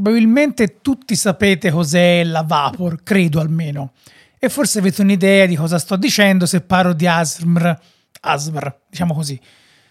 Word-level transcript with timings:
probabilmente 0.00 0.78
tutti 0.80 1.14
sapete 1.14 1.70
cos'è 1.70 2.24
la 2.24 2.42
Vapor, 2.42 3.02
credo 3.02 3.38
almeno. 3.38 3.92
E 4.38 4.48
forse 4.48 4.78
avete 4.78 5.02
un'idea 5.02 5.44
di 5.44 5.54
cosa 5.54 5.78
sto 5.78 5.96
dicendo 5.96 6.46
se 6.46 6.62
parlo 6.62 6.94
di 6.94 7.06
ASMR, 7.06 7.78
ASMR, 8.22 8.78
diciamo 8.88 9.12
così. 9.12 9.38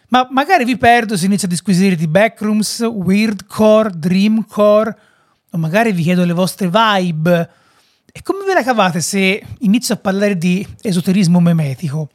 Ma 0.08 0.28
magari 0.32 0.66
vi 0.66 0.78
perdo 0.78 1.16
se 1.16 1.28
inizio 1.28 1.48
a 1.48 1.52
disquisire 1.52 1.96
di 1.96 2.08
backrooms, 2.08 2.80
weirdcore, 2.80 3.92
dreamcore, 3.96 4.98
o 5.52 5.58
magari 5.60 5.92
vi 5.92 6.02
chiedo 6.02 6.26
le 6.26 6.34
vostre 6.34 6.68
vibe. 6.68 7.50
E 8.12 8.24
come 8.24 8.44
ve 8.46 8.56
la 8.56 8.64
cavate 8.64 9.02
se 9.02 9.44
inizio 9.60 9.94
a 9.94 9.98
parlare 9.98 10.36
di 10.36 10.66
esoterismo 10.82 11.40
memetico? 11.40 12.10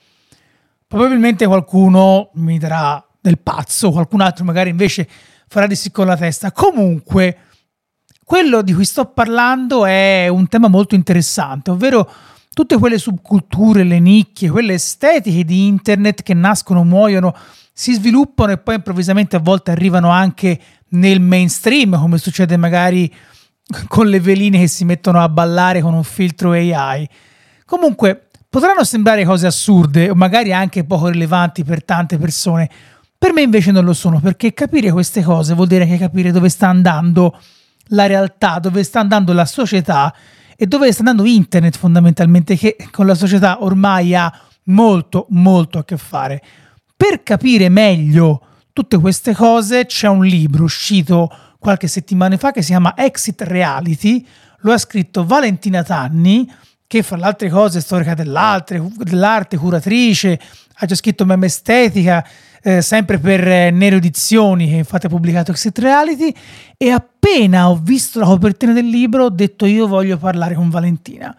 Probabilmente 0.88 1.46
qualcuno 1.46 2.30
mi 2.34 2.58
darà 2.58 3.06
del 3.20 3.38
pazzo, 3.38 3.92
qualcun 3.92 4.20
altro 4.20 4.44
magari 4.44 4.70
invece 4.70 5.08
farà 5.46 5.68
di 5.68 5.76
sì 5.76 5.92
con 5.92 6.06
la 6.06 6.16
testa. 6.16 6.50
Comunque, 6.50 7.38
quello 8.24 8.62
di 8.62 8.72
cui 8.72 8.84
sto 8.84 9.04
parlando 9.04 9.84
è 9.84 10.28
un 10.28 10.48
tema 10.48 10.68
molto 10.68 10.94
interessante, 10.94 11.70
ovvero 11.70 12.10
tutte 12.54 12.78
quelle 12.78 12.98
subculture, 12.98 13.84
le 13.84 14.00
nicchie, 14.00 14.50
quelle 14.50 14.74
estetiche 14.74 15.44
di 15.44 15.66
internet 15.66 16.22
che 16.22 16.34
nascono, 16.34 16.84
muoiono, 16.84 17.34
si 17.72 17.92
sviluppano 17.92 18.52
e 18.52 18.58
poi 18.58 18.76
improvvisamente 18.76 19.36
a 19.36 19.40
volte 19.40 19.72
arrivano 19.72 20.08
anche 20.08 20.58
nel 20.90 21.20
mainstream, 21.20 21.98
come 21.98 22.18
succede 22.18 22.56
magari 22.56 23.12
con 23.88 24.06
le 24.06 24.20
veline 24.20 24.58
che 24.58 24.68
si 24.68 24.84
mettono 24.84 25.20
a 25.20 25.28
ballare 25.28 25.80
con 25.80 25.94
un 25.94 26.04
filtro 26.04 26.52
AI. 26.52 27.08
Comunque, 27.64 28.28
potranno 28.48 28.84
sembrare 28.84 29.24
cose 29.24 29.46
assurde 29.48 30.10
o 30.10 30.14
magari 30.14 30.52
anche 30.52 30.84
poco 30.84 31.08
rilevanti 31.08 31.64
per 31.64 31.84
tante 31.84 32.18
persone. 32.18 32.70
Per 33.18 33.32
me 33.32 33.42
invece 33.42 33.72
non 33.72 33.84
lo 33.84 33.94
sono, 33.94 34.20
perché 34.20 34.54
capire 34.54 34.92
queste 34.92 35.22
cose 35.22 35.54
vuol 35.54 35.66
dire 35.66 35.86
che 35.86 35.98
capire 35.98 36.30
dove 36.30 36.48
sta 36.48 36.68
andando 36.68 37.36
la 37.88 38.06
realtà, 38.06 38.58
dove 38.58 38.82
sta 38.82 39.00
andando 39.00 39.32
la 39.32 39.44
società 39.44 40.14
e 40.56 40.66
dove 40.66 40.90
sta 40.92 41.00
andando 41.00 41.24
internet 41.24 41.76
fondamentalmente, 41.76 42.56
che 42.56 42.76
con 42.90 43.06
la 43.06 43.14
società 43.14 43.62
ormai 43.62 44.14
ha 44.14 44.32
molto, 44.64 45.26
molto 45.30 45.78
a 45.78 45.84
che 45.84 45.96
fare. 45.96 46.42
Per 46.96 47.22
capire 47.22 47.68
meglio 47.68 48.40
tutte 48.72 48.98
queste 48.98 49.34
cose 49.34 49.86
c'è 49.86 50.08
un 50.08 50.24
libro 50.24 50.64
uscito 50.64 51.30
qualche 51.58 51.88
settimana 51.88 52.36
fa 52.36 52.50
che 52.50 52.62
si 52.62 52.68
chiama 52.68 52.94
Exit 52.96 53.40
Reality, 53.42 54.26
lo 54.60 54.72
ha 54.72 54.78
scritto 54.78 55.24
Valentina 55.24 55.82
Tanni, 55.82 56.50
che 56.86 57.02
fra 57.02 57.16
le 57.16 57.24
altre 57.24 57.48
cose 57.48 57.78
è 57.78 57.80
storica 57.80 58.14
dell'arte, 58.14 59.56
curatrice, 59.56 60.40
ha 60.74 60.86
già 60.86 60.94
scritto 60.94 61.24
meme 61.24 61.46
estetica, 61.46 62.24
eh, 62.66 62.80
sempre 62.80 63.18
per 63.18 63.46
eh, 63.46 63.70
Nero 63.70 63.96
Edizioni, 63.96 64.68
che 64.68 64.76
infatti 64.76 65.04
ha 65.04 65.10
pubblicato 65.10 65.50
Exit 65.50 65.78
Reality, 65.78 66.34
e 66.78 66.90
appena 66.90 67.68
ho 67.68 67.76
visto 67.76 68.18
la 68.18 68.24
copertina 68.24 68.72
del 68.72 68.88
libro 68.88 69.24
ho 69.24 69.30
detto 69.30 69.66
io 69.66 69.86
voglio 69.86 70.16
parlare 70.16 70.54
con 70.54 70.70
Valentina. 70.70 71.36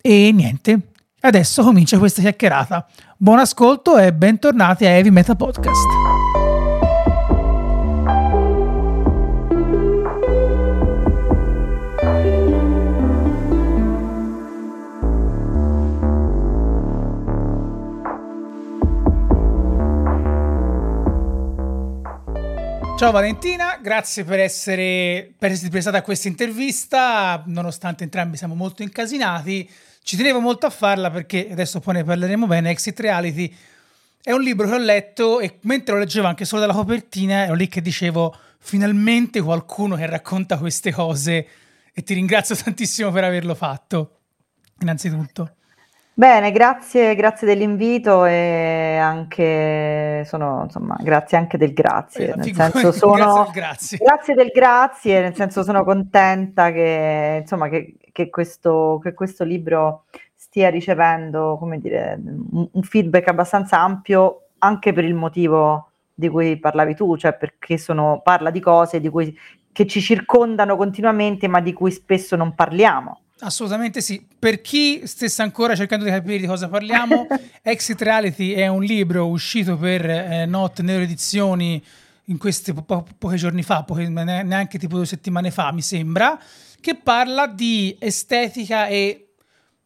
E 0.00 0.30
niente, 0.32 0.78
adesso 1.20 1.62
comincia 1.62 1.98
questa 1.98 2.20
chiacchierata. 2.20 2.86
Buon 3.16 3.38
ascolto 3.38 3.96
e 3.96 4.12
bentornati 4.12 4.84
a 4.84 4.90
Heavy 4.90 5.10
Meta 5.10 5.34
Podcast. 5.34 6.27
Ciao 22.98 23.12
Valentina, 23.12 23.78
grazie 23.80 24.24
per 24.24 24.40
essere, 24.40 25.32
per 25.38 25.52
essere 25.52 25.70
prestata 25.70 25.98
a 25.98 26.02
questa 26.02 26.26
intervista, 26.26 27.44
nonostante 27.46 28.02
entrambi 28.02 28.36
siamo 28.36 28.56
molto 28.56 28.82
incasinati. 28.82 29.70
Ci 30.02 30.16
tenevo 30.16 30.40
molto 30.40 30.66
a 30.66 30.70
farla 30.70 31.08
perché, 31.08 31.48
adesso 31.48 31.78
poi 31.78 31.94
ne 31.94 32.02
parleremo 32.02 32.48
bene, 32.48 32.70
Exit 32.70 32.98
Reality 32.98 33.54
è 34.20 34.32
un 34.32 34.40
libro 34.40 34.66
che 34.66 34.74
ho 34.74 34.78
letto 34.78 35.38
e 35.38 35.58
mentre 35.60 35.94
lo 35.94 36.00
leggevo 36.00 36.26
anche 36.26 36.44
solo 36.44 36.62
dalla 36.62 36.72
copertina 36.72 37.44
ero 37.44 37.54
lì 37.54 37.68
che 37.68 37.80
dicevo 37.80 38.36
finalmente 38.58 39.40
qualcuno 39.40 39.94
che 39.94 40.06
racconta 40.06 40.58
queste 40.58 40.90
cose 40.90 41.46
e 41.92 42.02
ti 42.02 42.14
ringrazio 42.14 42.56
tantissimo 42.56 43.12
per 43.12 43.22
averlo 43.22 43.54
fatto, 43.54 44.18
innanzitutto. 44.80 45.57
Bene, 46.18 46.50
grazie, 46.50 47.14
grazie 47.14 47.46
dell'invito 47.46 48.24
e 48.24 48.96
anche 49.00 50.24
sono, 50.26 50.64
insomma, 50.64 50.96
grazie 50.98 51.38
anche 51.38 51.56
del 51.56 51.72
grazie, 51.72 52.32
Eh, 52.32 52.34
nel 52.34 52.44
senso 52.46 52.80
grazie 52.80 52.92
sono 52.92 53.34
al 53.44 53.50
grazie. 53.52 53.98
grazie 53.98 54.34
del 54.34 54.48
grazie, 54.52 55.20
nel 55.20 55.36
senso 55.36 55.62
sono 55.62 55.84
contenta 55.84 56.72
che, 56.72 57.38
insomma, 57.42 57.68
che, 57.68 57.98
che 58.10 58.30
questo, 58.30 58.98
che 59.00 59.14
questo 59.14 59.44
libro 59.44 60.06
stia 60.34 60.70
ricevendo, 60.70 61.56
come 61.56 61.78
dire, 61.78 62.20
un, 62.20 62.68
un 62.68 62.82
feedback 62.82 63.28
abbastanza 63.28 63.78
ampio 63.78 64.48
anche 64.58 64.92
per 64.92 65.04
il 65.04 65.14
motivo 65.14 65.90
di 66.12 66.28
cui 66.28 66.58
parlavi 66.58 66.96
tu, 66.96 67.16
cioè 67.16 67.34
perché 67.34 67.78
sono, 67.78 68.22
parla 68.24 68.50
di 68.50 68.58
cose 68.58 68.98
di 68.98 69.08
cui, 69.08 69.38
che 69.70 69.86
ci 69.86 70.00
circondano 70.00 70.76
continuamente 70.76 71.46
ma 71.46 71.60
di 71.60 71.72
cui 71.72 71.92
spesso 71.92 72.34
non 72.34 72.56
parliamo. 72.56 73.20
Assolutamente 73.40 74.00
sì. 74.00 74.24
Per 74.38 74.60
chi 74.60 75.02
stesse 75.06 75.42
ancora 75.42 75.76
cercando 75.76 76.04
di 76.04 76.10
capire 76.10 76.38
di 76.38 76.46
cosa 76.46 76.68
parliamo, 76.68 77.26
Exit 77.62 78.00
Reality 78.02 78.52
è 78.52 78.66
un 78.66 78.82
libro 78.82 79.26
uscito 79.28 79.76
per 79.76 80.08
eh, 80.08 80.46
Not 80.46 80.80
Nero 80.80 81.02
Edizioni 81.02 81.82
in 82.24 82.36
questi 82.38 82.72
po- 82.72 82.82
po- 82.82 83.06
pochi 83.16 83.36
giorni 83.36 83.62
fa, 83.62 83.84
ne- 83.88 84.42
neanche 84.42 84.78
tipo 84.78 84.96
due 84.96 85.06
settimane 85.06 85.50
fa, 85.50 85.72
mi 85.72 85.82
sembra, 85.82 86.38
che 86.80 86.94
parla 86.96 87.46
di 87.46 87.96
estetica 87.98 88.86
e 88.86 89.32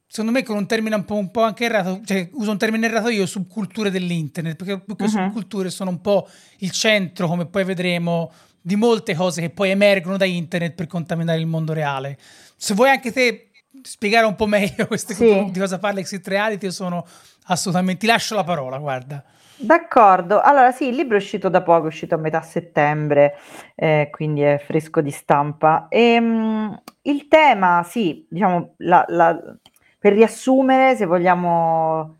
secondo 0.08 0.32
me 0.32 0.42
con 0.42 0.56
un 0.56 0.66
termine 0.66 0.94
un 0.96 1.04
po', 1.04 1.16
un 1.16 1.30
po' 1.30 1.42
anche 1.42 1.64
errato, 1.64 2.00
cioè 2.04 2.28
uso 2.32 2.50
un 2.50 2.58
termine 2.58 2.86
errato 2.86 3.08
io, 3.10 3.26
subculture 3.26 3.90
dell'internet, 3.90 4.56
perché 4.56 4.80
più 4.80 4.96
che 4.96 5.04
Mhm. 5.04 5.10
subculture 5.10 5.70
sono 5.70 5.90
un 5.90 6.00
po' 6.00 6.28
il 6.58 6.70
centro, 6.70 7.28
come 7.28 7.46
poi 7.46 7.64
vedremo, 7.64 8.32
di 8.62 8.76
molte 8.76 9.14
cose 9.14 9.40
che 9.40 9.50
poi 9.50 9.70
emergono 9.70 10.16
da 10.16 10.24
internet 10.24 10.74
per 10.74 10.86
contaminare 10.86 11.38
il 11.40 11.46
mondo 11.46 11.72
reale. 11.72 12.16
Se 12.56 12.74
vuoi 12.74 12.90
anche 12.90 13.12
te 13.12 13.50
spiegare 13.82 14.24
un 14.26 14.36
po' 14.36 14.46
meglio 14.46 14.86
queste 14.88 15.14
Sì. 15.14 15.48
di 15.50 15.58
cosa 15.58 15.78
parla 15.78 16.00
Exit 16.00 16.26
Reality, 16.28 16.66
io 16.66 16.70
sono 16.72 17.04
assolutamente... 17.46 18.00
Ti 18.00 18.06
lascio 18.06 18.34
la 18.36 18.44
parola, 18.44 18.78
guarda. 18.78 19.22
D'accordo, 19.56 20.40
allora 20.40 20.72
sì, 20.72 20.88
il 20.88 20.94
libro 20.96 21.16
è 21.16 21.20
uscito 21.20 21.48
da 21.48 21.62
poco, 21.62 21.84
è 21.84 21.88
uscito 21.88 22.14
a 22.16 22.18
metà 22.18 22.40
settembre, 22.42 23.36
eh, 23.76 24.08
quindi 24.10 24.40
è 24.40 24.60
fresco 24.64 25.00
di 25.00 25.10
stampa. 25.10 25.86
Ehm, 25.88 26.80
il 27.02 27.28
tema, 27.28 27.84
sì, 27.88 28.26
diciamo, 28.28 28.74
la- 28.78 29.04
la- 29.08 29.38
per 29.98 30.14
riassumere, 30.14 30.96
se 30.96 31.06
vogliamo 31.06 32.18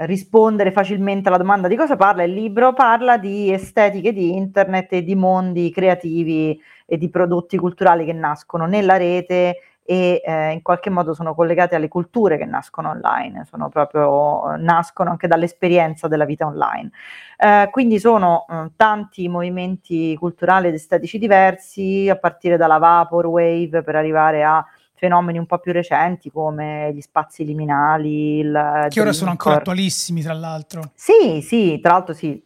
rispondere 0.00 0.70
facilmente 0.70 1.28
alla 1.28 1.38
domanda 1.38 1.68
di 1.68 1.76
cosa 1.76 1.96
parla 1.96 2.22
il 2.22 2.32
libro, 2.32 2.72
parla 2.72 3.16
di 3.16 3.52
estetiche 3.52 4.12
di 4.12 4.36
internet 4.36 4.92
e 4.92 5.02
di 5.02 5.14
mondi 5.14 5.70
creativi 5.70 6.60
e 6.86 6.96
di 6.96 7.08
prodotti 7.10 7.56
culturali 7.56 8.04
che 8.04 8.12
nascono 8.12 8.66
nella 8.66 8.96
rete 8.96 9.56
e 9.90 10.20
eh, 10.22 10.50
in 10.50 10.60
qualche 10.60 10.90
modo 10.90 11.14
sono 11.14 11.34
collegate 11.34 11.74
alle 11.74 11.88
culture 11.88 12.36
che 12.36 12.44
nascono 12.44 12.90
online, 12.90 13.46
sono 13.46 13.70
proprio, 13.70 14.54
nascono 14.58 15.08
anche 15.08 15.26
dall'esperienza 15.26 16.08
della 16.08 16.26
vita 16.26 16.44
online. 16.44 16.90
Eh, 17.38 17.68
quindi 17.70 17.98
sono 17.98 18.44
eh, 18.50 18.70
tanti 18.76 19.28
movimenti 19.28 20.14
culturali 20.16 20.68
ed 20.68 20.74
estetici 20.74 21.18
diversi, 21.18 22.06
a 22.10 22.16
partire 22.16 22.58
dalla 22.58 22.76
Vaporwave 22.76 23.82
per 23.82 23.96
arrivare 23.96 24.44
a 24.44 24.62
fenomeni 24.98 25.38
un 25.38 25.46
po' 25.46 25.58
più 25.58 25.72
recenti 25.72 26.30
come 26.30 26.92
gli 26.92 27.00
spazi 27.00 27.44
liminali, 27.44 28.38
il 28.40 28.86
Che 28.88 29.00
ora 29.00 29.12
sono 29.12 29.30
ancora 29.30 29.56
attualissimi, 29.56 30.20
tra 30.22 30.34
l'altro. 30.34 30.90
Sì, 30.94 31.40
sì, 31.42 31.78
tra 31.80 31.92
l'altro 31.92 32.12
sì, 32.14 32.42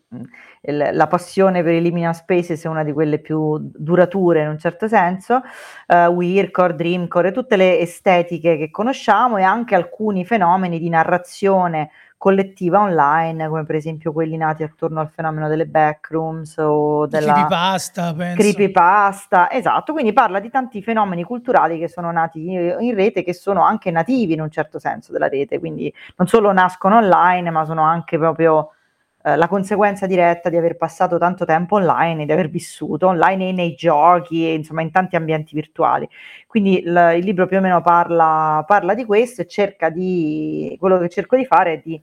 il- 0.63 0.91
la 0.93 1.07
passione 1.09 1.63
per 1.63 1.73
i 1.73 1.83
liminal 1.83 2.15
spaces 2.15 2.65
è 2.65 2.69
una 2.69 2.85
di 2.85 2.93
quelle 2.93 3.19
più 3.19 3.59
durature 3.61 4.43
in 4.43 4.49
un 4.49 4.59
certo 4.59 4.87
senso, 4.87 5.41
eh, 5.87 6.07
Weirdcore, 6.07 6.75
Dreamcore, 6.75 7.33
tutte 7.33 7.57
le 7.57 7.79
estetiche 7.81 8.57
che 8.57 8.71
conosciamo 8.71 9.39
e 9.39 9.43
anche 9.43 9.75
alcuni 9.75 10.25
fenomeni 10.25 10.79
di 10.79 10.89
narrazione 10.89 11.91
collettiva 12.23 12.79
online, 12.79 13.49
come 13.49 13.65
per 13.65 13.75
esempio 13.75 14.13
quelli 14.13 14.37
nati 14.37 14.63
attorno 14.63 15.01
al 15.01 15.11
fenomeno 15.13 15.49
delle 15.49 15.67
backrooms 15.67 16.57
o 16.59 17.05
della 17.07 17.33
creepypasta, 17.33 18.15
penso. 18.15 18.41
creepypasta, 18.41 19.51
esatto, 19.51 19.93
quindi 19.93 20.13
parla 20.13 20.39
di 20.39 20.49
tanti 20.49 20.85
fenomeni 20.85 21.25
culturali 21.25 21.81
che 21.81 21.89
sono 21.89 22.13
nati 22.13 22.39
in 22.49 22.95
rete, 22.95 23.25
che 23.25 23.35
sono 23.35 23.65
anche 23.65 23.91
nativi 23.91 24.35
in 24.35 24.41
un 24.41 24.53
certo 24.53 24.79
senso 24.79 25.11
della 25.11 25.27
rete, 25.27 25.59
quindi 25.59 25.93
non 26.15 26.29
solo 26.29 26.53
nascono 26.53 26.99
online, 26.99 27.51
ma 27.51 27.65
sono 27.65 27.83
anche 27.83 28.17
proprio 28.19 28.71
eh, 29.25 29.35
la 29.35 29.49
conseguenza 29.49 30.07
diretta 30.07 30.49
di 30.49 30.57
aver 30.57 30.77
passato 30.77 31.19
tanto 31.19 31.45
tempo 31.45 31.75
online, 31.75 32.25
di 32.25 32.31
aver 32.31 32.49
vissuto 32.49 33.09
online 33.09 33.49
e 33.49 33.53
nei 33.53 33.75
giochi, 33.75 34.47
e, 34.47 34.55
insomma 34.55 34.83
in 34.83 34.93
tanti 34.93 35.17
ambienti 35.17 35.57
virtuali. 35.57 36.09
Quindi 36.47 36.83
il, 36.83 37.15
il 37.17 37.25
libro 37.25 37.49
più 37.49 37.57
o 37.57 37.61
meno 37.61 37.81
parla, 37.83 38.63
parla 38.65 38.95
di 38.95 39.05
questo 39.05 39.43
e 39.43 39.47
cerca 39.49 39.91
di, 39.91 40.77
quello 40.79 40.99
che 40.99 41.09
cerco 41.09 41.35
di 41.37 41.47
fare 41.47 41.73
è 41.73 41.83
di 41.85 42.01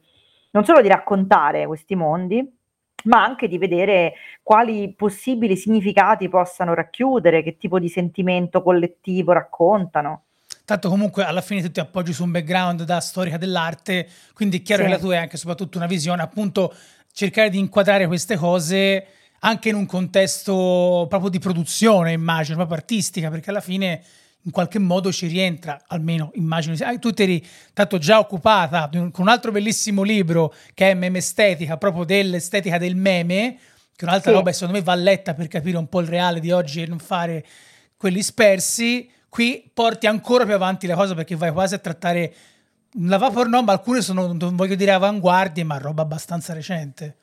non 0.51 0.65
solo 0.65 0.81
di 0.81 0.87
raccontare 0.87 1.65
questi 1.65 1.95
mondi, 1.95 2.57
ma 3.05 3.23
anche 3.23 3.47
di 3.47 3.57
vedere 3.57 4.13
quali 4.43 4.93
possibili 4.95 5.55
significati 5.55 6.27
possano 6.27 6.73
racchiudere, 6.73 7.43
che 7.43 7.57
tipo 7.57 7.79
di 7.79 7.89
sentimento 7.89 8.61
collettivo 8.61 9.31
raccontano. 9.31 10.23
Tanto 10.65 10.89
comunque 10.89 11.23
alla 11.23 11.41
fine 11.41 11.61
tu 11.61 11.71
ti 11.71 11.79
appoggi 11.79 12.13
su 12.13 12.23
un 12.23 12.31
background 12.31 12.83
da 12.83 12.99
storica 12.99 13.37
dell'arte, 13.37 14.07
quindi 14.33 14.59
è 14.59 14.61
chiaro 14.61 14.83
sì. 14.83 14.87
che 14.87 14.93
la 14.93 14.99
tua 15.01 15.13
è 15.15 15.17
anche 15.17 15.37
soprattutto 15.37 15.77
una 15.77 15.87
visione, 15.87 16.21
appunto 16.21 16.73
cercare 17.11 17.49
di 17.49 17.57
inquadrare 17.57 18.07
queste 18.07 18.35
cose 18.35 19.05
anche 19.39 19.69
in 19.69 19.75
un 19.75 19.85
contesto 19.85 21.05
proprio 21.09 21.29
di 21.29 21.39
produzione, 21.39 22.11
immagino, 22.11 22.57
proprio 22.57 22.77
artistica, 22.77 23.29
perché 23.29 23.49
alla 23.49 23.61
fine 23.61 24.03
in 24.43 24.51
qualche 24.51 24.79
modo 24.79 25.11
ci 25.11 25.27
rientra, 25.27 25.81
almeno 25.87 26.31
immagino. 26.35 26.75
Ah, 26.81 26.97
tu 26.97 27.11
ti 27.11 27.23
eri 27.23 27.45
tanto 27.73 27.97
già 27.97 28.19
occupata 28.19 28.89
con 28.89 29.11
un 29.17 29.27
altro 29.27 29.51
bellissimo 29.51 30.03
libro 30.03 30.53
che 30.73 30.91
è 30.91 30.93
Meme 30.93 31.17
Estetica, 31.17 31.77
proprio 31.77 32.05
dell'estetica 32.05 32.77
del 32.77 32.95
meme, 32.95 33.57
che 33.95 34.05
un'altra 34.05 34.31
sì. 34.31 34.37
roba 34.37 34.51
secondo 34.53 34.73
me 34.73 34.81
va 34.81 34.95
letta 34.95 35.33
per 35.33 35.47
capire 35.47 35.77
un 35.77 35.87
po' 35.87 35.99
il 35.99 36.07
reale 36.07 36.39
di 36.39 36.51
oggi 36.51 36.81
e 36.81 36.87
non 36.87 36.99
fare 36.99 37.45
quelli 37.97 38.21
spersi. 38.21 39.09
Qui 39.27 39.69
porti 39.73 40.07
ancora 40.07 40.45
più 40.45 40.53
avanti 40.53 40.87
la 40.87 40.95
cosa 40.95 41.13
perché 41.13 41.35
vai 41.35 41.51
quasi 41.51 41.75
a 41.75 41.79
trattare 41.79 42.33
la 43.01 43.17
vapor 43.17 43.47
no, 43.47 43.61
ma 43.61 43.73
alcune 43.73 44.01
sono, 44.01 44.33
non 44.33 44.55
voglio 44.55 44.75
dire 44.75 44.91
avanguardie, 44.91 45.63
ma 45.63 45.77
roba 45.77 46.01
abbastanza 46.01 46.53
recente. 46.53 47.17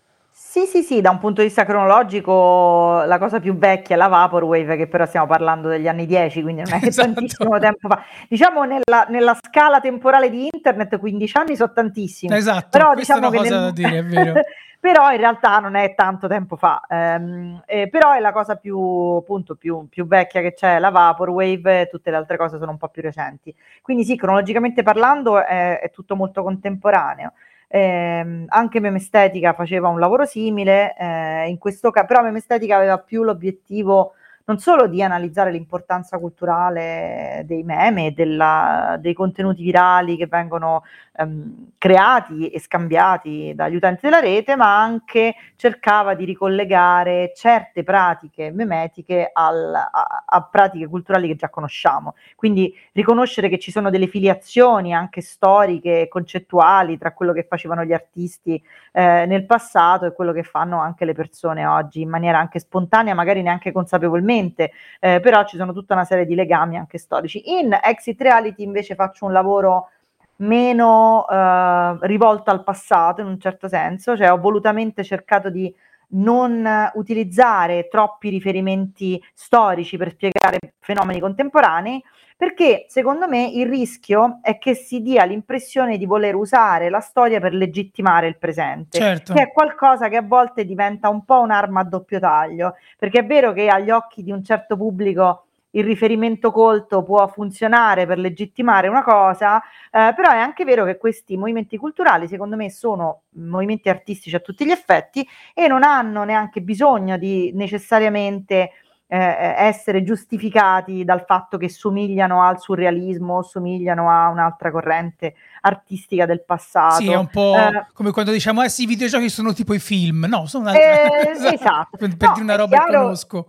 Sì, 0.56 0.64
sì, 0.64 0.82
sì, 0.82 1.00
da 1.02 1.10
un 1.10 1.18
punto 1.18 1.42
di 1.42 1.48
vista 1.48 1.66
cronologico 1.66 3.02
la 3.04 3.18
cosa 3.18 3.40
più 3.40 3.58
vecchia 3.58 3.94
è 3.94 3.98
la 3.98 4.08
Vaporwave, 4.08 4.76
che 4.76 4.86
però 4.86 5.04
stiamo 5.04 5.26
parlando 5.26 5.68
degli 5.68 5.86
anni 5.86 6.06
10, 6.06 6.40
quindi 6.40 6.62
non 6.62 6.72
è 6.72 6.78
che 6.78 6.86
esatto. 6.88 7.12
tantissimo 7.12 7.58
tempo 7.58 7.88
fa. 7.88 8.02
Diciamo 8.26 8.64
nella, 8.64 9.04
nella, 9.10 9.36
scala 9.38 9.80
temporale 9.80 10.30
di 10.30 10.48
internet 10.50 10.98
15 10.98 11.36
anni 11.36 11.56
sono 11.56 11.74
tantissimi. 11.74 12.34
Esatto, 12.34 12.68
però 12.70 12.94
diciamo 12.94 13.28
che 13.28 13.40
nel... 13.40 13.72
dire, 13.74 14.02
però 14.80 15.12
in 15.12 15.18
realtà 15.18 15.58
non 15.58 15.74
è 15.74 15.94
tanto 15.94 16.26
tempo 16.26 16.56
fa. 16.56 16.80
Um, 16.88 17.62
eh, 17.66 17.90
però 17.90 18.12
è 18.12 18.20
la 18.20 18.32
cosa 18.32 18.56
più, 18.56 18.78
appunto, 18.78 19.56
più, 19.56 19.86
più 19.90 20.06
vecchia 20.06 20.40
che 20.40 20.54
c'è, 20.54 20.78
la 20.78 20.88
Vaporwave, 20.88 21.86
tutte 21.88 22.10
le 22.10 22.16
altre 22.16 22.38
cose 22.38 22.56
sono 22.56 22.70
un 22.70 22.78
po' 22.78 22.88
più 22.88 23.02
recenti. 23.02 23.54
Quindi 23.82 24.04
sì, 24.04 24.16
cronologicamente 24.16 24.82
parlando 24.82 25.44
è, 25.44 25.80
è 25.80 25.90
tutto 25.90 26.16
molto 26.16 26.42
contemporaneo. 26.42 27.34
Eh, 27.68 28.44
anche 28.48 28.80
Memestetica 28.80 29.52
faceva 29.52 29.88
un 29.88 29.98
lavoro 29.98 30.24
simile, 30.24 30.94
eh, 30.96 31.48
in 31.48 31.58
questo 31.58 31.90
caso, 31.90 32.06
però 32.06 32.22
Memestetica 32.22 32.76
aveva 32.76 32.98
più 32.98 33.22
l'obiettivo 33.24 34.12
non 34.46 34.58
solo 34.58 34.86
di 34.86 35.02
analizzare 35.02 35.50
l'importanza 35.50 36.18
culturale 36.18 37.42
dei 37.46 37.64
meme, 37.64 38.12
della, 38.14 38.96
dei 39.00 39.12
contenuti 39.12 39.62
virali 39.62 40.16
che 40.16 40.28
vengono 40.28 40.84
ehm, 41.16 41.72
creati 41.78 42.48
e 42.48 42.60
scambiati 42.60 43.52
dagli 43.56 43.74
utenti 43.74 44.02
della 44.02 44.20
rete, 44.20 44.54
ma 44.54 44.80
anche 44.80 45.34
cercava 45.56 46.14
di 46.14 46.24
ricollegare 46.24 47.32
certe 47.34 47.82
pratiche 47.82 48.52
memetiche 48.52 49.30
al, 49.32 49.74
a, 49.74 50.24
a, 50.24 50.42
pratiche 50.42 50.86
culturali 50.86 51.26
che 51.26 51.34
già 51.34 51.48
conosciamo. 51.48 52.14
Quindi 52.36 52.72
riconoscere 52.92 53.48
che 53.48 53.58
ci 53.58 53.72
sono 53.72 53.90
delle 53.90 54.06
filiazioni 54.06 54.94
anche 54.94 55.22
storiche 55.22 56.06
concettuali 56.08 56.98
tra 56.98 57.12
quello 57.12 57.32
che 57.32 57.46
facevano 57.48 57.82
gli 57.84 57.92
artisti 57.92 58.62
eh, 58.92 59.26
nel 59.26 59.44
passato 59.44 60.06
e 60.06 60.12
quello 60.12 60.30
che 60.30 60.44
fanno 60.44 60.80
anche 60.80 61.04
le 61.04 61.14
persone 61.14 61.66
oggi 61.66 62.02
in 62.02 62.08
maniera 62.08 62.38
anche 62.38 62.60
spontanea, 62.60 63.12
magari 63.12 63.42
neanche 63.42 63.72
consapevolmente 63.72 64.34
direttamente, 64.36 64.72
eh, 65.00 65.20
però 65.20 65.44
ci 65.44 65.56
sono 65.56 65.72
tutta 65.72 65.94
una 65.94 66.04
serie 66.04 66.26
di 66.26 66.34
legami 66.34 66.76
anche 66.76 66.98
storici. 66.98 67.58
In 67.58 67.76
Exit 67.82 68.20
Reality 68.20 68.62
invece 68.62 68.94
faccio 68.94 69.24
un 69.24 69.32
lavoro 69.32 69.90
meno 70.36 71.26
eh, 71.28 71.96
rivolto 72.02 72.50
al 72.50 72.62
passato 72.62 73.22
in 73.22 73.26
un 73.28 73.40
certo 73.40 73.68
senso, 73.68 74.16
cioè 74.16 74.30
ho 74.30 74.38
volutamente 74.38 75.02
cercato 75.02 75.48
di 75.50 75.74
non 76.08 76.90
utilizzare 76.94 77.88
troppi 77.88 78.28
riferimenti 78.28 79.22
storici 79.34 79.96
per 79.96 80.10
spiegare 80.10 80.74
fenomeni 80.78 81.20
contemporanei, 81.20 82.02
perché 82.36 82.84
secondo 82.88 83.26
me 83.26 83.46
il 83.46 83.66
rischio 83.66 84.40
è 84.42 84.58
che 84.58 84.74
si 84.74 85.00
dia 85.00 85.24
l'impressione 85.24 85.96
di 85.96 86.04
voler 86.04 86.34
usare 86.34 86.90
la 86.90 87.00
storia 87.00 87.40
per 87.40 87.54
legittimare 87.54 88.28
il 88.28 88.36
presente, 88.36 88.98
certo. 88.98 89.32
che 89.32 89.40
è 89.40 89.52
qualcosa 89.52 90.08
che 90.08 90.16
a 90.16 90.22
volte 90.22 90.66
diventa 90.66 91.08
un 91.08 91.24
po' 91.24 91.40
un'arma 91.40 91.80
a 91.80 91.84
doppio 91.84 92.20
taglio, 92.20 92.74
perché 92.98 93.20
è 93.20 93.26
vero 93.26 93.52
che 93.52 93.68
agli 93.68 93.90
occhi 93.90 94.22
di 94.22 94.32
un 94.32 94.44
certo 94.44 94.76
pubblico 94.76 95.45
il 95.70 95.84
riferimento 95.84 96.50
colto 96.50 97.02
può 97.02 97.26
funzionare 97.28 98.06
per 98.06 98.18
legittimare 98.18 98.88
una 98.88 99.02
cosa, 99.02 99.58
eh, 99.58 100.12
però 100.14 100.30
è 100.30 100.38
anche 100.38 100.64
vero 100.64 100.84
che 100.84 100.96
questi 100.96 101.36
movimenti 101.36 101.76
culturali, 101.76 102.28
secondo 102.28 102.56
me, 102.56 102.70
sono 102.70 103.22
movimenti 103.30 103.88
artistici 103.88 104.34
a 104.34 104.40
tutti 104.40 104.64
gli 104.64 104.70
effetti 104.70 105.26
e 105.52 105.68
non 105.68 105.82
hanno 105.82 106.24
neanche 106.24 106.62
bisogno 106.62 107.18
di 107.18 107.52
necessariamente 107.54 108.70
eh, 109.08 109.54
essere 109.56 110.02
giustificati 110.02 111.04
dal 111.04 111.24
fatto 111.24 111.58
che 111.58 111.68
somigliano 111.68 112.42
al 112.42 112.60
surrealismo 112.60 113.42
somigliano 113.42 114.10
a 114.10 114.28
un'altra 114.28 114.70
corrente 114.70 115.34
artistica 115.60 116.26
del 116.26 116.42
passato. 116.44 116.96
Sì, 116.96 117.10
è 117.10 117.16
un 117.16 117.28
po' 117.28 117.54
eh, 117.56 117.86
come 117.92 118.10
quando 118.10 118.32
diciamo, 118.32 118.62
eh 118.62 118.68
sì, 118.68 118.82
i 118.82 118.86
videogiochi 118.86 119.28
sono 119.28 119.52
tipo 119.52 119.74
i 119.74 119.78
film. 119.78 120.26
No, 120.28 120.46
sono 120.46 120.64
un'altra... 120.64 121.20
Eh, 121.20 121.30
esatto. 121.54 121.96
per, 121.96 122.16
per 122.16 122.28
no, 122.28 122.34
dire 122.34 122.44
una 122.44 122.56
roba 122.56 122.76
chiaro, 122.76 122.90
che 122.90 122.96
conosco. 122.96 123.48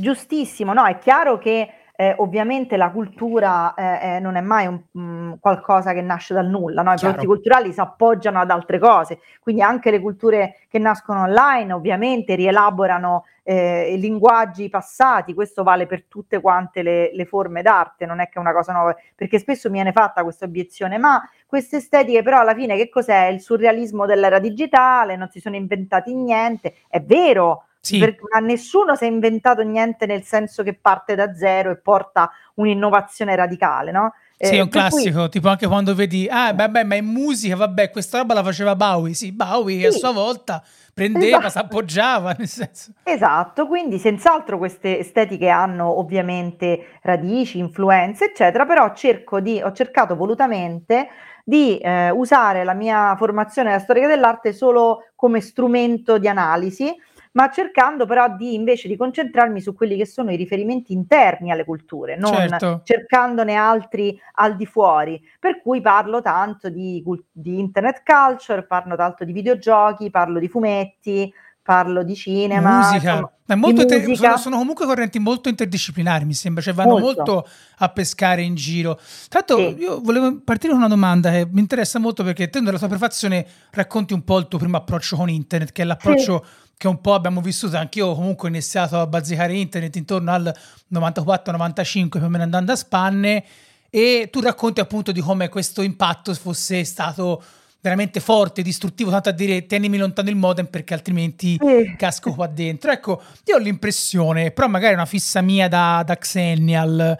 Giustissimo, 0.00 0.72
no, 0.72 0.84
è 0.84 0.98
chiaro 0.98 1.38
che 1.38 1.70
eh, 1.98 2.14
ovviamente 2.18 2.76
la 2.76 2.90
cultura 2.90 3.72
eh, 3.74 4.16
eh, 4.16 4.20
non 4.20 4.36
è 4.36 4.42
mai 4.42 4.66
un, 4.66 4.82
mh, 4.90 5.00
mm, 5.00 5.32
qualcosa 5.40 5.94
che 5.94 6.02
nasce 6.02 6.34
dal 6.34 6.46
nulla, 6.46 6.82
no? 6.82 6.92
i 6.92 6.96
Chiaro. 6.96 7.14
prodotti 7.14 7.26
culturali 7.26 7.72
si 7.72 7.80
appoggiano 7.80 8.38
ad 8.38 8.50
altre 8.50 8.78
cose, 8.78 9.18
quindi 9.40 9.62
anche 9.62 9.90
le 9.90 10.00
culture 10.00 10.58
che 10.68 10.78
nascono 10.78 11.22
online 11.22 11.72
ovviamente 11.72 12.34
rielaborano 12.34 13.24
eh, 13.42 13.94
i 13.94 13.98
linguaggi 13.98 14.68
passati, 14.68 15.32
questo 15.32 15.62
vale 15.62 15.86
per 15.86 16.04
tutte 16.04 16.40
quante 16.40 16.82
le, 16.82 17.14
le, 17.14 17.24
forme 17.24 17.62
d'arte, 17.62 18.04
non 18.04 18.20
è 18.20 18.24
che 18.28 18.34
è 18.34 18.40
una 18.40 18.52
cosa 18.52 18.72
nuova, 18.72 18.94
perché 19.14 19.38
spesso 19.38 19.68
mi 19.68 19.74
viene 19.74 19.92
fatta 19.92 20.22
questa 20.22 20.44
obiezione, 20.44 20.98
ma 20.98 21.26
queste 21.46 21.78
estetiche 21.78 22.22
però 22.22 22.40
alla 22.40 22.54
fine 22.54 22.76
che 22.76 22.90
cos'è? 22.90 23.26
Il 23.28 23.40
surrealismo 23.40 24.04
dell'era 24.04 24.38
digitale, 24.38 25.16
non 25.16 25.30
si 25.30 25.40
sono 25.40 25.56
inventati 25.56 26.12
niente, 26.14 26.74
è 26.88 27.00
vero, 27.00 27.62
sì. 27.86 27.98
perché 27.98 28.22
a 28.34 28.40
nessuno 28.40 28.96
si 28.96 29.04
è 29.04 29.06
inventato 29.06 29.62
niente 29.62 30.06
nel 30.06 30.22
senso 30.22 30.62
che 30.62 30.74
parte 30.74 31.14
da 31.14 31.34
zero 31.34 31.70
e 31.70 31.76
porta 31.76 32.30
un'innovazione 32.54 33.36
radicale, 33.36 33.92
no? 33.92 34.12
Sì, 34.38 34.56
è 34.56 34.60
un 34.60 34.68
classico, 34.68 35.20
cui... 35.20 35.28
tipo 35.30 35.48
anche 35.48 35.66
quando 35.66 35.94
vedi, 35.94 36.28
ah, 36.30 36.52
vabbè, 36.52 36.84
ma 36.84 36.94
in 36.94 37.06
musica, 37.06 37.56
vabbè, 37.56 37.90
questa 37.90 38.18
roba 38.18 38.34
la 38.34 38.42
faceva 38.42 38.76
Bowie, 38.76 39.14
sì, 39.14 39.32
Bowie 39.32 39.80
sì. 39.80 39.86
a 39.86 39.90
sua 39.92 40.12
volta 40.12 40.62
prendeva, 40.92 41.38
esatto. 41.38 41.50
si 41.50 41.58
appoggiava, 41.58 42.34
nel 42.36 42.48
senso. 42.48 42.92
Esatto, 43.02 43.66
quindi 43.66 43.98
senz'altro 43.98 44.58
queste 44.58 44.98
estetiche 44.98 45.48
hanno 45.48 45.98
ovviamente 45.98 46.98
radici, 47.02 47.58
influenze, 47.58 48.26
eccetera, 48.26 48.66
però 48.66 48.92
cerco 48.94 49.40
di, 49.40 49.60
ho 49.62 49.72
cercato 49.72 50.16
volutamente 50.16 51.08
di 51.42 51.78
eh, 51.78 52.10
usare 52.10 52.64
la 52.64 52.74
mia 52.74 53.14
formazione 53.16 53.70
nella 53.70 53.80
storia 53.80 54.08
dell'arte 54.08 54.52
solo 54.52 55.10
come 55.14 55.40
strumento 55.40 56.18
di 56.18 56.28
analisi, 56.28 56.94
ma 57.36 57.50
cercando 57.50 58.06
però 58.06 58.34
di 58.34 58.54
invece 58.54 58.88
di 58.88 58.96
concentrarmi 58.96 59.60
su 59.60 59.74
quelli 59.74 59.96
che 59.96 60.06
sono 60.06 60.32
i 60.32 60.36
riferimenti 60.36 60.94
interni 60.94 61.50
alle 61.50 61.64
culture, 61.64 62.16
non 62.16 62.32
certo. 62.32 62.80
cercandone 62.82 63.54
altri 63.54 64.18
al 64.34 64.56
di 64.56 64.64
fuori. 64.64 65.22
Per 65.38 65.60
cui 65.60 65.82
parlo 65.82 66.22
tanto 66.22 66.70
di, 66.70 67.04
di 67.30 67.58
internet 67.58 68.02
culture, 68.02 68.66
parlo 68.66 68.96
tanto 68.96 69.24
di 69.24 69.32
videogiochi, 69.32 70.10
parlo 70.10 70.38
di 70.38 70.48
fumetti, 70.48 71.32
parlo 71.66 72.02
di 72.02 72.14
cinema. 72.14 72.78
Musica. 72.78 73.30
Insomma, 73.44 73.84
te- 73.84 74.06
musica. 74.06 74.14
Sono, 74.14 74.36
sono, 74.38 74.56
comunque 74.58 74.86
correnti 74.86 75.18
molto 75.18 75.48
interdisciplinari, 75.48 76.24
mi 76.24 76.32
sembra, 76.32 76.62
cioè 76.62 76.72
vanno 76.72 76.98
molto, 76.98 77.32
molto 77.32 77.48
a 77.78 77.88
pescare 77.88 78.42
in 78.42 78.54
giro. 78.54 78.98
L'altro, 79.30 79.58
sì. 79.58 79.76
io 79.78 80.00
volevo 80.00 80.40
partire 80.42 80.72
con 80.72 80.80
una 80.80 80.88
domanda 80.88 81.30
che 81.30 81.46
mi 81.50 81.60
interessa 81.60 81.98
molto 81.98 82.22
perché 82.22 82.48
te 82.48 82.60
nella 82.60 82.78
tua 82.78 82.88
prefazione 82.88 83.46
racconti 83.72 84.14
un 84.14 84.22
po' 84.22 84.38
il 84.38 84.48
tuo 84.48 84.58
primo 84.58 84.76
approccio 84.76 85.16
con 85.16 85.28
internet, 85.28 85.72
che 85.72 85.82
è 85.82 85.84
l'approccio 85.84 86.42
sì 86.44 86.64
che 86.78 86.88
un 86.88 87.00
po' 87.00 87.14
abbiamo 87.14 87.40
vissuto, 87.40 87.78
anch'io 87.78 88.14
comunque 88.14 88.48
ho 88.48 88.50
iniziato 88.50 89.00
a 89.00 89.06
bazzicare 89.06 89.54
internet 89.54 89.96
intorno 89.96 90.30
al 90.30 90.54
94-95 90.92 92.08
più 92.10 92.22
o 92.22 92.28
meno 92.28 92.42
andando 92.44 92.72
a 92.72 92.76
spanne 92.76 93.44
e 93.88 94.28
tu 94.30 94.40
racconti 94.40 94.80
appunto 94.80 95.10
di 95.10 95.20
come 95.20 95.48
questo 95.48 95.80
impatto 95.80 96.34
fosse 96.34 96.84
stato 96.84 97.42
veramente 97.80 98.18
forte, 98.20 98.62
distruttivo, 98.62 99.10
tanto 99.10 99.28
a 99.28 99.32
dire 99.32 99.66
tenimi 99.66 99.96
lontano 99.96 100.28
il 100.28 100.36
modem 100.36 100.66
perché 100.66 100.94
altrimenti 100.94 101.56
eh. 101.56 101.94
casco 101.96 102.32
qua 102.34 102.48
dentro. 102.48 102.90
Ecco, 102.90 103.22
io 103.44 103.56
ho 103.56 103.58
l'impressione, 103.58 104.50
però 104.50 104.66
magari 104.66 104.92
è 104.92 104.96
una 104.96 105.06
fissa 105.06 105.40
mia 105.40 105.68
da, 105.68 106.02
da 106.04 106.16
Xennial, 106.16 107.18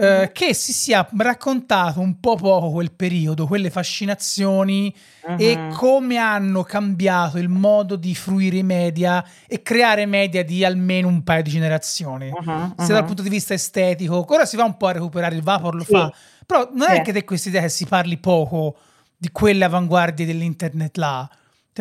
eh, 0.00 0.30
che 0.32 0.54
si 0.54 0.72
sia 0.72 1.08
raccontato 1.16 2.00
un 2.00 2.20
po' 2.20 2.36
poco 2.36 2.70
quel 2.70 2.92
periodo, 2.92 3.46
quelle 3.46 3.68
fascinazioni 3.68 4.94
uh-huh. 5.22 5.36
e 5.38 5.68
come 5.74 6.16
hanno 6.16 6.62
cambiato 6.62 7.38
il 7.38 7.48
modo 7.48 7.96
di 7.96 8.14
fruire 8.14 8.58
i 8.58 8.62
media 8.62 9.24
e 9.46 9.60
creare 9.60 10.06
media 10.06 10.44
di 10.44 10.64
almeno 10.64 11.08
un 11.08 11.24
paio 11.24 11.42
di 11.42 11.50
generazioni, 11.50 12.28
uh-huh, 12.28 12.50
uh-huh. 12.50 12.74
sia 12.76 12.94
dal 12.94 13.04
punto 13.04 13.22
di 13.22 13.28
vista 13.28 13.54
estetico. 13.54 14.24
Ora 14.28 14.46
si 14.46 14.56
va 14.56 14.64
un 14.64 14.76
po' 14.76 14.86
a 14.86 14.92
recuperare 14.92 15.34
il 15.34 15.42
Vapor, 15.42 15.74
lo 15.74 15.84
sì. 15.84 15.92
fa, 15.92 16.12
però 16.46 16.68
non 16.72 16.88
sì. 16.88 16.94
è 16.94 17.02
che 17.02 17.12
te 17.12 17.24
questa 17.24 17.48
idea 17.48 17.62
che 17.62 17.68
si 17.68 17.86
parli 17.86 18.18
poco 18.18 18.76
di 19.18 19.30
quelle 19.32 19.64
avanguardie 19.64 20.24
dell'internet 20.24 20.96
là. 20.96 21.28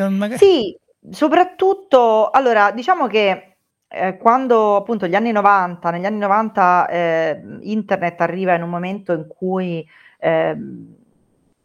Magari... 0.09 0.37
Sì, 0.37 0.77
soprattutto, 1.09 2.29
allora, 2.31 2.71
diciamo 2.71 3.07
che 3.07 3.57
eh, 3.87 4.17
quando 4.17 4.75
appunto 4.75 5.07
gli 5.07 5.15
anni 5.15 5.31
90, 5.31 5.91
negli 5.91 6.05
anni 6.05 6.19
90 6.19 6.87
eh, 6.87 7.41
internet 7.61 8.21
arriva 8.21 8.55
in 8.55 8.63
un 8.63 8.69
momento 8.69 9.13
in 9.13 9.27
cui 9.27 9.87
eh, 10.19 10.57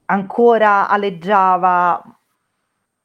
ancora 0.07 0.89
aleggiava 0.89 2.03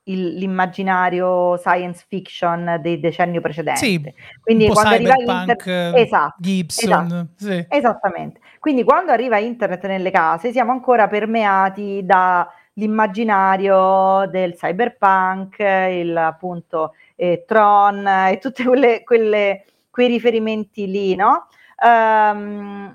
il, 0.03 0.35
l'immaginario 0.35 1.57
science 1.57 2.05
fiction 2.07 2.79
dei 2.81 2.99
decenni 2.99 3.39
precedenti. 3.39 3.79
Sì, 3.79 4.13
Quindi 4.41 4.67
quando 4.67 4.95
arriva 4.95 5.15
internet, 5.15 5.95
esatto, 5.95 6.35
Gibson, 6.39 7.05
esatto, 7.05 7.27
sì. 7.37 7.65
esattamente. 7.69 8.39
Quindi 8.67 8.83
quando 8.83 9.13
arriva 9.13 9.37
internet 9.37 9.87
nelle 9.87 10.11
case 10.11 10.51
siamo 10.51 10.73
ancora 10.73 11.07
permeati 11.07 12.01
dall'immaginario 12.03 14.27
del 14.29 14.55
cyberpunk, 14.55 15.59
il 15.59 16.17
appunto 16.17 16.93
eh, 17.15 17.45
Tron 17.47 18.05
e 18.05 18.39
tutti 18.41 18.65
quei 18.65 20.09
riferimenti 20.09 20.85
lì, 20.85 21.15
no? 21.15 21.47
Um, 21.81 22.93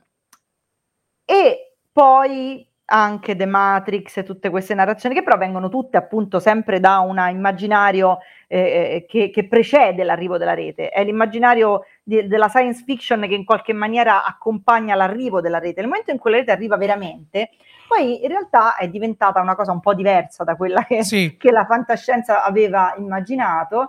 e 1.25 1.77
poi 1.91 2.69
anche 2.87 3.37
The 3.37 3.47
Matrix 3.47 4.19
e 4.19 4.23
tutte 4.23 4.51
queste 4.51 4.75
narrazioni 4.75 5.15
che 5.15 5.23
però 5.23 5.39
vengono 5.39 5.69
tutte 5.69 5.97
appunto 5.97 6.41
sempre 6.41 6.81
da 6.81 6.99
un 6.99 7.25
immaginario 7.31 8.19
eh, 8.49 8.59
eh, 8.59 9.07
che, 9.09 9.31
che, 9.31 9.49
precede 9.49 10.05
l'arrivo 10.05 10.37
della 10.37 10.53
rete, 10.53 10.91
è 10.91 11.03
l'immaginario 11.05 11.87
di, 12.03 12.27
della 12.27 12.49
science 12.49 12.83
fiction 12.85 13.23
che 13.23 13.35
in 13.35 13.45
qualche 13.45 13.73
maniera 13.73 14.25
accompagna 14.25 14.95
l'arrivo 14.95 15.41
della 15.41 15.59
rete. 15.59 15.81
Nel 15.81 15.89
momento 15.89 16.11
in 16.11 16.19
cui 16.19 16.31
la 16.31 16.37
rete 16.39 16.51
arriva 16.51 16.77
veramente, 16.77 17.51
poi 17.89 18.23
in 18.23 18.29
realtà 18.29 18.77
è 18.77 18.89
diventata 18.89 19.41
una 19.41 19.55
cosa 19.55 19.73
un 19.73 19.81
po' 19.81 19.95
diversa 19.95 20.45
da 20.45 20.57
quella 20.57 20.85
che, 20.85 21.03
sì. 21.03 21.37
che 21.39 21.51
la 21.51 21.65
fantascienza 21.65 22.45
aveva 22.45 22.95
immaginato 22.99 23.89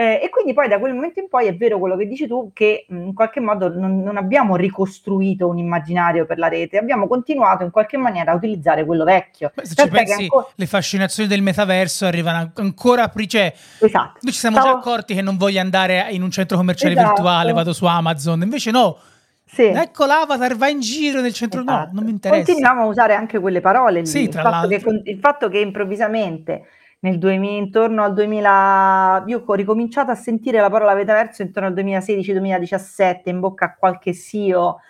eh, 0.00 0.20
e 0.22 0.28
quindi 0.28 0.52
poi 0.52 0.68
da 0.68 0.78
quel 0.78 0.94
momento 0.94 1.18
in 1.18 1.28
poi 1.28 1.48
è 1.48 1.56
vero 1.56 1.80
quello 1.80 1.96
che 1.96 2.06
dici 2.06 2.28
tu, 2.28 2.52
che 2.54 2.86
mh, 2.86 3.06
in 3.06 3.14
qualche 3.14 3.40
modo 3.40 3.68
non, 3.68 4.00
non, 4.00 4.16
abbiamo 4.16 4.54
ricostruito 4.54 5.48
un 5.48 5.58
immaginario 5.58 6.24
per 6.24 6.38
la 6.38 6.46
rete, 6.46 6.78
abbiamo 6.78 7.08
continuato 7.08 7.64
in 7.64 7.72
qualche 7.72 7.96
maniera 7.96 8.30
a 8.30 8.36
utilizzare 8.36 8.84
quello 8.84 9.02
vecchio. 9.02 9.50
Beh, 9.52 9.66
se 9.66 9.74
ci 9.74 9.88
pensi, 9.88 10.22
ancora... 10.22 10.46
le 10.54 10.66
fascinazioni 10.66 11.28
del 11.28 11.42
metaverso 11.42 12.06
arrivano 12.06 12.52
ancora. 12.54 13.10
Cioè, 13.12 13.52
esatto. 13.80 14.18
Noi 14.20 14.32
ci 14.32 14.38
siamo 14.38 14.58
Stavo... 14.58 14.72
già 14.72 14.78
accorti 14.78 15.14
che 15.16 15.20
non 15.20 15.36
voglio 15.36 15.58
andare 15.58 16.06
in 16.10 16.22
un 16.22 16.30
centro 16.30 16.56
commerciale 16.56 16.92
esatto. 16.92 17.14
virtuale, 17.14 17.52
vado 17.52 17.72
su 17.72 17.84
Amazon, 17.84 18.42
invece 18.42 18.70
no. 18.70 18.98
Sì. 19.46 19.64
Ecco 19.64 20.06
l'avatar, 20.06 20.54
va 20.54 20.68
in 20.68 20.78
giro 20.78 21.20
nel 21.20 21.32
centro. 21.32 21.62
Esatto. 21.62 21.86
No, 21.86 21.90
non 21.94 22.04
mi 22.04 22.10
interessa. 22.10 22.44
Continuiamo 22.44 22.82
a 22.82 22.84
usare 22.84 23.14
anche 23.14 23.40
quelle 23.40 23.60
parole 23.60 23.98
lì. 23.98 24.06
Sì, 24.06 24.22
il, 24.22 24.32
fatto 24.32 24.68
che, 24.68 24.80
il 25.06 25.18
fatto 25.18 25.48
che 25.48 25.58
improvvisamente 25.58 26.66
nel 27.00 27.18
2000, 27.18 27.56
intorno 27.56 28.02
al 28.02 28.12
2000, 28.12 29.24
io 29.26 29.42
ho 29.46 29.54
ricominciato 29.54 30.10
a 30.10 30.14
sentire 30.14 30.60
la 30.60 30.68
parola 30.68 30.94
metaverso 30.94 31.42
intorno 31.42 31.68
al 31.68 31.74
2016-2017 31.74 33.20
in 33.24 33.40
bocca 33.40 33.66
a 33.66 33.74
qualche 33.74 34.14
CEO 34.14 34.80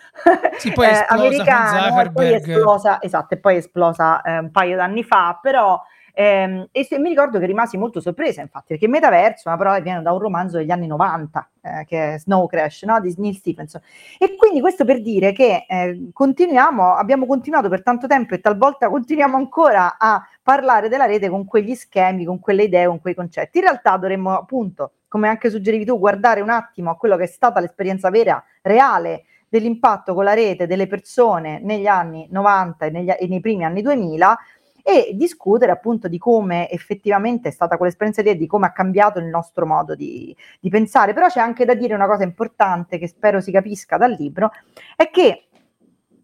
sì, 0.56 0.72
poi 0.72 0.86
eh, 0.88 1.04
americano, 1.08 2.00
e 2.00 2.10
poi 2.10 2.32
è 2.32 2.34
esplosa, 2.36 3.02
esatto, 3.02 3.34
e 3.34 3.38
poi 3.38 3.54
è 3.54 3.58
esplosa 3.58 4.22
eh, 4.22 4.38
un 4.38 4.50
paio 4.50 4.76
d'anni 4.76 5.02
fa, 5.02 5.38
però 5.40 5.80
Ehm, 6.20 6.66
e 6.72 6.82
se, 6.82 6.98
mi 6.98 7.10
ricordo 7.10 7.38
che 7.38 7.46
rimasi 7.46 7.76
molto 7.76 8.00
sorpresa, 8.00 8.40
infatti, 8.40 8.66
perché 8.70 8.88
metaverso 8.88 9.44
è 9.44 9.48
una 9.52 9.56
parola 9.56 9.76
che 9.76 9.82
viene 9.82 10.02
da 10.02 10.10
un 10.10 10.18
romanzo 10.18 10.56
degli 10.56 10.72
anni 10.72 10.88
90, 10.88 11.50
eh, 11.60 11.84
che 11.84 12.14
è 12.14 12.18
Snow 12.18 12.48
Crash, 12.48 12.82
no? 12.82 13.00
di 13.00 13.14
Neil 13.18 13.36
Stephenson. 13.36 13.80
E 14.18 14.34
quindi 14.34 14.60
questo 14.60 14.84
per 14.84 15.00
dire 15.00 15.30
che 15.30 15.64
eh, 15.68 16.08
continuiamo, 16.12 16.94
abbiamo 16.96 17.24
continuato 17.24 17.68
per 17.68 17.84
tanto 17.84 18.08
tempo 18.08 18.34
e 18.34 18.40
talvolta 18.40 18.88
continuiamo 18.88 19.36
ancora 19.36 19.96
a 19.96 20.20
parlare 20.48 20.88
della 20.88 21.04
rete 21.04 21.28
con 21.28 21.44
quegli 21.44 21.74
schemi, 21.74 22.24
con 22.24 22.40
quelle 22.40 22.62
idee, 22.62 22.86
con 22.86 23.02
quei 23.02 23.14
concetti. 23.14 23.58
In 23.58 23.64
realtà 23.64 23.98
dovremmo 23.98 24.34
appunto, 24.34 24.92
come 25.06 25.28
anche 25.28 25.50
suggerivi 25.50 25.84
tu, 25.84 25.98
guardare 25.98 26.40
un 26.40 26.48
attimo 26.48 26.88
a 26.88 26.96
quello 26.96 27.18
che 27.18 27.24
è 27.24 27.26
stata 27.26 27.60
l'esperienza 27.60 28.08
vera, 28.08 28.42
reale 28.62 29.24
dell'impatto 29.46 30.14
con 30.14 30.24
la 30.24 30.32
rete 30.32 30.66
delle 30.66 30.86
persone 30.86 31.60
negli 31.62 31.86
anni 31.86 32.28
90 32.30 32.86
e, 32.86 32.90
negli, 32.90 33.10
e 33.10 33.26
nei 33.26 33.40
primi 33.40 33.66
anni 33.66 33.82
2000 33.82 34.38
e 34.82 35.10
discutere 35.12 35.70
appunto 35.70 36.08
di 36.08 36.16
come 36.16 36.70
effettivamente 36.70 37.50
è 37.50 37.52
stata 37.52 37.76
quell'esperienza 37.76 38.22
lì 38.22 38.30
e 38.30 38.36
di 38.36 38.46
come 38.46 38.64
ha 38.64 38.72
cambiato 38.72 39.18
il 39.18 39.26
nostro 39.26 39.66
modo 39.66 39.94
di, 39.94 40.34
di 40.60 40.70
pensare. 40.70 41.12
Però 41.12 41.26
c'è 41.26 41.40
anche 41.40 41.66
da 41.66 41.74
dire 41.74 41.92
una 41.92 42.06
cosa 42.06 42.22
importante 42.22 42.96
che 42.96 43.06
spero 43.06 43.42
si 43.42 43.52
capisca 43.52 43.98
dal 43.98 44.12
libro, 44.12 44.50
è 44.96 45.10
che 45.10 45.48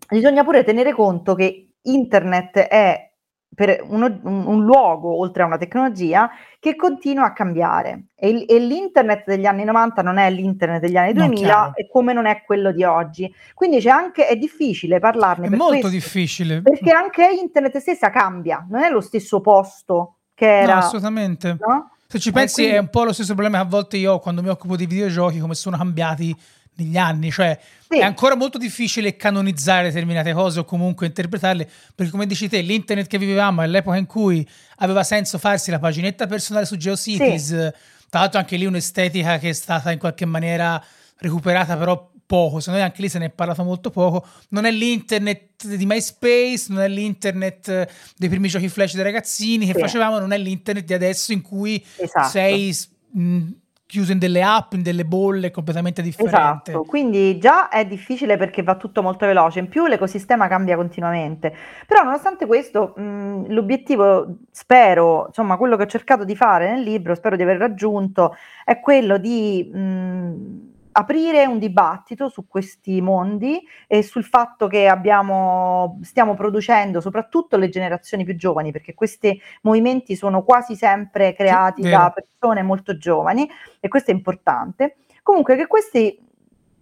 bisogna 0.08 0.42
pure 0.44 0.64
tenere 0.64 0.94
conto 0.94 1.34
che 1.34 1.74
internet 1.82 2.56
è 2.60 3.12
per 3.54 3.84
uno, 3.86 4.06
un, 4.22 4.46
un, 4.46 4.64
luogo, 4.64 5.18
oltre 5.18 5.42
a 5.42 5.46
una 5.46 5.56
tecnologia, 5.58 6.30
che 6.58 6.76
continua 6.76 7.26
a 7.26 7.32
cambiare. 7.32 8.06
E, 8.14 8.28
il, 8.28 8.44
e, 8.48 8.58
l'internet 8.58 9.24
degli 9.26 9.46
anni 9.46 9.64
90 9.64 10.02
non 10.02 10.18
è 10.18 10.30
l'internet 10.30 10.80
degli 10.80 10.96
anni 10.96 11.12
2000 11.12 11.56
no, 11.56 11.72
e 11.74 11.88
come 11.88 12.12
non 12.12 12.26
è 12.26 12.42
quello 12.44 12.72
di 12.72 12.84
oggi. 12.84 13.32
Quindi 13.54 13.80
c'è 13.80 13.90
anche, 13.90 14.26
è 14.26 14.36
difficile 14.36 14.98
parlarne. 14.98 15.46
È 15.46 15.50
molto 15.50 15.66
questo, 15.66 15.88
difficile. 15.88 16.62
Perché 16.62 16.90
anche 16.90 17.28
internet 17.28 17.78
stessa 17.78 18.10
cambia, 18.10 18.66
non 18.68 18.82
è 18.82 18.90
lo 18.90 19.00
stesso 19.00 19.40
posto 19.40 20.16
che 20.34 20.60
era. 20.60 20.74
No, 20.74 20.78
assolutamente. 20.80 21.56
No? 21.60 21.90
Se 22.06 22.18
ci 22.18 22.32
pensi 22.32 22.62
quindi... 22.62 22.74
è 22.74 22.78
un 22.78 22.90
po' 22.90 23.04
lo 23.04 23.12
stesso 23.12 23.32
problema 23.34 23.58
che 23.58 23.64
a 23.64 23.68
volte 23.68 23.96
io 23.96 24.18
quando 24.18 24.42
mi 24.42 24.48
occupo 24.48 24.76
di 24.76 24.86
videogiochi, 24.86 25.38
come 25.38 25.54
sono 25.54 25.76
cambiati 25.76 26.36
negli 26.76 26.96
anni, 26.96 27.30
cioè 27.30 27.58
sì. 27.88 27.98
è 27.98 28.02
ancora 28.02 28.34
molto 28.34 28.58
difficile 28.58 29.16
canonizzare 29.16 29.88
determinate 29.88 30.32
cose 30.32 30.60
o 30.60 30.64
comunque 30.64 31.06
interpretarle, 31.06 31.68
perché 31.94 32.10
come 32.10 32.26
dici 32.26 32.48
te, 32.48 32.60
l'internet 32.60 33.06
che 33.06 33.18
vivevamo 33.18 33.62
è 33.62 33.66
l'epoca 33.66 33.96
in 33.96 34.06
cui 34.06 34.46
aveva 34.78 35.02
senso 35.04 35.38
farsi 35.38 35.70
la 35.70 35.78
paginetta 35.78 36.26
personale 36.26 36.66
su 36.66 36.76
GeoCities, 36.76 37.44
sì. 37.44 37.72
tra 38.08 38.20
l'altro 38.20 38.38
anche 38.38 38.56
lì 38.56 38.66
un'estetica 38.66 39.38
che 39.38 39.50
è 39.50 39.52
stata 39.52 39.92
in 39.92 39.98
qualche 39.98 40.24
maniera 40.24 40.82
recuperata 41.18 41.76
però 41.76 42.10
poco, 42.26 42.58
secondo 42.58 42.80
me 42.80 42.86
anche 42.86 43.02
lì 43.02 43.08
se 43.08 43.18
ne 43.18 43.26
è 43.26 43.30
parlato 43.30 43.62
molto 43.62 43.90
poco, 43.90 44.26
non 44.48 44.64
è 44.64 44.70
l'internet 44.70 45.66
di 45.66 45.86
MySpace, 45.86 46.66
non 46.68 46.80
è 46.80 46.88
l'internet 46.88 47.88
dei 48.16 48.28
primi 48.28 48.48
giochi 48.48 48.68
flash 48.68 48.94
dei 48.94 49.04
ragazzini 49.04 49.66
che 49.66 49.74
sì. 49.74 49.80
facevamo, 49.80 50.18
non 50.18 50.32
è 50.32 50.38
l'internet 50.38 50.84
di 50.84 50.94
adesso 50.94 51.32
in 51.32 51.42
cui 51.42 51.84
esatto. 51.96 52.28
sei... 52.28 52.76
Mh, 53.12 53.48
chiuso 53.94 54.10
in 54.10 54.18
delle 54.18 54.42
app, 54.42 54.72
in 54.72 54.82
delle 54.82 55.04
bolle 55.04 55.52
completamente 55.52 56.02
differenti. 56.02 56.34
Esatto, 56.36 56.82
quindi 56.82 57.38
già 57.38 57.68
è 57.68 57.86
difficile 57.86 58.36
perché 58.36 58.64
va 58.64 58.74
tutto 58.74 59.02
molto 59.02 59.24
veloce, 59.24 59.60
in 59.60 59.68
più 59.68 59.86
l'ecosistema 59.86 60.48
cambia 60.48 60.74
continuamente. 60.74 61.54
Però 61.86 62.02
nonostante 62.02 62.46
questo, 62.46 62.92
mh, 62.96 63.52
l'obiettivo, 63.52 64.38
spero, 64.50 65.26
insomma, 65.28 65.56
quello 65.56 65.76
che 65.76 65.84
ho 65.84 65.86
cercato 65.86 66.24
di 66.24 66.34
fare 66.34 66.72
nel 66.72 66.82
libro, 66.82 67.14
spero 67.14 67.36
di 67.36 67.42
aver 67.42 67.58
raggiunto, 67.58 68.34
è 68.64 68.80
quello 68.80 69.16
di... 69.16 69.70
Mh, 69.72 70.72
aprire 70.96 71.44
un 71.46 71.58
dibattito 71.58 72.28
su 72.28 72.46
questi 72.46 73.00
mondi 73.00 73.60
e 73.88 74.02
sul 74.02 74.24
fatto 74.24 74.68
che 74.68 74.86
abbiamo, 74.86 75.98
stiamo 76.02 76.34
producendo 76.34 77.00
soprattutto 77.00 77.56
le 77.56 77.68
generazioni 77.68 78.24
più 78.24 78.36
giovani, 78.36 78.70
perché 78.70 78.94
questi 78.94 79.40
movimenti 79.62 80.14
sono 80.14 80.42
quasi 80.42 80.76
sempre 80.76 81.34
creati 81.34 81.82
sì, 81.82 81.90
da 81.90 82.12
persone 82.14 82.62
molto 82.62 82.96
giovani 82.96 83.48
e 83.80 83.88
questo 83.88 84.12
è 84.12 84.14
importante. 84.14 84.96
Comunque 85.22 85.56
che 85.56 85.66
questi, 85.66 86.16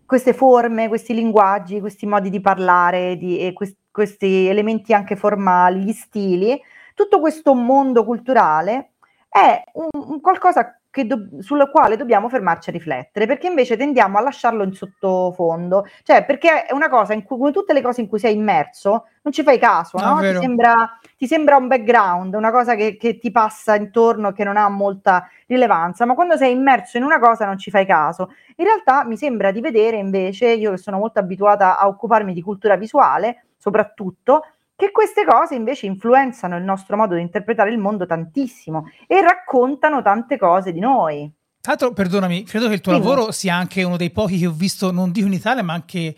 queste 0.05 0.35
forme, 0.35 0.89
questi 0.89 1.15
linguaggi, 1.15 1.81
questi 1.81 2.05
modi 2.05 2.29
di 2.29 2.41
parlare, 2.41 3.17
di, 3.17 3.39
e 3.39 3.55
quest, 3.55 3.77
questi 3.91 4.47
elementi 4.47 4.93
anche 4.93 5.17
formali, 5.17 5.81
gli 5.81 5.93
stili, 5.93 6.61
tutto 6.95 7.19
questo 7.19 7.55
mondo 7.55 8.05
culturale 8.05 8.92
è 9.33 9.65
un, 9.73 9.89
un 9.93 10.21
qualcosa 10.21 10.79
do- 11.07 11.41
sulla 11.41 11.71
quale 11.71 11.97
dobbiamo 11.97 12.29
fermarci 12.29 12.69
a 12.69 12.73
riflettere, 12.73 13.25
perché 13.25 13.47
invece 13.47 13.79
tendiamo 13.79 14.19
a 14.19 14.21
lasciarlo 14.21 14.63
in 14.63 14.75
sottofondo, 14.75 15.87
cioè 16.03 16.27
perché 16.27 16.67
è 16.67 16.75
una 16.75 16.91
cosa 16.91 17.15
in 17.15 17.23
cui, 17.23 17.39
come 17.39 17.51
tutte 17.51 17.73
le 17.73 17.81
cose 17.81 18.03
in 18.03 18.09
cui 18.09 18.19
sei 18.19 18.35
immerso, 18.35 19.07
non 19.23 19.33
ci 19.33 19.43
fai 19.43 19.59
caso, 19.59 19.97
no? 19.99 20.19
Ti 20.21 20.35
sembra, 20.35 20.99
ti, 21.17 21.27
sembra, 21.27 21.57
un 21.57 21.67
background, 21.67 22.35
una 22.35 22.51
cosa 22.51 22.75
che, 22.75 22.99
che 22.99 23.19
ti 23.19 23.31
passa 23.31 23.75
intorno 23.75 24.33
che 24.33 24.45
non 24.45 24.59
ha 24.59 24.69
molta 24.69 25.27
rilevanza, 25.47 26.05
ma 26.05 26.15
quando 26.15 26.37
sei 26.37 26.53
immerso 26.53 26.99
in 26.99 27.05
una 27.05 27.19
cosa 27.19 27.47
non 27.47 27.57
ci 27.57 27.71
fai 27.71 27.87
caso. 27.87 28.35
In 28.57 28.67
realtà 28.67 29.05
mi 29.07 29.17
sembra 29.17 29.51
di 29.51 29.63
vedere 29.63 29.97
invece, 29.97 30.49
io 30.49 30.73
che 30.73 30.77
sono 30.77 30.99
molto 30.99 31.21
abituata 31.21 31.79
a 31.79 31.87
occuparmi 31.87 32.35
di 32.35 32.43
cultura 32.43 32.77
visuale, 32.77 33.47
soprattutto, 33.57 34.43
che 34.83 34.91
queste 34.91 35.25
cose 35.25 35.55
invece 35.55 35.87
influenzano 35.87 36.57
il 36.57 36.65
nostro 36.65 36.97
modo 36.97 37.15
di 37.15 37.21
interpretare 37.21 37.71
il 37.71 37.79
mondo 37.79 38.05
tantissimo 38.05 38.91
e 39.07 39.21
raccontano 39.21 40.03
tante 40.03 40.37
cose 40.37 40.73
di 40.73 40.81
noi. 40.81 41.31
Tra 41.61 41.73
l'altro, 41.73 41.93
perdonami, 41.93 42.43
credo 42.43 42.67
che 42.67 42.75
il 42.75 42.81
tuo 42.81 42.91
Quindi. 42.91 43.09
lavoro 43.09 43.31
sia 43.31 43.55
anche 43.55 43.85
uno 43.85 43.97
dei 43.97 44.11
pochi 44.11 44.41
che 44.41 44.49
ho 44.49 44.51
visto, 44.51 44.91
non 44.91 45.13
dico 45.13 45.29
in 45.29 45.35
Italia, 45.35 45.63
ma 45.63 45.75
anche 45.75 46.17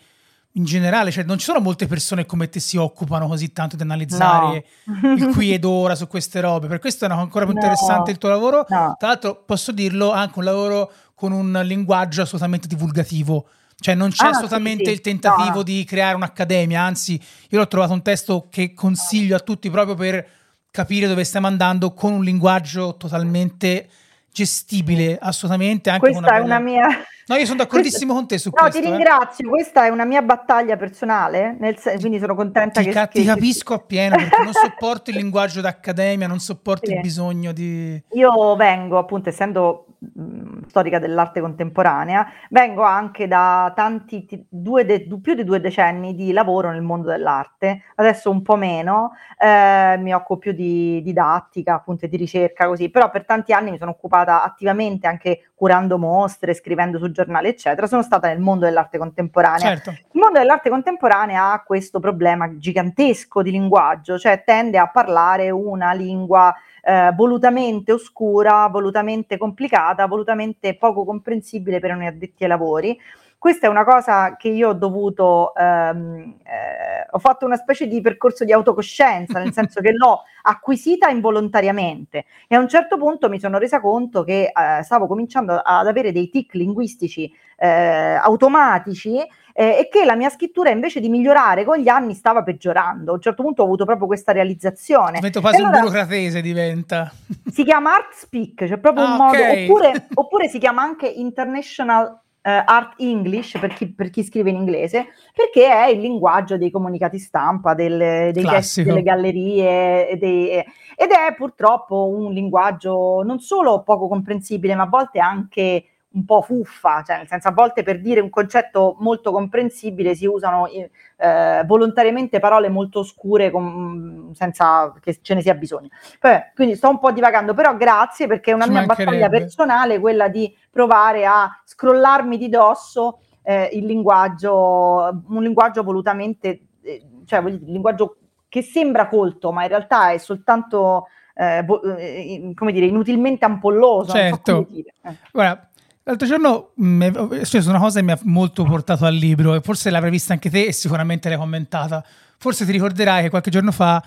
in 0.52 0.64
generale, 0.64 1.10
cioè 1.10 1.24
non 1.24 1.36
ci 1.36 1.44
sono 1.44 1.60
molte 1.60 1.86
persone 1.86 2.24
come 2.24 2.48
te 2.48 2.58
si 2.58 2.78
occupano 2.78 3.26
così 3.26 3.52
tanto 3.52 3.76
di 3.76 3.82
analizzare 3.82 4.64
no. 4.84 5.12
il 5.12 5.26
qui 5.34 5.52
ed 5.52 5.64
ora 5.64 5.94
su 5.94 6.06
queste 6.06 6.40
robe, 6.40 6.66
per 6.66 6.78
questo 6.78 7.04
è 7.04 7.10
ancora 7.10 7.44
più 7.44 7.52
no. 7.52 7.60
interessante 7.60 8.12
il 8.12 8.16
tuo 8.16 8.30
lavoro. 8.30 8.64
No. 8.70 8.94
Tra 8.98 9.08
l'altro 9.08 9.42
posso 9.44 9.72
dirlo, 9.72 10.10
anche 10.10 10.38
un 10.38 10.44
lavoro 10.44 10.90
con 11.14 11.32
un 11.32 11.60
linguaggio 11.64 12.22
assolutamente 12.22 12.66
divulgativo, 12.66 13.46
cioè 13.78 13.94
non 13.94 14.10
c'è 14.10 14.26
ah, 14.26 14.30
assolutamente 14.30 14.84
sì, 14.84 14.90
sì. 14.90 14.96
il 14.96 15.00
tentativo 15.00 15.56
no. 15.56 15.62
di 15.62 15.84
creare 15.84 16.14
un'accademia, 16.16 16.80
anzi 16.80 17.20
io 17.48 17.58
l'ho 17.58 17.68
trovato 17.68 17.92
un 17.92 18.02
testo 18.02 18.48
che 18.50 18.74
consiglio 18.74 19.36
a 19.36 19.40
tutti 19.40 19.70
proprio 19.70 19.94
per 19.94 20.26
capire 20.70 21.06
dove 21.06 21.22
stiamo 21.22 21.46
andando 21.46 21.92
con 21.94 22.12
un 22.12 22.24
linguaggio 22.24 22.96
totalmente 22.96 23.88
gestibile 24.34 25.16
assolutamente. 25.20 25.88
Anche 25.88 26.10
Questa 26.10 26.18
una 26.18 26.28
è 26.28 26.40
bella... 26.40 26.44
una 26.44 26.58
mia... 26.58 26.88
No, 27.26 27.36
io 27.36 27.46
sono 27.46 27.56
d'accordissimo 27.64 28.12
Questa... 28.12 28.14
con 28.14 28.26
te 28.26 28.38
su 28.38 28.50
no, 28.52 28.60
questo. 28.60 28.80
ti 28.80 28.86
eh. 28.86 28.90
ringrazio, 28.90 29.48
questa 29.48 29.86
è 29.86 29.88
una 29.88 30.04
mia 30.04 30.20
battaglia 30.20 30.76
personale, 30.76 31.56
nel 31.58 31.78
sen- 31.78 31.98
quindi 31.98 32.18
sono 32.18 32.34
contenta 32.34 32.80
Ti, 32.80 32.86
che... 32.86 32.92
ca- 32.92 33.08
che- 33.08 33.20
ti 33.20 33.24
capisco 33.24 33.72
appieno 33.72 34.16
perché 34.16 34.42
non 34.42 34.52
sopporto 34.52 35.08
il 35.08 35.16
linguaggio 35.22 35.62
d'accademia, 35.62 36.26
non 36.26 36.38
sopporto 36.38 36.84
Sì. 36.86 36.92
il 36.92 37.00
bisogno 37.00 37.52
di... 37.52 37.98
Io 38.10 38.56
vengo, 38.56 38.98
appunto, 38.98 39.30
essendo 39.30 39.86
mh, 40.12 40.66
storica 40.68 40.98
dell'arte 40.98 41.40
contemporanea, 41.40 42.26
vengo 42.50 42.82
anche 42.82 43.26
da 43.26 43.72
tanti, 43.74 44.24
ti- 44.26 44.46
due 44.48 44.84
de- 44.84 45.06
più 45.22 45.34
di 45.34 45.44
due 45.44 45.60
decenni 45.60 46.14
di 46.14 46.32
lavoro 46.32 46.70
nel 46.70 46.82
mondo 46.82 47.08
dell'arte, 47.08 47.82
adesso 47.96 48.30
un 48.30 48.42
po' 48.42 48.56
meno, 48.56 49.12
eh, 49.38 49.96
mi 49.98 50.12
occupo 50.14 50.38
più 50.38 50.52
di 50.52 51.00
didattica, 51.02 51.74
appunto, 51.74 52.06
di 52.06 52.16
ricerca, 52.16 52.66
così, 52.66 52.90
però 52.90 53.10
per 53.10 53.24
tanti 53.24 53.52
anni 53.52 53.70
mi 53.70 53.78
sono 53.78 53.90
occupata 53.92 54.42
attivamente 54.42 55.06
anche 55.06 55.50
curando 55.54 55.98
mostre, 55.98 56.54
scrivendo 56.54 56.98
su 56.98 57.10
giornali, 57.10 57.48
eccetera, 57.48 57.86
sono 57.86 58.02
stata 58.02 58.28
nel 58.28 58.40
mondo 58.40 58.64
dell'arte 58.64 58.98
contemporanea. 58.98 59.68
Certo, 59.68 59.90
Il 59.90 60.20
mondo 60.20 60.38
dell'arte 60.38 60.68
contemporanea 60.68 61.52
ha 61.52 61.62
questo 61.62 62.00
problema 62.00 62.58
gigantesco 62.58 63.42
di 63.42 63.50
linguaggio, 63.50 64.18
cioè 64.18 64.42
tende 64.44 64.78
a 64.78 64.88
parlare 64.88 65.50
una 65.50 65.92
lingua 65.92 66.54
eh, 66.84 67.12
volutamente 67.14 67.92
oscura, 67.92 68.66
volutamente 68.68 69.38
complicata, 69.38 70.06
volutamente 70.06 70.76
poco 70.76 71.04
comprensibile 71.04 71.80
per 71.80 71.94
noi 71.96 72.06
addetti 72.06 72.42
ai 72.42 72.48
lavori. 72.48 72.98
Questa 73.44 73.66
è 73.66 73.70
una 73.70 73.84
cosa 73.84 74.36
che 74.36 74.48
io 74.48 74.70
ho 74.70 74.72
dovuto, 74.72 75.54
ehm, 75.54 76.36
eh, 76.44 77.06
ho 77.10 77.18
fatto 77.18 77.44
una 77.44 77.56
specie 77.56 77.86
di 77.86 78.00
percorso 78.00 78.42
di 78.42 78.52
autocoscienza, 78.52 79.38
nel 79.38 79.52
senso 79.52 79.82
che 79.82 79.92
l'ho 79.92 80.22
acquisita 80.42 81.10
involontariamente 81.10 82.24
e 82.48 82.56
a 82.56 82.60
un 82.60 82.68
certo 82.68 82.96
punto 82.96 83.28
mi 83.28 83.38
sono 83.38 83.58
resa 83.58 83.80
conto 83.80 84.24
che 84.24 84.44
eh, 84.44 84.82
stavo 84.82 85.06
cominciando 85.06 85.60
ad 85.62 85.86
avere 85.86 86.10
dei 86.10 86.30
tic 86.30 86.54
linguistici 86.54 87.30
eh, 87.56 88.18
automatici 88.20 89.16
eh, 89.56 89.78
e 89.78 89.88
che 89.90 90.04
la 90.04 90.16
mia 90.16 90.30
scrittura 90.30 90.70
invece 90.70 91.00
di 91.00 91.08
migliorare 91.08 91.64
con 91.64 91.78
gli 91.78 91.88
anni 91.88 92.14
stava 92.14 92.42
peggiorando. 92.42 93.12
A 93.12 93.14
un 93.14 93.20
certo 93.20 93.42
punto 93.42 93.62
ho 93.62 93.64
avuto 93.66 93.84
proprio 93.84 94.06
questa 94.06 94.32
realizzazione. 94.32 95.12
diventa 95.14 95.40
quasi 95.40 95.56
allora- 95.56 95.76
un 95.76 95.80
burocratese, 95.82 96.40
diventa. 96.40 97.12
si 97.46 97.62
chiama 97.64 97.94
Art 97.94 98.12
Speak, 98.14 98.66
cioè 98.66 98.78
proprio 98.78 99.04
Ah, 99.04 99.10
un 99.10 99.16
modo, 99.16 99.42
ok. 99.42 99.50
oppure, 99.62 100.08
oppure 100.14 100.48
si 100.48 100.58
chiama 100.58 100.82
anche 100.82 101.06
International 101.06 102.18
eh, 102.46 102.62
Art 102.66 103.00
English 103.00 103.58
per 103.58 103.72
chi, 103.72 103.90
per 103.94 104.10
chi 104.10 104.22
scrive 104.22 104.50
in 104.50 104.56
inglese, 104.56 105.06
perché 105.34 105.66
è 105.66 105.86
il 105.86 106.00
linguaggio 106.00 106.58
dei 106.58 106.70
comunicati 106.70 107.18
stampa, 107.18 107.72
delle, 107.72 108.32
dei 108.34 108.42
Classico. 108.42 108.90
delle 108.90 109.02
gallerie, 109.02 110.16
dei- 110.18 110.50
ed 110.50 111.10
è 111.10 111.34
purtroppo 111.36 112.06
un 112.06 112.32
linguaggio 112.32 113.22
non 113.24 113.38
solo 113.38 113.82
poco 113.82 114.08
comprensibile, 114.08 114.74
ma 114.74 114.82
a 114.82 114.88
volte 114.88 115.20
anche 115.20 115.84
un 116.14 116.24
po' 116.24 116.42
fuffa, 116.42 117.02
cioè 117.02 117.18
nel 117.18 117.26
senso 117.26 117.48
a 117.48 117.52
volte 117.52 117.82
per 117.82 118.00
dire 118.00 118.20
un 118.20 118.30
concetto 118.30 118.96
molto 119.00 119.32
comprensibile 119.32 120.14
si 120.14 120.26
usano 120.26 120.68
eh, 120.68 121.62
volontariamente 121.66 122.38
parole 122.38 122.68
molto 122.68 123.00
oscure 123.00 123.50
con- 123.50 124.30
senza 124.32 124.94
che 125.00 125.18
ce 125.20 125.34
ne 125.34 125.42
sia 125.42 125.54
bisogno. 125.54 125.88
Beh, 126.20 126.52
quindi 126.54 126.76
sto 126.76 126.88
un 126.88 126.98
po' 126.98 127.10
divagando, 127.10 127.52
però 127.52 127.76
grazie 127.76 128.26
perché 128.26 128.52
è 128.52 128.54
una 128.54 128.64
Ci 128.64 128.70
mia 128.70 128.86
battaglia 128.86 129.28
personale 129.28 129.98
quella 129.98 130.28
di 130.28 130.54
provare 130.70 131.26
a 131.26 131.60
scrollarmi 131.64 132.38
di 132.38 132.48
dosso 132.48 133.18
eh, 133.42 133.70
il 133.72 133.84
linguaggio, 133.84 135.22
un 135.28 135.42
linguaggio 135.42 135.82
volutamente, 135.82 136.60
eh, 136.82 137.02
cioè 137.26 137.42
voglio 137.42 137.56
dire, 137.56 137.66
il 137.66 137.72
linguaggio 137.72 138.16
che 138.48 138.62
sembra 138.62 139.08
colto, 139.08 139.50
ma 139.50 139.62
in 139.62 139.68
realtà 139.68 140.12
è 140.12 140.18
soltanto, 140.18 141.08
eh, 141.34 141.64
vo- 141.64 141.82
eh, 141.96 142.52
come 142.54 142.70
dire, 142.70 142.86
inutilmente 142.86 143.44
ampolloso. 143.44 144.12
so 144.12 144.16
Certo. 144.16 144.66
dire. 144.70 144.94
Eh. 145.02 145.16
Guarda, 145.32 145.68
l'altro 146.04 146.26
giorno 146.26 146.72
mh, 146.76 147.04
è 147.40 147.44
successa 147.44 147.70
una 147.70 147.78
cosa 147.78 147.98
che 147.98 148.04
mi 148.04 148.12
ha 148.12 148.18
molto 148.24 148.64
portato 148.64 149.04
al 149.04 149.14
libro 149.14 149.54
e 149.54 149.60
forse 149.60 149.90
l'avrai 149.90 150.10
vista 150.10 150.32
anche 150.32 150.50
te 150.50 150.66
e 150.66 150.72
sicuramente 150.72 151.28
l'hai 151.28 151.38
commentata. 151.38 152.04
Forse 152.38 152.64
ti 152.64 152.72
ricorderai 152.72 153.22
che 153.22 153.30
qualche 153.30 153.50
giorno 153.50 153.72
fa 153.72 154.02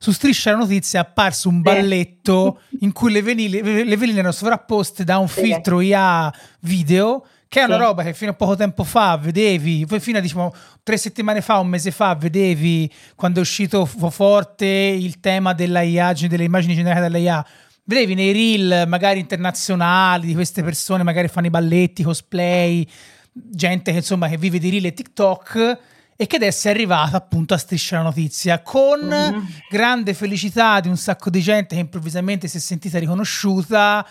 su 0.00 0.12
Striscia 0.12 0.52
la 0.52 0.58
Notizia 0.58 1.00
è 1.00 1.02
apparso 1.02 1.48
un 1.48 1.60
balletto 1.62 2.60
in 2.80 2.92
cui 2.92 3.10
le 3.10 3.22
veline, 3.22 3.84
le 3.84 3.96
veline 3.96 4.18
erano 4.18 4.32
sovrapposte 4.32 5.04
da 5.04 5.18
un 5.18 5.28
Sì. 5.28 5.40
filtro 5.42 5.80
IA 5.80 6.32
video 6.60 7.24
che 7.48 7.60
è 7.60 7.64
una 7.64 7.76
Sì. 7.76 7.80
roba 7.80 8.02
che 8.02 8.12
fino 8.12 8.32
a 8.32 8.34
poco 8.34 8.54
tempo 8.56 8.84
fa 8.84 9.16
vedevi, 9.16 9.86
poi 9.86 10.00
fino 10.00 10.18
a 10.18 10.20
diciamo 10.20 10.54
tre 10.82 10.98
settimane 10.98 11.40
fa, 11.40 11.58
un 11.58 11.66
mese 11.68 11.90
fa, 11.90 12.14
vedevi 12.14 12.92
quando 13.16 13.38
è 13.38 13.42
uscito 13.42 13.86
forte 13.86 14.66
il 14.66 15.18
tema 15.20 15.54
della 15.54 15.80
IA, 15.80 16.12
delle 16.12 16.44
immagini 16.44 16.74
generate 16.74 17.00
dalla 17.00 17.16
IA, 17.18 17.46
vedevi 17.88 18.14
nei 18.14 18.32
reel 18.32 18.86
magari 18.86 19.18
internazionali 19.18 20.26
di 20.26 20.34
queste 20.34 20.62
persone, 20.62 21.02
magari 21.02 21.28
fanno 21.28 21.46
i 21.46 21.50
balletti, 21.50 22.02
cosplay, 22.02 22.86
gente 23.32 23.90
che 23.92 23.96
insomma 23.96 24.28
che 24.28 24.36
vive 24.36 24.58
di 24.58 24.68
reel 24.68 24.84
e 24.84 24.92
TikTok 24.92 25.78
e 26.14 26.26
che 26.26 26.36
adesso 26.36 26.68
è 26.68 26.70
arrivata 26.72 27.16
appunto 27.16 27.54
a 27.54 27.56
Striscia 27.56 27.96
la 27.96 28.02
Notizia 28.02 28.60
con 28.60 29.00
Mhm. 29.06 29.46
grande 29.70 30.12
felicità 30.12 30.80
di 30.80 30.88
un 30.88 30.96
sacco 30.98 31.30
di 31.30 31.40
gente 31.40 31.76
che 31.76 31.80
improvvisamente 31.80 32.46
si 32.46 32.58
è 32.58 32.60
sentita 32.60 32.98
riconosciuta 32.98 34.06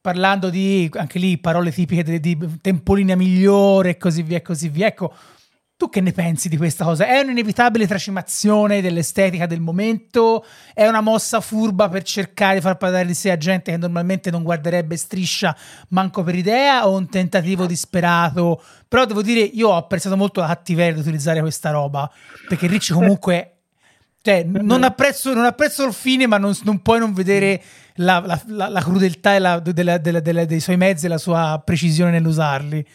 parlando 0.00 0.50
di 0.50 0.90
anche 0.94 1.20
lì 1.20 1.38
parole 1.38 1.70
tipiche 1.70 2.02
di, 2.02 2.18
di 2.20 2.36
tempolina 2.60 3.14
migliore 3.14 3.90
e 3.90 3.96
così 3.98 4.22
via 4.22 4.38
e 4.38 4.42
così 4.42 4.68
via. 4.68 4.88
Ecco, 4.88 5.14
tu 5.82 5.88
che 5.88 6.00
ne 6.00 6.12
pensi 6.12 6.48
di 6.48 6.56
questa 6.56 6.84
cosa? 6.84 7.06
È 7.08 7.18
un'inevitabile 7.18 7.88
tracimazione 7.88 8.80
dell'estetica 8.80 9.46
del 9.46 9.58
momento? 9.58 10.44
È 10.72 10.86
una 10.86 11.00
mossa 11.00 11.40
furba 11.40 11.88
per 11.88 12.04
cercare 12.04 12.54
di 12.54 12.60
far 12.60 12.76
parlare 12.76 13.04
di 13.04 13.14
sé 13.14 13.32
a 13.32 13.36
gente 13.36 13.72
che 13.72 13.76
normalmente 13.76 14.30
non 14.30 14.44
guarderebbe 14.44 14.96
striscia 14.96 15.56
manco 15.88 16.22
per 16.22 16.36
idea 16.36 16.86
o 16.86 16.96
un 16.96 17.08
tentativo 17.08 17.66
disperato? 17.66 18.62
Però 18.86 19.04
devo 19.06 19.22
dire, 19.22 19.40
io 19.40 19.70
ho 19.70 19.76
apprezzato 19.76 20.16
molto 20.16 20.38
la 20.38 20.46
cattiveria 20.46 20.92
di 20.94 21.00
utilizzare 21.00 21.40
questa 21.40 21.70
roba, 21.70 22.08
perché 22.46 22.68
Ricci 22.68 22.92
comunque... 22.92 23.48
Cioè, 24.24 24.44
non 24.44 24.84
apprezzo, 24.84 25.34
non 25.34 25.46
apprezzo 25.46 25.84
il 25.84 25.92
fine, 25.92 26.28
ma 26.28 26.38
non, 26.38 26.56
non 26.62 26.80
puoi 26.80 27.00
non 27.00 27.12
vedere 27.12 27.60
la, 27.96 28.22
la- 28.24 28.40
la- 28.46 28.68
la 28.68 28.80
crudeltà 28.80 29.36
la- 29.40 29.58
della- 29.58 29.98
della- 29.98 30.20
della- 30.20 30.44
dei 30.44 30.60
suoi 30.60 30.76
mezzi 30.76 31.06
e 31.06 31.08
la 31.08 31.18
sua 31.18 31.60
precisione 31.64 32.12
nell'usarli. 32.12 32.86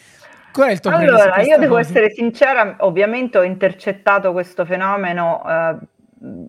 Qual 0.52 0.68
è 0.68 0.72
il 0.72 0.80
tuo 0.80 0.90
Allora, 0.90 1.40
io 1.42 1.58
devo 1.58 1.78
essere 1.78 2.10
sincera, 2.10 2.76
ovviamente 2.80 3.38
ho 3.38 3.42
intercettato 3.42 4.32
questo 4.32 4.64
fenomeno 4.64 5.42
eh, 5.46 5.76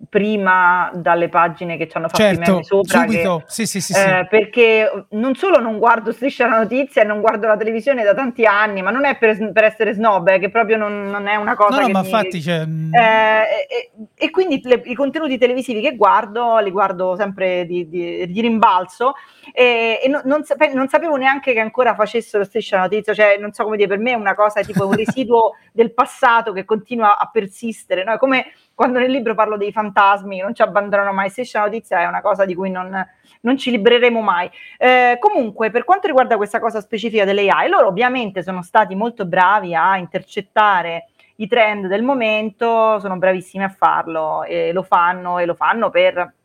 prima 0.10 0.90
dalle 0.94 1.30
pagine 1.30 1.78
che 1.78 1.88
ci 1.88 1.98
hanno 1.98 2.08
fatto 2.08 2.22
i 2.24 2.26
Certo, 2.36 2.52
meme 2.52 2.64
sopra, 2.64 3.02
che- 3.06 3.08
subito. 3.12 3.44
Sì, 3.48 3.66
sì, 3.66 3.82
sì, 3.82 3.94
sì. 3.94 4.00
eh, 4.00 4.28
perché 4.30 5.06
non 5.12 5.36
solo 5.36 5.60
non 5.60 5.78
guardo 5.78 6.12
Striscia 6.12 6.48
la 6.48 6.58
Notizia 6.58 7.02
e 7.02 7.06
non 7.06 7.22
guardo 7.22 7.48
la 7.48 7.58
televisione 7.58 8.04
da 8.04 8.14
tanti 8.14 8.46
anni, 8.46 8.82
ma 8.82 8.92
non 8.92 9.06
è 9.06 9.18
per, 9.18 9.52
per 9.52 9.64
essere 9.64 9.94
snob, 9.94 10.30
è 10.30 10.40
che 10.40 10.50
proprio 10.50 10.78
non, 10.78 11.10
non 11.10 11.28
è 11.28 11.36
una 11.36 11.56
cosa 11.56 11.76
no, 11.76 11.82
no, 11.82 11.86
che 11.88 11.92
ma 11.94 12.00
mi- 12.02 12.06
infatti, 12.10 12.42
cioè, 12.42 12.66
mh, 12.66 12.94
eh, 12.96 13.42
e, 13.70 13.92
e 14.16 14.30
quindi 14.32 14.60
le- 14.64 14.82
i 14.86 14.96
contenuti 14.96 15.38
televisivi 15.38 15.82
che 15.82 15.96
guardo 15.96 16.58
li 16.60 16.72
guardo 16.72 17.16
sempre 17.16 17.66
di, 17.66 17.88
di- 17.88 18.26
di 18.32 18.42
rimbalzo 18.42 19.14
e, 19.54 20.00
e 20.04 20.08
non, 20.08 20.22
non 20.26 20.44
sape- 20.44 20.74
non 20.74 20.88
sapevo 20.88 21.16
neanche 21.16 21.54
che 21.54 21.60
ancora 21.60 21.94
facessero 21.96 22.44
striscia 22.44 22.78
la 22.78 22.84
notizia, 22.84 23.14
cioè 23.14 23.38
non 23.40 23.52
so 23.54 23.64
come 23.64 23.78
dire, 23.78 23.88
per 23.88 24.00
me 24.00 24.12
è 24.12 24.16
una 24.16 24.34
cosa 24.36 24.62
tipo 24.62 24.88
un 24.88 24.94
residuo 24.96 25.54
del 25.72 25.94
passato 25.94 26.52
che 26.54 26.66
continua 26.66 27.18
a 27.18 27.30
persistere, 27.32 28.04
no? 28.04 28.14
È 28.14 28.18
come 28.18 28.46
quando 28.80 29.00
nel 29.00 29.12
libro 29.12 29.36
parlo 29.36 29.58
dei 29.58 29.74
fantasmi 29.74 30.40
non 30.40 30.56
ci 30.56 30.62
abbandonano 30.62 31.12
mai, 31.12 31.30
striscia 31.30 31.60
notizia 31.60 32.00
è 32.00 32.06
una 32.06 32.22
cosa 32.22 32.46
di 32.46 32.56
cui 32.56 32.70
non, 32.70 33.06
non 33.42 33.58
ci 33.58 33.72
libereremo 33.72 34.22
mai. 34.22 34.50
Eh, 34.78 35.18
comunque, 35.20 35.70
per 35.70 35.84
quanto 35.84 36.08
riguarda 36.08 36.38
questa 36.38 36.62
cosa 36.62 36.80
specifica 36.80 37.26
delle 37.26 37.50
AI, 37.50 37.68
loro 37.68 37.88
ovviamente 37.88 38.42
sono 38.42 38.64
stati 38.64 38.96
molto 38.96 39.26
bravi 39.26 39.76
a 39.76 39.98
intercettare 39.98 41.10
i 41.36 41.48
trend 41.48 41.88
del 41.88 42.04
momento, 42.04 43.00
sono 43.00 43.18
bravissimi 43.18 43.66
a 43.66 43.70
farlo 43.70 44.44
e 44.44 44.72
lo 44.72 44.84
fanno 44.84 45.40
e 45.40 45.46
lo 45.46 45.56
fanno 45.56 45.90
per 45.90 46.36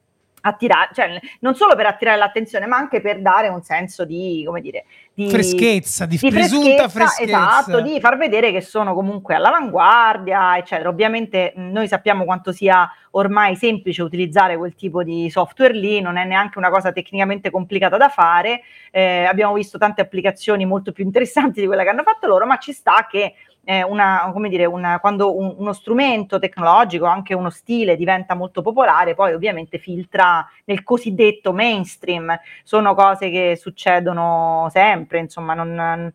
attirare, 0.47 0.91
cioè 0.93 1.21
non 1.41 1.55
solo 1.55 1.75
per 1.75 1.87
attirare 1.87 2.19
l'attenzione, 2.19 2.67
ma 2.67 2.77
anche 2.77 3.01
per 3.01 3.21
dare 3.21 3.49
un 3.49 3.63
senso 3.63 4.05
di, 4.05 4.43
come 4.47 4.61
dire, 4.61 4.85
di 5.15 5.29
freschezza, 5.29 6.05
di, 6.05 6.19
di 6.19 6.31
presunta 6.31 6.89
freschezza. 6.89 7.23
esatto, 7.23 7.81
di 7.81 7.99
far 7.99 8.19
vedere 8.19 8.53
che 8.53 8.61
sono 8.61 8.95
comunque 8.95 9.35
all'avanguardia, 9.35 10.57
eccetera. 10.59 10.89
Ovviamente 10.91 11.53
noi 11.57 11.89
sappiamo 11.89 12.25
quanto 12.25 12.53
sia 12.53 12.91
ormai 13.13 13.57
semplice 13.57 14.03
utilizzare 14.03 14.57
quel 14.57 14.75
tipo 14.75 15.03
di 15.03 15.31
software 15.31 15.73
lì, 15.73 16.01
non 16.01 16.17
è 16.17 16.25
neanche 16.25 16.59
una 16.59 16.69
cosa 16.69 16.93
tecnicamente 16.93 17.51
complicata 17.51 17.97
da 17.97 18.09
fare. 18.09 18.63
Eh, 18.91 19.25
abbiamo 19.25 19.55
visto 19.55 19.79
tante 19.79 20.03
applicazioni 20.03 20.67
molto 20.67 20.93
più 20.93 21.05
interessanti 21.05 21.61
di 21.61 21.67
quelle 21.67 21.85
che 21.85 21.89
hanno 21.89 22.03
fatto 22.03 22.27
loro, 22.27 22.45
ma 22.45 22.59
ci 22.59 22.73
sta 22.73 23.07
che 23.09 23.35
eh, 23.65 23.83
una, 23.83 24.31
come 24.33 24.49
dire, 24.49 24.65
una, 24.67 25.01
quando 25.01 25.37
un- 25.37 25.55
uno 25.59 25.73
strumento 25.73 26.39
tecnologico, 26.39 27.07
anche 27.07 27.35
uno 27.35 27.51
stile 27.51 27.97
diventa 27.97 28.35
molto 28.35 28.63
popolare, 28.63 29.15
poi 29.15 29.33
ovviamente 29.35 29.79
filtra 29.79 30.47
nel 30.65 30.83
cosiddetto 30.83 31.53
mainstream. 31.53 32.39
Sono 32.63 32.95
cose 32.95 33.31
che 33.31 33.57
succedono 33.61 34.69
sempre, 34.71 35.19
insomma, 35.19 35.55
non, 35.55 35.73
non- 35.75 36.13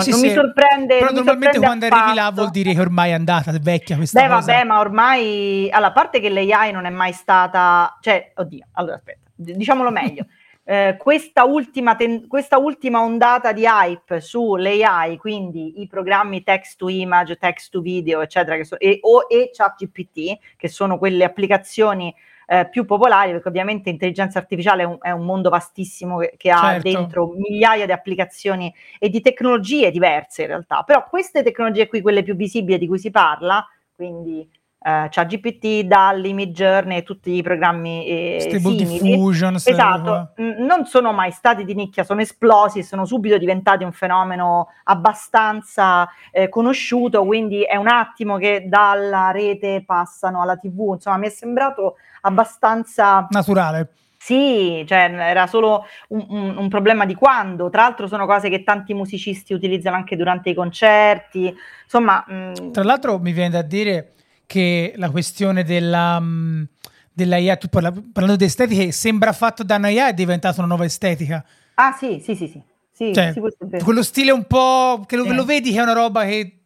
Sì, 0.00 0.10
non 0.10 0.18
sì. 0.18 0.26
mi 0.28 0.32
sorprende. 0.32 0.98
Però 0.98 1.10
mi 1.10 1.16
normalmente 1.16 1.58
sorprende 1.58 1.58
quando 1.66 1.86
arrivi 1.86 2.14
là 2.14 2.22
affatto. 2.22 2.40
vuol 2.40 2.50
dire 2.50 2.72
che 2.74 2.80
ormai 2.80 3.10
è 3.10 3.14
andata, 3.14 3.50
è 3.50 3.58
vecchia 3.58 3.96
questa 3.96 4.20
Beh, 4.20 4.28
cosa. 4.28 4.52
vabbè, 4.52 4.64
ma 4.64 4.78
ormai, 4.80 5.68
allora, 5.70 5.88
a 5.90 5.92
parte 5.92 6.20
che 6.20 6.30
l'AI 6.30 6.72
non 6.72 6.84
è 6.86 6.90
mai 6.90 7.12
stata, 7.12 7.96
cioè, 8.00 8.32
oddio, 8.36 8.66
allora 8.72 8.94
aspetta, 8.96 9.30
diciamolo 9.34 9.90
meglio. 9.90 10.26
eh, 10.64 10.96
questa, 10.98 11.44
ultima 11.44 11.96
ten- 11.96 12.26
questa 12.28 12.58
ultima 12.58 13.02
ondata 13.02 13.52
di 13.52 13.64
hype 13.64 14.20
sull'AI, 14.20 15.16
quindi 15.16 15.80
i 15.80 15.86
programmi 15.86 16.42
text 16.42 16.78
to 16.78 16.88
image, 16.88 17.36
text 17.36 17.70
to 17.70 17.80
video, 17.80 18.20
eccetera, 18.20 18.62
so- 18.62 18.78
e, 18.78 18.98
o, 19.02 19.26
e 19.28 19.50
ChatGPT, 19.52 20.38
che 20.56 20.68
sono 20.68 20.98
quelle 20.98 21.24
applicazioni 21.24 22.14
eh, 22.46 22.68
più 22.68 22.84
popolari, 22.84 23.32
perché 23.32 23.48
ovviamente 23.48 23.90
intelligenza 23.90 24.38
artificiale 24.38 24.82
è 24.82 24.86
un, 24.86 24.98
è 25.00 25.10
un 25.10 25.24
mondo 25.24 25.48
vastissimo 25.48 26.18
che, 26.18 26.34
che 26.36 26.50
ha 26.50 26.72
certo. 26.72 26.90
dentro 26.90 27.26
migliaia 27.28 27.86
di 27.86 27.92
applicazioni 27.92 28.72
e 28.98 29.08
di 29.08 29.20
tecnologie 29.20 29.90
diverse 29.90 30.42
in 30.42 30.48
realtà, 30.48 30.82
però 30.82 31.06
queste 31.08 31.42
tecnologie 31.42 31.88
qui, 31.88 32.00
quelle 32.00 32.22
più 32.22 32.36
visibili 32.36 32.78
di 32.78 32.86
cui 32.86 32.98
si 32.98 33.10
parla, 33.10 33.66
quindi 33.94 34.48
eh, 34.84 35.08
ChatGPT, 35.10 35.82
DALL-E, 35.82 36.32
Midjourney 36.32 36.98
e 36.98 37.02
tutti 37.02 37.36
i 37.36 37.42
programmi 37.42 38.06
eh, 38.06 38.40
Stable 38.40 38.76
simili. 38.78 39.10
Diffusion, 39.10 39.54
esatto, 39.54 40.32
n- 40.36 40.64
non 40.64 40.86
sono 40.86 41.12
mai 41.12 41.30
stati 41.30 41.64
di 41.64 41.74
nicchia, 41.74 42.04
sono 42.04 42.20
esplosi 42.20 42.80
e 42.80 42.82
sono 42.82 43.04
subito 43.04 43.38
diventati 43.38 43.84
un 43.84 43.92
fenomeno 43.92 44.68
abbastanza 44.84 46.08
eh, 46.30 46.48
conosciuto, 46.48 47.24
quindi 47.24 47.62
è 47.62 47.76
un 47.76 47.88
attimo 47.88 48.36
che 48.36 48.66
dalla 48.68 49.30
rete 49.30 49.84
passano 49.86 50.42
alla 50.42 50.56
TV, 50.56 50.94
insomma 50.94 51.16
mi 51.16 51.26
è 51.26 51.30
sembrato 51.30 51.96
abbastanza 52.22 53.26
naturale. 53.30 53.88
Sì, 54.22 54.84
cioè 54.86 55.12
era 55.12 55.48
solo 55.48 55.84
un, 56.10 56.24
un, 56.28 56.56
un, 56.56 56.68
problema 56.68 57.04
di 57.04 57.14
quando. 57.16 57.68
Tra 57.70 57.82
l'altro 57.82 58.06
sono 58.06 58.24
cose 58.24 58.48
che 58.48 58.62
tanti 58.62 58.94
musicisti 58.94 59.52
utilizzano 59.52 59.96
anche 59.96 60.14
durante 60.14 60.50
i 60.50 60.54
concerti. 60.54 61.52
Insomma, 61.82 62.24
mh... 62.28 62.34
Mm, 62.34 62.70
Tra 62.70 62.84
l'altro 62.84 63.18
mi 63.18 63.32
viene 63.32 63.50
da 63.50 63.62
dire 63.62 64.12
che 64.46 64.94
la 64.96 65.10
questione 65.10 65.64
della, 65.64 66.18
um, 66.18 66.66
della 67.12 67.36
IA, 67.36 67.56
tu 67.56 67.68
parla, 67.68 67.92
parlando 67.92 68.36
di 68.36 68.44
estetiche, 68.44 68.92
sembra 68.92 69.32
fatto 69.32 69.62
da 69.62 69.76
una 69.76 69.88
IA 69.88 70.08
è 70.08 70.14
diventata 70.14 70.58
una 70.58 70.68
nuova 70.68 70.84
estetica. 70.84 71.44
Ah 71.74 71.92
sì, 71.92 72.20
sì, 72.22 72.34
sì, 72.34 72.46
sì. 72.48 72.62
sì, 72.92 73.14
cioè, 73.14 73.32
sì 73.32 73.82
quello 73.82 74.02
stile 74.02 74.30
un 74.30 74.44
po' 74.44 75.04
che 75.06 75.16
lo, 75.16 75.24
sì. 75.24 75.34
lo, 75.34 75.44
vedi 75.44 75.72
che 75.72 75.78
è 75.78 75.82
una 75.82 75.92
roba 75.92 76.24
che 76.24 76.60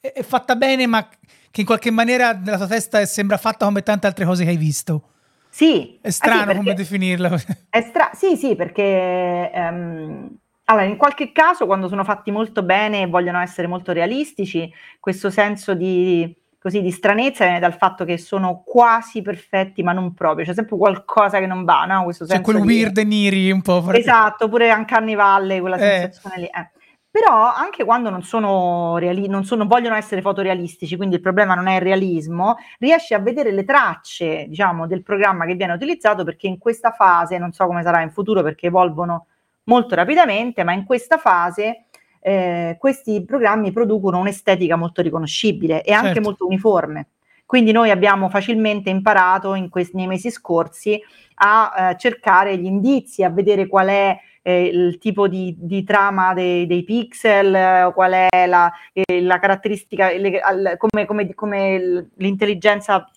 è, 0.00 0.12
è, 0.12 0.22
fatta 0.22 0.56
bene, 0.56 0.86
ma 0.86 1.08
che 1.50 1.60
in 1.60 1.66
qualche 1.66 1.90
maniera 1.90 2.32
nella 2.32 2.56
tua 2.56 2.66
testa 2.66 3.04
sembra 3.04 3.36
fatta 3.36 3.64
come 3.64 3.82
tante 3.82 4.06
altre 4.06 4.24
cose 4.24 4.44
che 4.44 4.50
hai 4.50 4.56
visto. 4.56 5.08
Sì. 5.48 5.98
È 6.00 6.10
strano 6.10 6.50
ah, 6.50 6.54
sì, 6.54 6.56
come 6.56 6.74
definirla. 6.74 7.30
È 7.68 7.80
stra- 7.82 8.10
sì, 8.14 8.36
sì, 8.36 8.56
perché... 8.56 9.50
Um, 9.54 10.36
allora, 10.64 10.86
in 10.86 10.96
qualche 10.96 11.32
caso, 11.32 11.66
quando 11.66 11.88
sono 11.88 12.04
fatti 12.04 12.30
molto 12.30 12.62
bene 12.62 13.02
e 13.02 13.06
vogliono 13.06 13.40
essere 13.40 13.66
molto 13.66 13.92
realistici, 13.92 14.72
questo 14.98 15.28
senso 15.28 15.74
di 15.74 16.34
così 16.62 16.80
di 16.80 16.92
stranezza 16.92 17.42
viene 17.42 17.58
dal 17.58 17.74
fatto 17.74 18.04
che 18.04 18.16
sono 18.16 18.62
quasi 18.64 19.20
perfetti, 19.20 19.82
ma 19.82 19.92
non 19.92 20.14
proprio. 20.14 20.46
C'è 20.46 20.54
sempre 20.54 20.76
qualcosa 20.76 21.40
che 21.40 21.46
non 21.46 21.64
va, 21.64 21.84
no? 21.86 22.04
Questo 22.04 22.24
C'è 22.24 22.40
quel 22.40 22.60
di... 22.60 22.66
weird 22.66 22.98
e 22.98 23.04
niri 23.04 23.50
un 23.50 23.62
po'. 23.62 23.82
Perché... 23.82 23.98
Esatto, 23.98 24.48
pure 24.48 24.70
anche 24.70 24.94
Anni 24.94 25.16
Valle, 25.16 25.58
quella 25.58 25.74
eh. 25.74 25.80
sensazione 25.80 26.36
lì. 26.38 26.44
Eh. 26.44 26.70
Però 27.10 27.52
anche 27.52 27.84
quando 27.84 28.10
non 28.10 28.22
sono, 28.22 28.96
reali- 28.96 29.26
non 29.26 29.44
sono, 29.44 29.66
vogliono 29.66 29.96
essere 29.96 30.22
fotorealistici, 30.22 30.96
quindi 30.96 31.16
il 31.16 31.20
problema 31.20 31.54
non 31.54 31.66
è 31.66 31.74
il 31.74 31.80
realismo, 31.80 32.56
riesci 32.78 33.12
a 33.12 33.18
vedere 33.18 33.50
le 33.50 33.64
tracce, 33.64 34.46
diciamo, 34.48 34.86
del 34.86 35.02
programma 35.02 35.44
che 35.44 35.56
viene 35.56 35.72
utilizzato 35.72 36.22
perché 36.22 36.46
in 36.46 36.58
questa 36.58 36.92
fase, 36.92 37.38
non 37.38 37.52
so 37.52 37.66
come 37.66 37.82
sarà 37.82 38.02
in 38.02 38.12
futuro 38.12 38.42
perché 38.42 38.68
evolvono 38.68 39.26
molto 39.64 39.96
rapidamente, 39.96 40.62
ma 40.62 40.72
in 40.72 40.84
questa 40.84 41.18
fase 41.18 41.86
eh, 42.22 42.76
questi 42.78 43.24
programmi 43.24 43.72
producono 43.72 44.18
un'estetica 44.18 44.76
molto 44.76 45.02
riconoscibile 45.02 45.82
e 45.82 45.92
anche 45.92 46.14
certo. 46.14 46.22
molto 46.22 46.46
uniforme. 46.46 47.08
Quindi 47.44 47.72
noi 47.72 47.90
abbiamo 47.90 48.30
facilmente 48.30 48.88
imparato 48.88 49.54
questi, 49.68 49.96
nei 49.96 50.06
mesi 50.06 50.30
scorsi 50.30 50.98
a 51.34 51.90
eh, 51.90 51.96
cercare 51.98 52.56
gli 52.56 52.64
indizi, 52.64 53.24
a 53.24 53.28
vedere 53.28 53.66
qual 53.66 53.88
è 53.88 54.16
eh, 54.42 54.64
il 54.64 54.98
tipo 54.98 55.28
di, 55.28 55.54
di 55.58 55.84
trama 55.84 56.32
dei, 56.34 56.66
dei 56.66 56.84
pixel, 56.84 57.54
eh, 57.54 57.90
qual 57.92 58.12
è 58.12 58.46
la, 58.46 58.72
eh, 58.92 59.20
la 59.20 59.38
caratteristica, 59.38 60.10
le, 60.12 60.40
al, 60.40 60.76
come, 60.78 61.04
come, 61.04 61.34
come, 61.34 62.08
l'intelligenza 62.16 63.08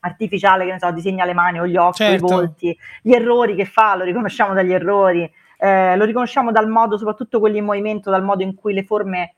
artificiale, 0.00 0.64
che 0.64 0.72
ne 0.72 0.78
so, 0.78 0.90
disegna 0.90 1.24
le 1.24 1.34
mani 1.34 1.60
o 1.60 1.66
gli 1.66 1.76
occhi, 1.76 1.98
certo. 1.98 2.14
i 2.24 2.28
volti, 2.28 2.78
gli 3.02 3.12
errori 3.12 3.54
che 3.54 3.66
fa, 3.66 3.96
lo 3.96 4.04
riconosciamo 4.04 4.52
dagli 4.54 4.72
errori. 4.72 5.30
Eh, 5.58 5.96
lo 5.96 6.04
riconosciamo 6.04 6.52
dal 6.52 6.68
modo, 6.68 6.98
soprattutto 6.98 7.40
quelli 7.40 7.58
in 7.58 7.64
movimento, 7.64 8.10
dal 8.10 8.24
modo 8.24 8.42
in 8.42 8.54
cui 8.54 8.72
le 8.74 8.84
forme 8.84 9.22
eh, 9.22 9.34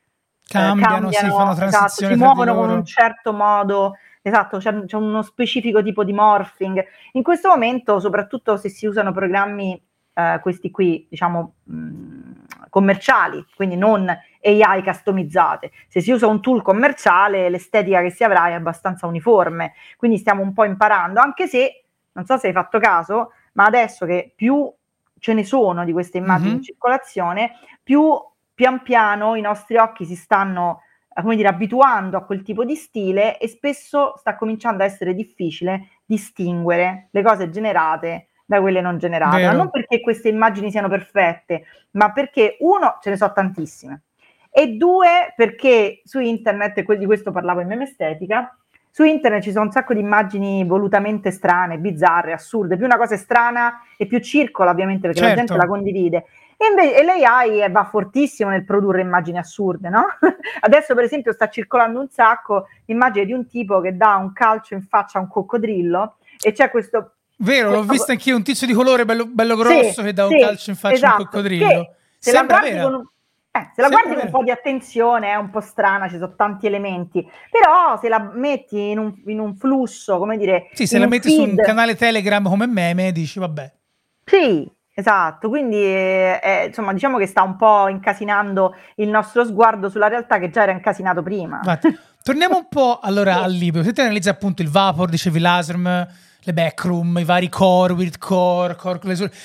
cambiano, 0.48 1.00
cambiano 1.00 1.30
si 1.30 1.36
fanno 1.36 1.54
transizioni, 1.54 2.12
esatto, 2.12 2.14
si 2.14 2.16
muovono 2.16 2.54
con 2.54 2.70
un 2.70 2.84
certo 2.84 3.32
modo. 3.32 3.94
Esatto, 4.20 4.58
c'è, 4.58 4.84
c'è, 4.84 4.96
uno 4.96 5.22
specifico 5.22 5.82
tipo 5.82 6.04
di 6.04 6.12
morphing. 6.12 6.84
In 7.12 7.22
questo 7.22 7.48
momento, 7.48 8.00
soprattutto 8.00 8.56
se 8.56 8.68
si 8.68 8.86
usano 8.86 9.12
programmi, 9.12 9.80
eh, 10.14 10.38
questi 10.42 10.70
qui, 10.70 11.06
diciamo, 11.08 11.54
mh, 11.64 12.28
commerciali, 12.68 13.44
quindi 13.54 13.76
non 13.76 14.08
AI 14.08 14.82
customizzate. 14.82 15.70
Se 15.88 16.00
si 16.00 16.10
usa 16.10 16.26
un 16.26 16.40
tool 16.40 16.62
commerciale, 16.62 17.48
l'estetica 17.48 18.02
che 18.02 18.10
si 18.10 18.24
avrà 18.24 18.48
è 18.48 18.52
abbastanza 18.52 19.06
uniforme. 19.06 19.74
Quindi 19.96 20.18
stiamo 20.18 20.42
un 20.42 20.52
po' 20.52 20.64
imparando, 20.64 21.20
anche 21.20 21.46
se, 21.46 21.84
non 22.12 22.24
so 22.24 22.36
se 22.36 22.48
hai 22.48 22.52
fatto 22.52 22.78
caso, 22.78 23.32
ma 23.52 23.64
adesso 23.64 24.06
che 24.06 24.32
più 24.34 24.70
ce 25.18 25.34
ne 25.34 25.44
sono 25.44 25.84
di 25.84 25.92
queste 25.92 26.18
immagini 26.18 26.48
mm-hmm. 26.48 26.56
in 26.56 26.62
circolazione, 26.62 27.52
più 27.82 28.14
pian 28.54 28.82
piano 28.82 29.34
i 29.34 29.40
nostri 29.40 29.76
occhi 29.76 30.04
si 30.04 30.16
stanno 30.16 30.82
eh, 31.14 31.22
come 31.22 31.36
dire, 31.36 31.48
abituando 31.48 32.16
a 32.16 32.24
quel 32.24 32.42
tipo 32.42 32.64
di 32.64 32.74
stile 32.74 33.38
e 33.38 33.48
spesso 33.48 34.14
sta 34.16 34.36
cominciando 34.36 34.82
a 34.82 34.86
essere 34.86 35.14
difficile 35.14 35.88
distinguere 36.04 37.08
le 37.10 37.22
cose 37.22 37.50
generate 37.50 38.28
da 38.44 38.60
quelle 38.60 38.80
non 38.80 38.98
generate. 38.98 39.44
Ma 39.44 39.52
non 39.52 39.70
perché 39.70 40.00
queste 40.00 40.28
immagini 40.28 40.70
siano 40.70 40.88
perfette, 40.88 41.64
ma 41.92 42.12
perché 42.12 42.56
uno, 42.60 42.96
ce 43.02 43.10
ne 43.10 43.16
so 43.16 43.30
tantissime, 43.32 44.04
e 44.50 44.76
due, 44.76 45.34
perché 45.36 46.00
su 46.04 46.18
internet, 46.18 46.80
di 46.94 47.04
questo 47.04 47.30
parlavo 47.30 47.60
in 47.60 47.68
meme 47.68 47.84
estetica, 47.84 48.56
su 48.90 49.04
internet 49.04 49.42
ci 49.42 49.52
sono 49.52 49.66
un 49.66 49.70
sacco 49.70 49.94
di 49.94 50.00
immagini 50.00 50.64
volutamente 50.64 51.30
strane, 51.30 51.78
bizzarre, 51.78 52.32
assurde. 52.32 52.76
Più 52.76 52.84
una 52.84 52.96
cosa 52.96 53.14
è 53.14 53.18
strana 53.18 53.82
e 53.96 54.06
più 54.06 54.18
circola, 54.18 54.70
ovviamente, 54.70 55.02
perché 55.02 55.20
certo. 55.20 55.34
la 55.34 55.40
gente 55.44 55.56
la 55.56 55.66
condivide. 55.66 56.24
E, 56.56 56.66
invece, 56.66 56.98
e 56.98 57.04
l'AI 57.04 57.70
va 57.70 57.84
fortissimo 57.84 58.50
nel 58.50 58.64
produrre 58.64 59.00
immagini 59.00 59.38
assurde, 59.38 59.88
no? 59.88 60.06
Adesso, 60.60 60.94
per 60.94 61.04
esempio, 61.04 61.32
sta 61.32 61.48
circolando 61.48 62.00
un 62.00 62.08
sacco 62.08 62.66
l'immagine 62.86 63.26
di 63.26 63.32
un 63.32 63.46
tipo 63.46 63.80
che 63.80 63.96
dà 63.96 64.16
un 64.16 64.32
calcio 64.32 64.74
in 64.74 64.82
faccia 64.82 65.18
a 65.18 65.22
un 65.22 65.28
coccodrillo 65.28 66.16
e 66.42 66.50
c'è 66.52 66.68
questo. 66.70 67.12
Vero, 67.36 67.68
questo... 67.68 67.86
l'ho 67.86 67.92
visto 67.92 68.10
anch'io, 68.10 68.34
un 68.34 68.42
tizio 68.42 68.66
di 68.66 68.72
colore 68.72 69.04
bello, 69.04 69.26
bello 69.26 69.54
grosso 69.54 69.92
sì, 69.92 70.02
che 70.02 70.12
dà 70.12 70.26
un 70.26 70.32
sì, 70.32 70.40
calcio 70.40 70.70
in 70.70 70.76
faccia 70.76 70.94
esatto, 70.94 71.12
a 71.12 71.14
un 71.14 71.20
esatto, 71.20 71.36
coccodrillo. 71.36 71.94
Se 72.18 72.30
Sembra 72.32 72.56
la 72.56 72.60
guardi 72.62 72.80
con 72.80 73.08
eh, 73.50 73.70
se 73.74 73.80
la 73.80 73.88
guardi 73.88 74.14
con 74.14 74.24
un 74.24 74.30
po' 74.30 74.42
di 74.42 74.50
attenzione 74.50 75.30
è 75.30 75.34
un 75.34 75.50
po' 75.50 75.60
strana, 75.60 76.08
ci 76.08 76.16
sono 76.18 76.34
tanti 76.36 76.66
elementi, 76.66 77.26
però 77.50 77.98
se 77.98 78.08
la 78.08 78.30
metti 78.34 78.90
in 78.90 78.98
un, 78.98 79.14
in 79.26 79.40
un 79.40 79.56
flusso, 79.56 80.18
come 80.18 80.36
dire... 80.36 80.68
Sì, 80.72 80.86
se 80.86 80.98
la 80.98 81.06
metti 81.06 81.28
feed, 81.28 81.42
su 81.42 81.50
un 81.50 81.56
canale 81.56 81.96
Telegram 81.96 82.44
come 82.44 82.66
meme, 82.66 83.10
dici 83.10 83.38
vabbè. 83.38 83.72
Sì, 84.24 84.70
esatto, 84.94 85.48
quindi 85.48 85.82
eh, 85.82 86.64
insomma 86.66 86.92
diciamo 86.92 87.16
che 87.16 87.26
sta 87.26 87.42
un 87.42 87.56
po' 87.56 87.88
incasinando 87.88 88.74
il 88.96 89.08
nostro 89.08 89.44
sguardo 89.44 89.88
sulla 89.88 90.08
realtà 90.08 90.38
che 90.38 90.50
già 90.50 90.62
era 90.62 90.72
incasinato 90.72 91.22
prima. 91.22 91.60
Torniamo 92.22 92.58
un 92.58 92.68
po' 92.68 92.98
allora 93.02 93.36
sì. 93.36 93.42
al 93.44 93.52
libro, 93.52 93.82
se 93.82 93.92
te 93.92 94.02
analizzi 94.02 94.28
appunto 94.28 94.60
il 94.60 94.68
Vapor, 94.68 95.08
dicevi 95.08 95.38
l'ASRM 95.38 96.06
le 96.48 96.52
backroom, 96.54 97.18
i 97.18 97.24
vari 97.24 97.48
core, 97.48 97.92
weird 97.92 98.18
core, 98.18 98.74
core 98.74 99.00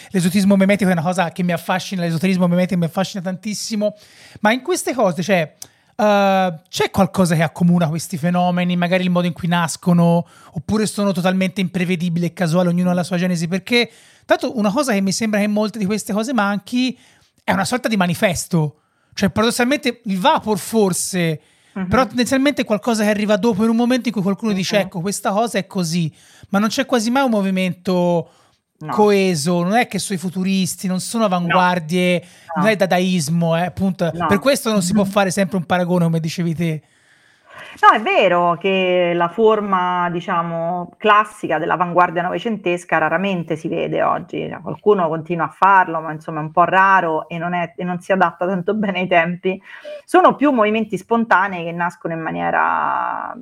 l'esotismo 0.10 0.56
memetico 0.56 0.90
è 0.90 0.94
una 0.94 1.02
cosa 1.02 1.32
che 1.32 1.44
mi 1.44 1.52
affascina, 1.52 2.02
l'esoterismo 2.02 2.48
memetico 2.48 2.80
mi 2.80 2.86
affascina 2.86 3.22
tantissimo, 3.22 3.96
ma 4.40 4.52
in 4.52 4.62
queste 4.62 4.94
cose, 4.94 5.22
cioè, 5.22 5.54
uh, 5.96 6.60
c'è 6.70 6.90
qualcosa 6.92 7.36
che 7.36 7.44
accomuna 7.44 7.90
questi 7.90 8.18
fenomeni, 8.18 8.78
magari 8.78 9.04
il 9.04 9.10
modo 9.10 9.28
in 9.28 9.34
cui 9.34 9.48
nascono, 9.48 10.26
oppure 10.52 10.86
sono 10.86 11.12
totalmente 11.12 11.62
imprevedibili 11.62 12.28
e 12.28 12.34
casuali, 12.34 12.70
ognuno 12.70 12.90
ha 12.90 12.94
la 12.94 13.04
sua 13.04 13.18
genesi, 13.18 13.48
perché 13.48 13.92
tanto 14.26 14.58
una 14.58 14.72
cosa 14.72 14.94
che 14.94 15.02
mi 15.02 15.12
sembra 15.12 15.40
che 15.40 15.48
molte 15.48 15.80
di 15.80 15.86
queste 15.86 16.14
cose 16.14 16.34
manchi 16.34 16.98
è 17.44 17.52
una 17.52 17.66
sorta 17.66 17.90
di 17.90 17.98
manifesto, 17.98 18.80
cioè 19.14 19.30
paradossalmente 19.30 20.02
il 20.06 20.20
vapor 20.20 20.58
forse 20.58 21.42
Uh-huh. 21.74 21.88
Però 21.88 22.06
tendenzialmente 22.06 22.64
qualcosa 22.64 23.04
che 23.04 23.10
arriva 23.10 23.36
dopo 23.36 23.64
in 23.64 23.70
un 23.70 23.76
momento 23.76 24.08
in 24.08 24.14
cui 24.14 24.22
qualcuno 24.22 24.52
uh-huh. 24.52 24.58
dice 24.58 24.80
ecco 24.80 25.02
questa 25.02 25.32
cosa 25.32 25.58
è 25.58 25.66
così, 25.66 26.14
ma 26.50 26.60
non 26.60 26.70
c'è 26.70 26.86
quasi 26.86 27.10
mai 27.10 27.24
un 27.24 27.32
movimento 27.32 28.30
no. 28.78 28.94
coeso, 28.94 29.64
non 29.64 29.76
è 29.76 29.88
che 29.88 30.00
sono 30.00 30.18
i 30.18 30.22
futuristi, 30.22 30.88
non 30.88 31.00
sono 31.00 31.26
avanguardie, 31.26 32.24
no. 32.56 32.62
non 32.62 32.72
è 32.72 32.76
dadaismo, 32.76 33.58
eh, 33.58 33.66
appunto. 33.66 34.12
Per 34.28 34.40
questo 34.40 34.72
non 34.72 34.82
si 34.82 34.94
può 34.94 35.04
fare 35.04 35.32
sempre 35.32 35.58
un 35.58 35.66
paragone 35.66 36.06
come 36.06 36.20
dicevi 36.20 36.56
te. 36.56 36.82
No, 37.82 37.98
è 37.98 38.02
vero 38.02 38.56
che 38.60 39.12
la 39.14 39.28
forma, 39.28 40.10
diciamo, 40.10 40.94
classica 40.98 41.58
dell'avanguardia 41.58 42.22
novecentesca 42.22 42.98
raramente 42.98 43.56
si 43.56 43.68
vede 43.68 44.02
oggi. 44.02 44.50
Qualcuno 44.62 45.08
continua 45.08 45.46
a 45.46 45.50
farlo, 45.50 46.00
ma 46.00 46.12
insomma 46.12 46.40
è 46.40 46.44
un 46.44 46.52
po' 46.52 46.64
raro 46.64 47.28
e 47.28 47.38
non, 47.38 47.54
è, 47.54 47.74
e 47.76 47.84
non 47.84 48.00
si 48.00 48.12
adatta 48.12 48.46
tanto 48.46 48.74
bene 48.76 49.00
ai 49.00 49.08
tempi. 49.08 49.62
Sono 50.06 50.36
più 50.36 50.52
movimenti 50.52 50.98
spontanei 50.98 51.66
che 51.66 51.72
nascono 51.72 52.14
in 52.14 52.22
maniera 52.22 53.36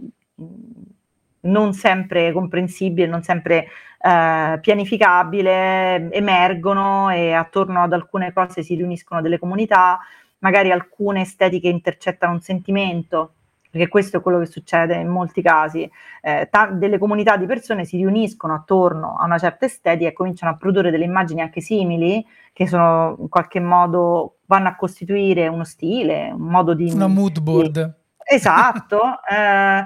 non 1.42 1.74
sempre 1.74 2.32
comprensibile, 2.32 3.08
non 3.08 3.24
sempre 3.24 3.68
eh, 4.00 4.60
pianificabile, 4.62 6.12
emergono 6.12 7.10
e 7.10 7.34
attorno 7.34 7.84
ad 7.84 7.94
alcune 7.94 8.34
cose 8.34 8.64
si 8.64 8.76
riuniscono 8.76 9.22
delle 9.22 9.40
comunità, 9.40 10.00
magari 10.40 10.72
alcune 10.72 11.22
estetiche 11.22 11.68
intercettano 11.68 12.34
un 12.34 12.42
sentimento, 12.42 13.34
perché 13.72 13.88
questo 13.88 14.18
è 14.18 14.22
quello 14.22 14.40
che 14.40 14.46
succede 14.46 14.96
in 14.96 15.08
molti 15.08 15.42
casi, 15.42 15.90
eh, 16.22 16.50
ta- 16.52 16.68
delle 16.68 16.98
comunità 16.98 17.38
di 17.38 17.46
persone 17.46 17.86
si 17.86 17.96
riuniscono 17.96 18.54
attorno 18.54 19.16
a 19.18 19.24
una 19.24 19.38
certa 19.38 19.66
estetica 19.66 20.10
e 20.10 20.14
cominciano 20.14 20.52
a 20.52 20.58
produrre 20.58 20.92
delle 20.92 21.06
immagini 21.06 21.40
anche 21.40 21.62
simili, 21.62 22.24
che 22.52 22.68
sono 22.68 23.16
in 23.18 23.30
qualche 23.30 23.62
modo 23.62 24.40
vanno 24.46 24.68
a 24.68 24.76
costituire 24.76 25.48
uno 25.48 25.64
stile, 25.64 26.32
un 26.32 26.48
modo 26.48 26.74
di... 26.74 26.92
Una 26.92 27.08
mood 27.08 27.40
board. 27.40 28.00
Esatto, 28.26 29.00
eh, 29.32 29.86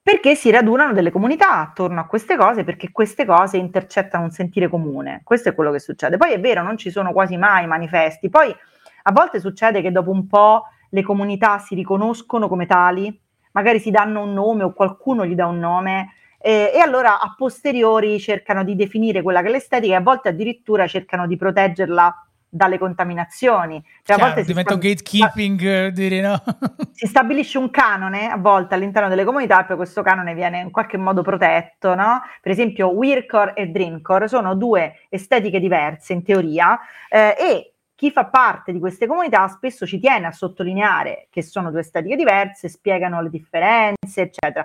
perché 0.00 0.36
si 0.36 0.50
radunano 0.50 0.92
delle 0.92 1.10
comunità 1.10 1.58
attorno 1.58 1.98
a 1.98 2.06
queste 2.06 2.36
cose, 2.36 2.62
perché 2.62 2.92
queste 2.92 3.24
cose 3.24 3.56
intercettano 3.56 4.24
un 4.24 4.30
sentire 4.30 4.68
comune. 4.68 5.22
Questo 5.24 5.48
è 5.48 5.54
quello 5.56 5.72
che 5.72 5.80
succede. 5.80 6.16
Poi 6.16 6.32
è 6.32 6.40
vero, 6.40 6.62
non 6.62 6.76
ci 6.76 6.92
sono 6.92 7.12
quasi 7.12 7.36
mai 7.36 7.66
manifesti, 7.66 8.30
poi 8.30 8.54
a 9.02 9.12
volte 9.12 9.40
succede 9.40 9.82
che 9.82 9.90
dopo 9.90 10.10
un 10.12 10.26
po' 10.26 10.64
le 10.90 11.02
comunità 11.02 11.58
si 11.58 11.74
riconoscono 11.74 12.48
come 12.48 12.66
tali, 12.66 13.20
magari 13.52 13.80
si 13.80 13.90
danno 13.90 14.22
un 14.22 14.32
nome 14.32 14.62
o 14.64 14.72
qualcuno 14.72 15.26
gli 15.26 15.34
dà 15.34 15.46
un 15.46 15.58
nome 15.58 16.14
eh, 16.40 16.70
e 16.74 16.78
allora 16.78 17.20
a 17.20 17.34
posteriori 17.36 18.20
cercano 18.20 18.62
di 18.62 18.76
definire 18.76 19.22
quella 19.22 19.42
che 19.42 19.48
è 19.48 19.50
l'estetica 19.50 19.94
e 19.94 19.96
a 19.96 20.00
volte 20.00 20.28
addirittura 20.28 20.86
cercano 20.86 21.26
di 21.26 21.36
proteggerla 21.36 22.22
dalle 22.50 22.78
contaminazioni. 22.78 23.82
Cioè, 24.02 24.16
Chiaro, 24.16 24.22
a 24.22 24.26
volte 24.26 24.44
diventa 24.44 24.74
un 24.74 24.80
gatekeeping, 24.80 25.58
sta- 25.60 25.90
dire 25.90 26.20
no. 26.20 26.42
si 26.92 27.06
stabilisce 27.06 27.58
un 27.58 27.70
canone 27.70 28.28
a 28.28 28.36
volte 28.36 28.74
all'interno 28.74 29.08
delle 29.08 29.24
comunità 29.24 29.60
e 29.60 29.64
poi 29.66 29.76
questo 29.76 30.02
canone 30.02 30.34
viene 30.34 30.60
in 30.60 30.70
qualche 30.70 30.96
modo 30.96 31.22
protetto, 31.22 31.94
no? 31.94 32.22
Per 32.40 32.50
esempio 32.50 32.88
Weircore 32.88 33.52
e 33.54 33.66
Dreamcore 33.66 34.28
sono 34.28 34.54
due 34.54 35.00
estetiche 35.10 35.60
diverse 35.60 36.14
in 36.14 36.22
teoria 36.22 36.78
eh, 37.10 37.34
e 37.38 37.72
chi 37.98 38.12
fa 38.12 38.26
parte 38.26 38.70
di 38.70 38.78
queste 38.78 39.08
comunità 39.08 39.48
spesso 39.48 39.84
ci 39.84 39.98
tiene 39.98 40.28
a 40.28 40.30
sottolineare 40.30 41.26
che 41.30 41.42
sono 41.42 41.72
due 41.72 41.80
estetiche 41.80 42.14
diverse, 42.14 42.68
spiegano 42.68 43.20
le 43.20 43.28
differenze, 43.28 44.20
eccetera. 44.20 44.64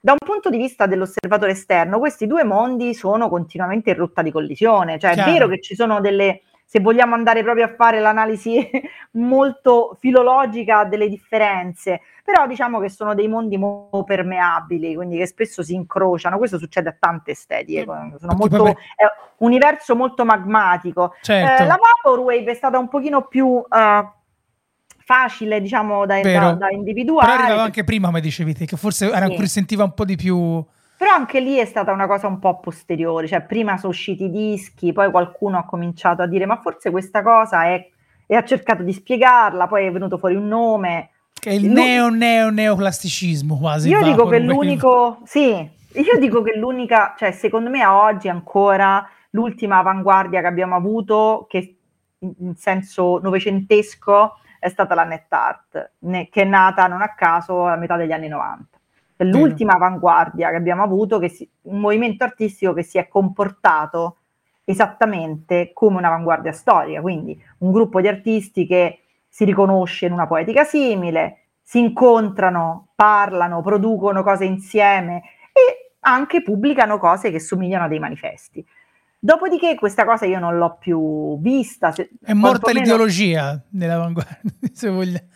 Da 0.00 0.12
un 0.12 0.18
punto 0.24 0.48
di 0.48 0.56
vista 0.56 0.86
dell'osservatore 0.86 1.52
esterno, 1.52 1.98
questi 1.98 2.26
due 2.26 2.42
mondi 2.42 2.94
sono 2.94 3.28
continuamente 3.28 3.90
in 3.90 3.96
rotta 3.96 4.22
di 4.22 4.30
collisione, 4.30 4.98
cioè 4.98 5.12
Chiaro. 5.12 5.28
è 5.28 5.32
vero 5.34 5.48
che 5.48 5.60
ci 5.60 5.74
sono 5.74 6.00
delle, 6.00 6.40
se 6.70 6.78
vogliamo 6.78 7.16
andare 7.16 7.42
proprio 7.42 7.64
a 7.64 7.74
fare 7.74 7.98
l'analisi 7.98 8.70
molto 9.18 9.96
filologica 9.98 10.84
delle 10.84 11.08
differenze, 11.08 12.00
però 12.24 12.46
diciamo 12.46 12.78
che 12.78 12.88
sono 12.88 13.12
dei 13.12 13.26
mondi 13.26 13.56
molto 13.56 14.04
permeabili, 14.04 14.94
quindi 14.94 15.18
che 15.18 15.26
spesso 15.26 15.64
si 15.64 15.74
incrociano, 15.74 16.38
questo 16.38 16.58
succede 16.58 16.90
a 16.90 16.96
tante 16.96 17.32
estetiche, 17.32 17.82
sono 17.82 18.34
molto, 18.36 18.66
è 18.68 19.02
un 19.38 19.48
universo 19.48 19.96
molto 19.96 20.24
magmatico. 20.24 21.16
Certo. 21.22 21.64
Eh, 21.64 21.66
la 21.66 21.76
Vaporwave 21.76 22.52
è 22.52 22.54
stata 22.54 22.78
un 22.78 22.88
pochino 22.88 23.26
più... 23.26 23.46
Uh, 23.46 24.18
facile 25.10 25.60
diciamo 25.60 26.06
da, 26.06 26.20
da, 26.20 26.52
da, 26.52 26.70
individuare. 26.70 27.26
Però 27.26 27.42
arrivava 27.42 27.62
anche 27.64 27.82
prima, 27.82 28.06
come 28.06 28.20
dicevi 28.20 28.54
te, 28.54 28.64
che 28.64 28.76
forse 28.76 29.10
era 29.10 29.26
sì. 29.26 29.46
sentiva 29.48 29.82
un 29.82 29.92
po' 29.92 30.04
di 30.04 30.14
più... 30.14 30.64
Però 31.00 31.12
anche 31.12 31.40
lì 31.40 31.56
è 31.56 31.64
stata 31.64 31.92
una 31.92 32.06
cosa 32.06 32.26
un 32.26 32.38
po' 32.38 32.60
posteriore, 32.60 33.26
cioè 33.26 33.40
prima 33.40 33.78
sono 33.78 33.90
usciti 33.90 34.24
i 34.24 34.30
dischi, 34.30 34.92
poi 34.92 35.10
qualcuno 35.10 35.56
ha 35.56 35.64
cominciato 35.64 36.20
a 36.20 36.26
dire 36.26 36.44
ma 36.44 36.60
forse 36.60 36.90
questa 36.90 37.22
cosa 37.22 37.64
è... 37.64 37.88
e 38.26 38.36
ha 38.36 38.44
cercato 38.44 38.82
di 38.82 38.92
spiegarla, 38.92 39.66
poi 39.66 39.86
è 39.86 39.90
venuto 39.90 40.18
fuori 40.18 40.34
un 40.34 40.46
nome, 40.46 41.08
che 41.32 41.48
è 41.48 41.52
il 41.54 41.70
neo 41.70 42.10
neo 42.10 42.50
neoclassicismo 42.50 43.56
quasi. 43.56 43.88
Io 43.88 44.02
dico 44.02 44.26
che 44.26 44.40
l'unico, 44.40 45.20
sì, 45.24 45.48
io 45.48 46.18
dico 46.18 46.42
che 46.42 46.58
l'unica, 46.58 47.14
cioè 47.16 47.30
secondo 47.30 47.70
me 47.70 47.80
a 47.80 47.98
oggi 48.02 48.28
ancora 48.28 49.08
l'ultima 49.30 49.78
avanguardia 49.78 50.42
che 50.42 50.48
abbiamo 50.48 50.74
avuto, 50.74 51.46
che 51.48 51.78
in 52.18 52.54
senso 52.56 53.18
novecentesco, 53.22 54.34
è 54.58 54.68
stata 54.68 54.94
la 54.94 55.04
net 55.04 55.32
art, 55.32 55.92
che 56.28 56.42
è 56.42 56.44
nata 56.44 56.86
non 56.88 57.00
a 57.00 57.14
caso 57.14 57.64
a 57.64 57.76
metà 57.76 57.96
degli 57.96 58.12
anni 58.12 58.28
90. 58.28 58.69
È 59.20 59.24
l'ultima 59.24 59.74
avanguardia 59.74 60.48
che 60.48 60.56
abbiamo 60.56 60.82
avuto, 60.82 61.18
che 61.18 61.28
si, 61.28 61.46
un 61.64 61.78
movimento 61.78 62.24
artistico 62.24 62.72
che 62.72 62.82
si 62.82 62.96
è 62.96 63.06
comportato 63.06 64.16
esattamente 64.64 65.72
come 65.74 65.98
un'avanguardia 65.98 66.52
storica, 66.52 67.02
quindi 67.02 67.38
un 67.58 67.70
gruppo 67.70 68.00
di 68.00 68.08
artisti 68.08 68.66
che 68.66 69.00
si 69.28 69.44
riconosce 69.44 70.06
in 70.06 70.12
una 70.12 70.26
poetica 70.26 70.64
simile, 70.64 71.48
si 71.62 71.80
incontrano, 71.80 72.92
parlano, 72.94 73.60
producono 73.60 74.22
cose 74.22 74.46
insieme 74.46 75.22
e 75.52 75.96
anche 76.00 76.42
pubblicano 76.42 76.96
cose 76.96 77.30
che 77.30 77.40
somigliano 77.40 77.84
a 77.84 77.88
dei 77.88 77.98
manifesti. 77.98 78.64
Dopodiché 79.18 79.74
questa 79.74 80.06
cosa 80.06 80.24
io 80.24 80.38
non 80.38 80.56
l'ho 80.56 80.78
più 80.80 81.38
vista. 81.42 81.92
Se, 81.92 82.08
è 82.22 82.32
morta 82.32 82.72
l'ideologia 82.72 83.62
nell'avanguardia, 83.72 84.40
se 84.72 84.88
vogliamo. 84.88 85.26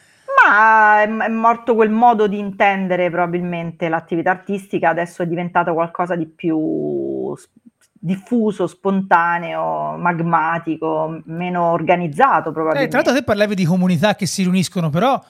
Ma 0.43 1.03
è, 1.03 1.29
morto 1.29 1.75
quel 1.75 1.91
modo 1.91 2.27
di 2.27 2.39
intendere 2.39 3.11
probabilmente 3.11 3.89
l'attività 3.89 4.31
artistica, 4.31 4.89
adesso 4.91 5.23
è 5.23 5.27
diventato 5.27 5.73
qualcosa 5.75 6.17
di 6.17 6.27
più 6.27 7.35
diffuso, 7.91 8.67
spontaneo, 8.67 9.97
magmatico, 9.97 11.23
meno 11.27 11.71
organizzato 11.71 12.53
probabilmente. 12.53 12.85
Eh, 12.85 12.89
tra 12.89 12.99
l'altro 12.99 13.15
te 13.15 13.25
parlavi 13.25 13.55
di 13.55 13.65
comunità 13.65 14.15
che 14.15 14.27
si 14.27 14.43
riuniscono, 14.43 14.91
però 14.91 15.23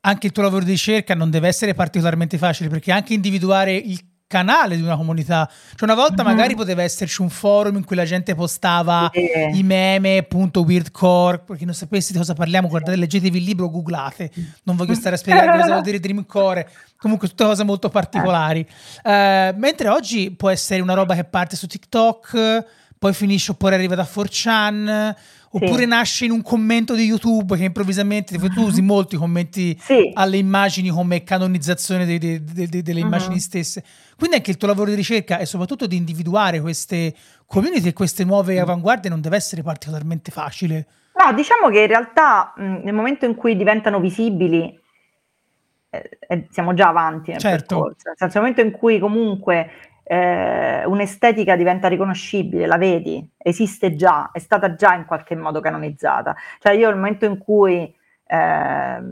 anche 0.00 0.26
il 0.26 0.32
tuo 0.32 0.42
lavoro 0.42 0.64
di 0.64 0.70
ricerca 0.70 1.14
non 1.14 1.30
deve 1.30 1.48
essere 1.48 1.74
particolarmente 1.74 2.38
facile 2.38 2.68
perché 2.68 2.90
anche 2.90 3.14
individuare 3.14 3.74
il 3.74 4.00
canale 4.32 4.76
di 4.76 4.82
una 4.82 4.96
comunità. 4.96 5.46
Cioè 5.74 5.84
una 5.84 5.94
volta 5.94 6.22
mm-hmm. 6.22 6.32
magari 6.32 6.54
poteva 6.56 6.82
esserci 6.82 7.20
un 7.20 7.28
forum 7.28 7.76
in 7.76 7.84
cui 7.84 7.94
la 7.94 8.06
gente 8.06 8.34
postava 8.34 9.10
yeah. 9.12 9.50
i 9.54 9.62
meme, 9.62 10.16
appunto 10.16 10.62
weirdcore, 10.62 11.40
per 11.40 11.58
chi 11.58 11.66
non 11.66 11.74
sapesse 11.74 12.12
di 12.12 12.18
cosa 12.18 12.32
parliamo, 12.32 12.68
guardate, 12.68 12.96
leggetevi 12.96 13.36
il 13.36 13.44
libro, 13.44 13.68
googlate. 13.68 14.30
Non 14.62 14.76
voglio 14.76 14.94
stare 14.94 15.16
a 15.16 15.18
spiegare 15.18 15.58
cosa 15.58 15.72
vuol 15.72 15.82
dire 15.82 16.00
dreamcore. 16.00 16.68
Comunque 16.96 17.28
tutte 17.28 17.44
cose 17.44 17.62
molto 17.64 17.90
particolari. 17.90 18.66
Uh, 19.02 19.10
mentre 19.56 19.88
oggi 19.88 20.30
può 20.30 20.48
essere 20.48 20.80
una 20.80 20.94
roba 20.94 21.14
che 21.14 21.24
parte 21.24 21.56
su 21.56 21.66
TikTok, 21.66 22.64
poi 23.02 23.14
finisce 23.14 23.50
oppure 23.50 23.74
arriva 23.74 23.96
da 23.96 24.04
4chan 24.04 25.12
oppure 25.50 25.78
sì. 25.82 25.86
nasce 25.86 26.24
in 26.24 26.30
un 26.30 26.40
commento 26.40 26.94
di 26.94 27.02
YouTube 27.02 27.56
che 27.56 27.64
improvvisamente 27.64 28.38
tu 28.38 28.62
usi 28.62 28.80
molti 28.80 29.16
commenti 29.16 29.76
sì. 29.76 30.12
alle 30.14 30.36
immagini 30.36 30.88
come 30.88 31.24
canonizzazione 31.24 32.06
de, 32.06 32.18
de, 32.18 32.44
de, 32.44 32.68
delle 32.80 33.00
uh-huh. 33.00 33.06
immagini 33.06 33.40
stesse. 33.40 33.82
Quindi 34.16 34.36
anche 34.36 34.52
il 34.52 34.56
tuo 34.56 34.68
lavoro 34.68 34.90
di 34.90 34.94
ricerca 34.94 35.38
e 35.38 35.46
soprattutto 35.46 35.88
di 35.88 35.96
individuare 35.96 36.60
queste 36.60 37.12
community 37.44 37.88
e 37.88 37.92
queste 37.92 38.22
nuove 38.22 38.60
avanguardie 38.60 39.10
non 39.10 39.20
deve 39.20 39.34
essere 39.34 39.64
particolarmente 39.64 40.30
facile. 40.30 40.86
No, 41.18 41.32
diciamo 41.32 41.70
che 41.70 41.80
in 41.80 41.88
realtà 41.88 42.52
mh, 42.56 42.82
nel 42.84 42.94
momento 42.94 43.24
in 43.24 43.34
cui 43.34 43.56
diventano 43.56 43.98
visibili 43.98 44.78
eh, 45.90 46.18
eh 46.28 46.46
siamo 46.52 46.72
già 46.72 46.86
avanti 46.86 47.32
nel 47.32 47.40
certo. 47.40 47.80
percorso. 47.80 48.12
Nel 48.16 48.30
momento 48.36 48.60
in 48.60 48.70
cui 48.70 49.00
comunque 49.00 49.90
eh, 50.12 50.84
un'estetica 50.84 51.56
diventa 51.56 51.88
riconoscibile, 51.88 52.66
la 52.66 52.76
vedi, 52.76 53.26
esiste 53.38 53.94
già, 53.94 54.28
è 54.30 54.40
stata 54.40 54.74
già 54.74 54.92
in 54.92 55.06
qualche 55.06 55.34
modo 55.34 55.60
canonizzata. 55.60 56.36
Cioè 56.58 56.74
io 56.74 56.88
nel 56.88 56.96
momento 56.96 57.24
in 57.24 57.38
cui 57.38 57.94
eh, 58.26 59.02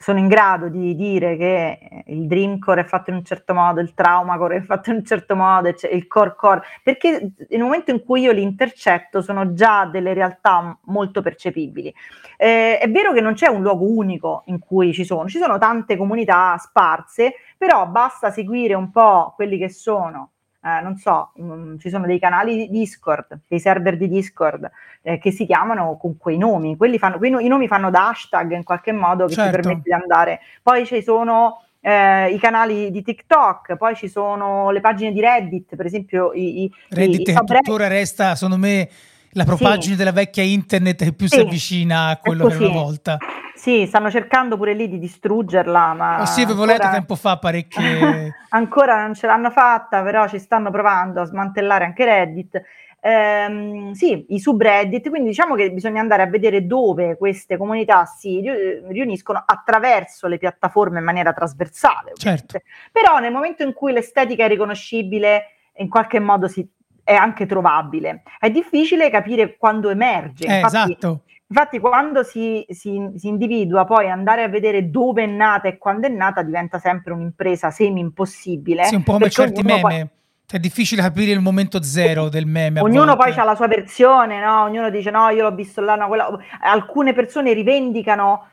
sono 0.00 0.18
in 0.18 0.28
grado 0.28 0.68
di 0.68 0.96
dire 0.96 1.36
che 1.36 2.02
il 2.06 2.26
dreamcore 2.26 2.80
è 2.80 2.84
fatto 2.84 3.10
in 3.10 3.16
un 3.16 3.24
certo 3.26 3.52
modo, 3.52 3.80
il 3.80 3.92
traumacore 3.92 4.56
è 4.56 4.60
fatto 4.62 4.88
in 4.88 4.96
un 4.96 5.04
certo 5.04 5.36
modo, 5.36 5.68
il 5.68 6.06
core 6.06 6.34
core, 6.34 6.62
perché 6.82 7.32
nel 7.50 7.60
momento 7.60 7.90
in 7.90 8.02
cui 8.02 8.22
io 8.22 8.32
li 8.32 8.40
intercetto 8.40 9.20
sono 9.20 9.52
già 9.52 9.84
delle 9.84 10.14
realtà 10.14 10.78
molto 10.84 11.20
percepibili. 11.20 11.94
Eh, 12.38 12.78
è 12.78 12.90
vero 12.90 13.12
che 13.12 13.20
non 13.20 13.34
c'è 13.34 13.48
un 13.48 13.60
luogo 13.60 13.84
unico 13.84 14.44
in 14.46 14.58
cui 14.60 14.94
ci 14.94 15.04
sono, 15.04 15.28
ci 15.28 15.36
sono 15.36 15.58
tante 15.58 15.98
comunità 15.98 16.56
sparse, 16.56 17.34
però 17.60 17.86
basta 17.86 18.30
seguire 18.30 18.72
un 18.72 18.90
po' 18.90 19.34
quelli 19.36 19.58
che 19.58 19.68
sono 19.68 20.30
eh, 20.62 20.80
non 20.82 20.96
so, 20.96 21.32
mh, 21.36 21.52
mm, 21.52 21.76
ci 21.76 21.90
sono 21.90 22.06
dei 22.06 22.18
canali 22.18 22.56
di 22.56 22.70
Discord, 22.70 23.40
dei 23.46 23.60
server 23.60 23.98
di 23.98 24.08
Discord 24.08 24.70
eh, 25.02 25.18
che 25.18 25.30
si 25.30 25.44
chiamano 25.44 25.98
con 25.98 26.16
quei 26.16 26.38
nomi, 26.38 26.76
quelli 26.78 26.98
fanno, 26.98 27.18
quei 27.18 27.30
no, 27.30 27.38
i 27.38 27.48
nomi 27.48 27.68
fanno 27.68 27.90
da 27.90 28.08
hashtag 28.08 28.52
in 28.52 28.64
qualche 28.64 28.92
modo 28.92 29.26
che 29.26 29.34
certo. 29.34 29.50
ti 29.50 29.56
permette 29.56 29.82
di 29.84 29.92
andare. 29.92 30.40
Poi 30.62 30.86
ci 30.86 31.02
sono 31.02 31.62
eh, 31.80 32.30
i 32.30 32.38
canali 32.38 32.90
di 32.90 33.02
TikTok, 33.02 33.76
poi 33.76 33.94
ci 33.94 34.08
sono 34.08 34.70
le 34.70 34.80
pagine 34.80 35.12
di 35.12 35.20
Reddit, 35.20 35.76
per 35.76 35.84
esempio 35.84 36.32
i, 36.32 36.62
i 36.64 36.72
Reddit 36.88 37.28
i, 37.28 37.30
i 37.30 37.34
che 37.34 37.44
tuttora 37.44 37.88
resta, 37.88 38.34
secondo 38.34 38.58
me, 38.58 38.88
la 39.32 39.44
propagine 39.44 39.92
sì. 39.92 39.98
della 39.98 40.12
vecchia 40.12 40.42
internet 40.42 41.04
che 41.04 41.12
più 41.12 41.26
sì. 41.26 41.36
si 41.36 41.40
avvicina 41.40 42.06
a 42.08 42.16
quello 42.16 42.46
che 42.46 42.54
era 42.54 42.68
una 42.68 42.80
volta. 42.80 43.18
Sì, 43.54 43.86
stanno 43.86 44.10
cercando 44.10 44.56
pure 44.56 44.72
lì 44.72 44.88
di 44.88 44.98
distruggerla, 44.98 45.92
ma... 45.92 46.22
Oh, 46.22 46.24
sì, 46.24 46.42
avevo 46.42 46.62
ancora... 46.62 46.78
letto 46.78 46.90
tempo 46.92 47.14
fa 47.14 47.38
parecchie... 47.38 48.34
ancora 48.50 49.02
non 49.02 49.14
ce 49.14 49.26
l'hanno 49.26 49.50
fatta, 49.50 50.02
però 50.02 50.26
ci 50.28 50.38
stanno 50.38 50.70
provando 50.70 51.20
a 51.20 51.24
smantellare 51.24 51.84
anche 51.84 52.04
Reddit. 52.06 52.62
Ehm, 53.02 53.92
sì, 53.92 54.26
i 54.30 54.40
subreddit, 54.40 55.08
quindi 55.08 55.28
diciamo 55.28 55.54
che 55.54 55.70
bisogna 55.72 56.00
andare 56.00 56.22
a 56.22 56.26
vedere 56.26 56.66
dove 56.66 57.16
queste 57.16 57.56
comunità 57.56 58.04
si 58.04 58.42
riuniscono 58.88 59.42
attraverso 59.44 60.26
le 60.26 60.38
piattaforme 60.38 60.98
in 60.98 61.04
maniera 61.04 61.32
trasversale. 61.32 62.12
Certo. 62.14 62.60
Però 62.90 63.18
nel 63.18 63.32
momento 63.32 63.62
in 63.62 63.74
cui 63.74 63.92
l'estetica 63.92 64.44
è 64.44 64.48
riconoscibile, 64.48 65.44
in 65.76 65.88
qualche 65.88 66.18
modo 66.18 66.48
si, 66.48 66.66
è 67.10 67.14
anche 67.14 67.44
trovabile. 67.44 68.22
È 68.38 68.50
difficile 68.50 69.10
capire 69.10 69.56
quando 69.56 69.90
emerge. 69.90 70.46
Eh, 70.46 70.60
Infatti, 70.60 70.92
esatto. 70.92 71.22
Infatti, 71.48 71.80
quando 71.80 72.22
si, 72.22 72.64
si, 72.68 73.10
si, 73.16 73.26
individua, 73.26 73.84
poi 73.84 74.08
andare 74.08 74.44
a 74.44 74.48
vedere 74.48 74.88
dove 74.90 75.24
è 75.24 75.26
nata 75.26 75.66
e 75.66 75.78
quando 75.78 76.06
è 76.06 76.10
nata 76.10 76.42
diventa 76.42 76.78
sempre 76.78 77.12
un'impresa 77.12 77.72
semi 77.72 77.98
impossibile. 77.98 78.84
Sì, 78.84 78.94
un 78.94 79.02
po' 79.02 79.14
come 79.14 79.28
certi 79.28 79.62
meme. 79.62 79.80
Poi... 79.80 80.08
È 80.52 80.58
difficile 80.60 81.02
capire 81.02 81.32
il 81.32 81.40
momento 81.40 81.82
zero 81.82 82.28
del 82.28 82.46
meme. 82.46 82.80
Ognuno 82.80 83.16
poi 83.16 83.32
ha 83.32 83.44
la 83.44 83.56
sua 83.56 83.66
versione, 83.66 84.40
no? 84.40 84.62
Ognuno 84.62 84.90
dice 84.90 85.10
no, 85.10 85.28
io 85.30 85.42
l'ho 85.42 85.54
visto 85.54 85.80
là, 85.80 85.96
no, 85.96 86.06
quella... 86.06 86.28
Alcune 86.60 87.12
persone 87.12 87.52
rivendicano 87.52 88.49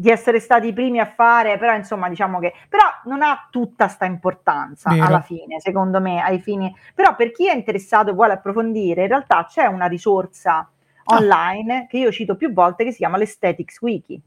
di 0.00 0.10
essere 0.10 0.38
stati 0.38 0.68
i 0.68 0.72
primi 0.72 1.00
a 1.00 1.12
fare, 1.12 1.58
però 1.58 1.74
insomma 1.74 2.08
diciamo 2.08 2.38
che 2.38 2.52
però 2.68 2.84
non 3.06 3.20
ha 3.20 3.48
tutta 3.50 3.88
sta 3.88 4.04
importanza 4.04 4.90
Vero. 4.90 5.04
alla 5.04 5.22
fine, 5.22 5.58
secondo 5.58 6.00
me, 6.00 6.22
ai 6.22 6.38
fini. 6.38 6.72
Però 6.94 7.16
per 7.16 7.32
chi 7.32 7.48
è 7.48 7.52
interessato 7.52 8.10
e 8.10 8.12
vuole 8.12 8.34
approfondire, 8.34 9.02
in 9.02 9.08
realtà 9.08 9.44
c'è 9.48 9.66
una 9.66 9.86
risorsa 9.86 10.58
ah. 10.58 11.16
online 11.16 11.88
che 11.90 11.98
io 11.98 12.12
cito 12.12 12.36
più 12.36 12.52
volte 12.52 12.84
che 12.84 12.92
si 12.92 12.98
chiama 12.98 13.16
l'Aesthetics 13.16 13.80
Wiki. 13.80 14.22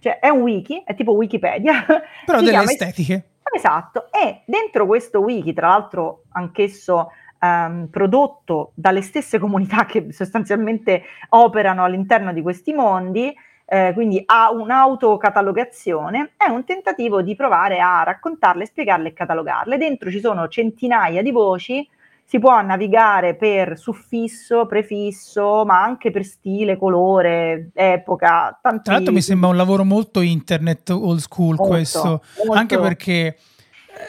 Cioè 0.00 0.18
è 0.18 0.28
un 0.28 0.42
wiki, 0.42 0.82
è 0.84 0.94
tipo 0.94 1.12
Wikipedia. 1.12 1.82
Però 2.26 2.42
delle 2.42 2.62
estetiche. 2.64 3.28
Esatto, 3.56 4.08
e 4.12 4.42
dentro 4.44 4.84
questo 4.84 5.20
wiki, 5.20 5.54
tra 5.54 5.68
l'altro 5.68 6.24
anch'esso 6.32 7.10
um, 7.40 7.88
prodotto 7.90 8.72
dalle 8.74 9.00
stesse 9.00 9.38
comunità 9.38 9.86
che 9.86 10.12
sostanzialmente 10.12 11.04
operano 11.30 11.84
all'interno 11.84 12.34
di 12.34 12.42
questi 12.42 12.74
mondi, 12.74 13.34
eh, 13.66 13.92
quindi 13.94 14.22
ha 14.24 14.52
un'autocatalogazione, 14.52 16.32
è 16.36 16.48
un 16.48 16.64
tentativo 16.64 17.20
di 17.20 17.34
provare 17.34 17.80
a 17.80 18.02
raccontarle, 18.04 18.64
spiegarle 18.64 19.08
e 19.08 19.12
catalogarle. 19.12 19.76
Dentro 19.76 20.10
ci 20.10 20.20
sono 20.20 20.48
centinaia 20.48 21.20
di 21.22 21.32
voci 21.32 21.86
si 22.28 22.40
può 22.40 22.60
navigare 22.60 23.36
per 23.36 23.78
suffisso, 23.78 24.66
prefisso, 24.66 25.64
ma 25.64 25.80
anche 25.80 26.10
per 26.10 26.24
stile, 26.24 26.76
colore, 26.76 27.70
epoca. 27.72 28.58
Tanti... 28.60 28.82
Tra 28.82 28.94
l'altro 28.94 29.12
mi 29.12 29.22
sembra 29.22 29.48
un 29.48 29.56
lavoro 29.56 29.84
molto 29.84 30.20
internet 30.20 30.90
old 30.90 31.20
school 31.20 31.54
molto, 31.54 31.72
questo, 31.72 32.22
molto. 32.38 32.52
anche 32.52 32.80
perché 32.80 33.36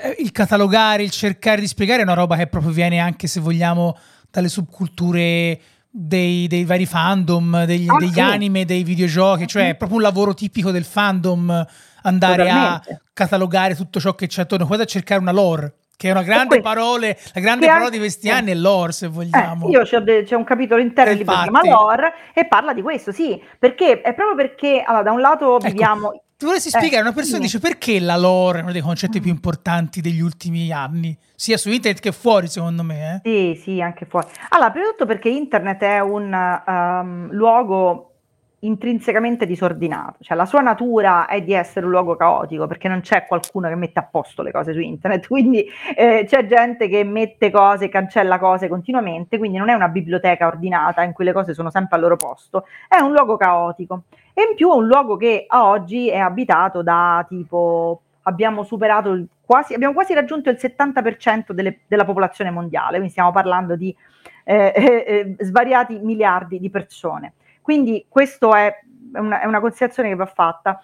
eh, 0.01 0.15
il 0.17 0.31
catalogare, 0.31 1.03
il 1.03 1.11
cercare 1.11 1.61
di 1.61 1.67
spiegare 1.67 1.99
è 1.99 2.03
una 2.03 2.15
roba 2.15 2.35
che 2.37 2.47
proprio 2.47 2.71
viene 2.71 2.97
anche, 2.97 3.27
se 3.27 3.39
vogliamo, 3.39 3.95
dalle 4.31 4.49
subculture 4.49 5.59
dei, 5.99 6.47
dei 6.47 6.63
vari 6.63 6.85
fandom, 6.85 7.65
degli, 7.65 7.89
ah, 7.89 7.97
degli 7.97 8.13
sì. 8.13 8.19
anime, 8.19 8.65
dei 8.65 8.83
videogiochi, 8.83 9.47
cioè 9.47 9.69
è 9.69 9.75
proprio 9.75 9.97
un 9.97 10.03
lavoro 10.03 10.35
tipico 10.35 10.69
del 10.69 10.85
fandom 10.85 11.65
andare 12.03 12.43
Totalmente. 12.43 12.91
a 12.91 13.01
catalogare 13.13 13.75
tutto 13.75 13.99
ciò 13.99 14.13
che 14.13 14.27
c'è 14.27 14.41
attorno, 14.41 14.67
quasi 14.67 14.83
a 14.83 14.85
cercare 14.85 15.19
una 15.19 15.31
lore 15.31 15.73
che 15.97 16.09
è 16.09 16.11
una 16.11 16.21
grande 16.21 16.61
parola, 16.61 17.07
la 17.07 17.41
grande 17.41 17.65
parola 17.65 17.89
di 17.89 17.97
questi 17.97 18.29
anni 18.29 18.51
è 18.51 18.53
lore, 18.53 18.91
se 18.91 19.07
vogliamo. 19.07 19.67
Eh, 19.67 19.71
io 19.71 20.01
de- 20.01 20.23
c'è 20.23 20.35
un 20.35 20.43
capitolo 20.43 20.79
intero 20.79 21.09
del 21.09 21.17
libro 21.17 21.33
che 21.33 21.41
si 21.45 21.49
chiama 21.49 21.67
lore 21.67 22.13
e 22.35 22.45
parla 22.45 22.73
di 22.73 22.83
questo, 22.83 23.11
sì, 23.11 23.41
perché 23.57 24.01
è 24.01 24.13
proprio 24.13 24.35
perché, 24.35 24.83
allora, 24.85 25.01
da 25.01 25.11
un 25.11 25.21
lato 25.21 25.55
ecco, 25.57 25.67
viviamo... 25.67 26.21
Tu 26.37 26.45
vorresti 26.45 26.69
spiegare, 26.69 27.01
una 27.01 27.13
persona 27.13 27.37
sì. 27.37 27.43
dice 27.43 27.59
perché 27.59 27.99
la 27.99 28.15
lore 28.15 28.59
è 28.59 28.61
uno 28.61 28.71
dei 28.71 28.81
concetti 28.81 29.19
più 29.19 29.31
importanti 29.31 30.01
degli 30.01 30.19
ultimi 30.19 30.71
anni, 30.71 31.17
sia 31.35 31.57
su 31.57 31.71
internet 31.71 31.99
che 31.99 32.11
fuori, 32.11 32.47
secondo 32.47 32.83
me. 32.83 33.21
Eh? 33.23 33.55
Sì, 33.55 33.61
sì, 33.63 33.81
anche 33.81 34.05
fuori. 34.05 34.27
Allora, 34.49 34.69
prima 34.69 34.85
di 34.85 34.91
tutto 34.91 35.07
perché 35.07 35.29
internet 35.29 35.81
è 35.81 35.99
un 35.99 36.61
um, 36.67 37.31
luogo 37.31 38.16
intrinsecamente 38.59 39.45
disordinato, 39.45 40.17
cioè 40.21 40.35
la 40.35 40.45
sua 40.45 40.61
natura 40.61 41.27
è 41.27 41.41
di 41.41 41.53
essere 41.53 41.85
un 41.85 41.91
luogo 41.91 42.15
caotico 42.15 42.65
perché 42.65 42.87
non 42.87 43.01
c'è 43.01 43.27
qualcuno 43.27 43.67
che 43.67 43.75
mette 43.75 43.99
a 43.99 44.03
posto 44.03 44.41
le 44.41 44.51
cose 44.51 44.73
su 44.73 44.79
internet, 44.79 45.27
quindi 45.29 45.65
eh, 45.95 46.25
c'è 46.27 46.47
gente 46.47 46.87
che 46.87 47.03
mette 47.03 47.51
cose, 47.51 47.87
cancella 47.89 48.39
cose 48.39 48.67
continuamente, 48.67 49.37
quindi 49.37 49.57
non 49.57 49.69
è 49.69 49.73
una 49.73 49.89
biblioteca 49.89 50.47
ordinata 50.47 51.03
in 51.03 51.13
cui 51.13 51.25
le 51.25 51.33
cose 51.33 51.53
sono 51.53 51.69
sempre 51.69 51.97
al 51.97 52.01
loro 52.01 52.17
posto, 52.17 52.65
è 52.87 52.99
un 52.99 53.11
luogo 53.11 53.37
caotico. 53.37 54.03
E 54.33 54.41
in 54.49 54.55
più 54.55 54.71
è 54.71 54.75
un 54.75 54.87
luogo 54.87 55.17
che 55.17 55.45
a 55.47 55.67
oggi 55.67 56.09
è 56.09 56.17
abitato 56.17 56.81
da 56.81 57.25
tipo 57.27 58.01
abbiamo 58.23 58.63
superato 58.63 59.11
il, 59.11 59.25
quasi, 59.43 59.73
abbiamo 59.73 59.93
quasi 59.93 60.13
raggiunto 60.13 60.49
il 60.49 60.57
70% 60.59 61.51
delle, 61.51 61.79
della 61.87 62.05
popolazione 62.05 62.51
mondiale, 62.51 62.91
quindi 62.91 63.09
stiamo 63.09 63.31
parlando 63.31 63.75
di 63.75 63.95
eh, 64.43 64.73
eh, 64.75 65.35
eh 65.37 65.45
svariati 65.45 65.99
miliardi 65.99 66.59
di 66.59 66.69
persone. 66.69 67.33
Quindi 67.67 68.05
questo 68.07 68.55
è 68.55 68.73
è 69.13 69.45
una 69.45 69.59
considerazione 69.59 70.09
che 70.09 70.15
va 70.15 70.25
fatta. 70.25 70.81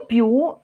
In 0.00 0.06
più, 0.06 0.54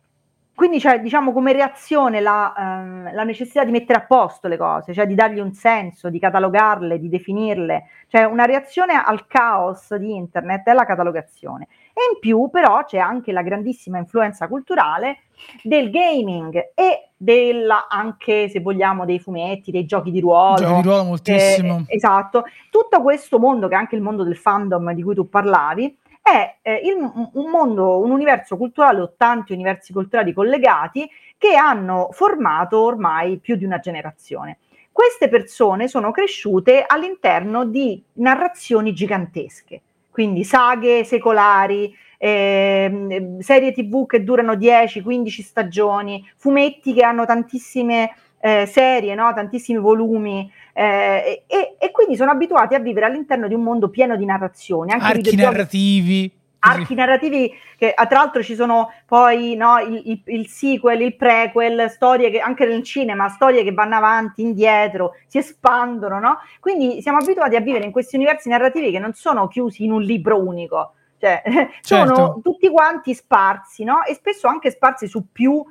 quindi 0.55 0.79
c'è 0.79 1.01
diciamo 1.01 1.33
come 1.33 1.53
reazione 1.53 2.21
la, 2.21 2.55
ehm, 2.57 3.15
la, 3.15 3.25
necessità 3.25 3.65
di 3.65 3.71
mettere 3.71 4.01
a 4.01 4.05
posto 4.05 4.49
le 4.49 4.57
cose, 4.57 4.93
cioè 4.93 5.07
di 5.07 5.15
dargli 5.15 5.39
un 5.39 5.53
senso, 5.53 6.11
di 6.11 6.19
catalogarle, 6.19 6.99
di 6.99 7.09
definirle, 7.09 7.85
cioè 8.09 8.25
una 8.25 8.45
reazione 8.45 8.95
al 8.95 9.27
caos 9.27 9.95
di 9.95 10.15
internet 10.15 10.67
è 10.67 10.73
la 10.73 10.85
catalogazione. 10.85 11.69
E 11.95 12.13
in 12.13 12.21
più 12.21 12.49
però 12.51 12.85
c'è 12.85 12.99
anche 12.99 13.33
la 13.33 13.43
grandissima 13.43 13.99
influenza 13.99 14.47
culturale 14.47 15.21
del 15.63 15.91
gaming 15.91 16.73
e 16.75 17.11
della 17.25 17.87
anche 17.89 18.49
se 18.51 18.61
vogliamo 18.61 19.07
dei 19.07 19.19
fumetti, 19.19 19.71
dei 19.71 19.87
giochi 19.87 20.11
di 20.11 20.21
ruolo. 20.21 20.57
Giochi 20.57 20.75
di 20.75 20.83
ruolo 20.83 21.05
moltissimo. 21.05 21.85
Eh, 21.89 21.95
esatto. 21.97 22.45
Tutto 22.71 23.01
questo 23.01 23.39
mondo 23.39 23.67
che 23.67 23.75
è 23.75 23.79
anche 23.79 23.97
il 23.97 24.03
mondo 24.03 24.23
del 24.23 24.37
fandom 24.37 24.93
di 24.93 25.03
cui 25.03 25.15
tu 25.15 25.29
parlavi 25.29 25.97
è 26.23 26.57
eh, 26.63 26.81
il, 26.85 26.97
un 27.33 27.51
mondo, 27.51 27.99
un 27.99 28.11
universo 28.11 28.57
culturale 28.57 29.01
o 29.01 29.15
tanti 29.17 29.53
universi 29.53 29.93
culturali 29.93 30.33
collegati 30.33 31.09
che 31.39 31.55
hanno 31.55 32.09
formato 32.13 32.81
ormai 32.81 33.39
più 33.39 33.57
di 33.57 33.65
una 33.65 33.79
generazione. 33.79 34.59
Queste 34.93 35.29
persone 35.29 35.89
sono 35.89 36.13
cresciute 36.13 36.85
all'interno 36.87 37.65
di 37.65 38.03
narrazioni 38.15 38.93
gigantesche, 38.93 39.81
quindi 40.11 40.45
saghe 40.45 41.05
secolari, 41.05 41.93
eh, 42.25 43.37
serie 43.41 43.73
tv 43.73 44.07
che 44.07 44.25
durano 44.25 44.55
10-15 44.55 45.43
stagioni, 45.43 46.27
fumetti 46.37 46.95
che 46.95 47.03
hanno 47.03 47.27
tantissime 47.27 48.15
eh, 48.41 48.65
serie, 48.65 49.15
no? 49.15 49.31
tantissimi 49.35 49.79
volumi 49.79 50.51
eh, 50.73 51.45
e, 51.47 51.77
e, 51.79 51.91
quindi 51.91 52.17
sono 52.17 52.31
abituati 52.31 52.75
a 52.75 52.79
vivere 52.79 53.05
all'interno 53.05 53.47
di 53.47 53.53
un 53.53 53.63
mondo 53.63 53.91
pieno 53.91 54.17
di 54.17 54.25
narrazioni. 54.25 54.93
Anche 54.93 55.05
archi 55.05 55.37
narrativi. 55.37 56.33
Archi 56.61 56.95
narrativi 56.95 57.53
che 57.77 57.93
ah, 57.93 58.07
tra 58.07 58.21
l'altro 58.21 58.43
ci 58.43 58.55
sono 58.55 58.91
poi 59.05 59.55
no, 59.55 59.81
il, 59.81 60.01
il, 60.07 60.23
il, 60.25 60.47
sequel, 60.49 61.03
il 61.03 61.17
prequel, 61.17 61.91
storie 61.91 62.31
che 62.31 62.39
anche 62.39 62.65
nel 62.65 62.83
cinema, 62.83 63.29
storie 63.29 63.63
che 63.63 63.73
vanno 63.73 63.97
avanti, 63.97 64.41
indietro, 64.41 65.13
si 65.27 65.37
espandono, 65.37 66.19
no? 66.19 66.39
Quindi 66.61 67.03
siamo 67.03 67.19
abituati 67.19 67.57
a 67.57 67.61
vivere 67.61 67.85
in 67.85 67.93
questi 67.93 68.17
universi 68.17 68.49
narrativi 68.49 68.91
che 68.91 68.99
non 68.99 69.13
sono 69.13 69.47
chiusi 69.47 69.85
in 69.85 69.93
un 69.93 70.01
libro 70.01 70.43
unico, 70.43 70.95
cioè, 71.19 71.43
certo. 71.83 72.15
sono 72.15 72.41
tutti 72.43 72.69
quanti 72.69 73.15
sparsi, 73.15 73.85
no? 73.85 74.05
E 74.05 74.15
spesso 74.15 74.47
anche 74.47 74.71
sparsi 74.71 75.07
su 75.07 75.31
più 75.33 75.65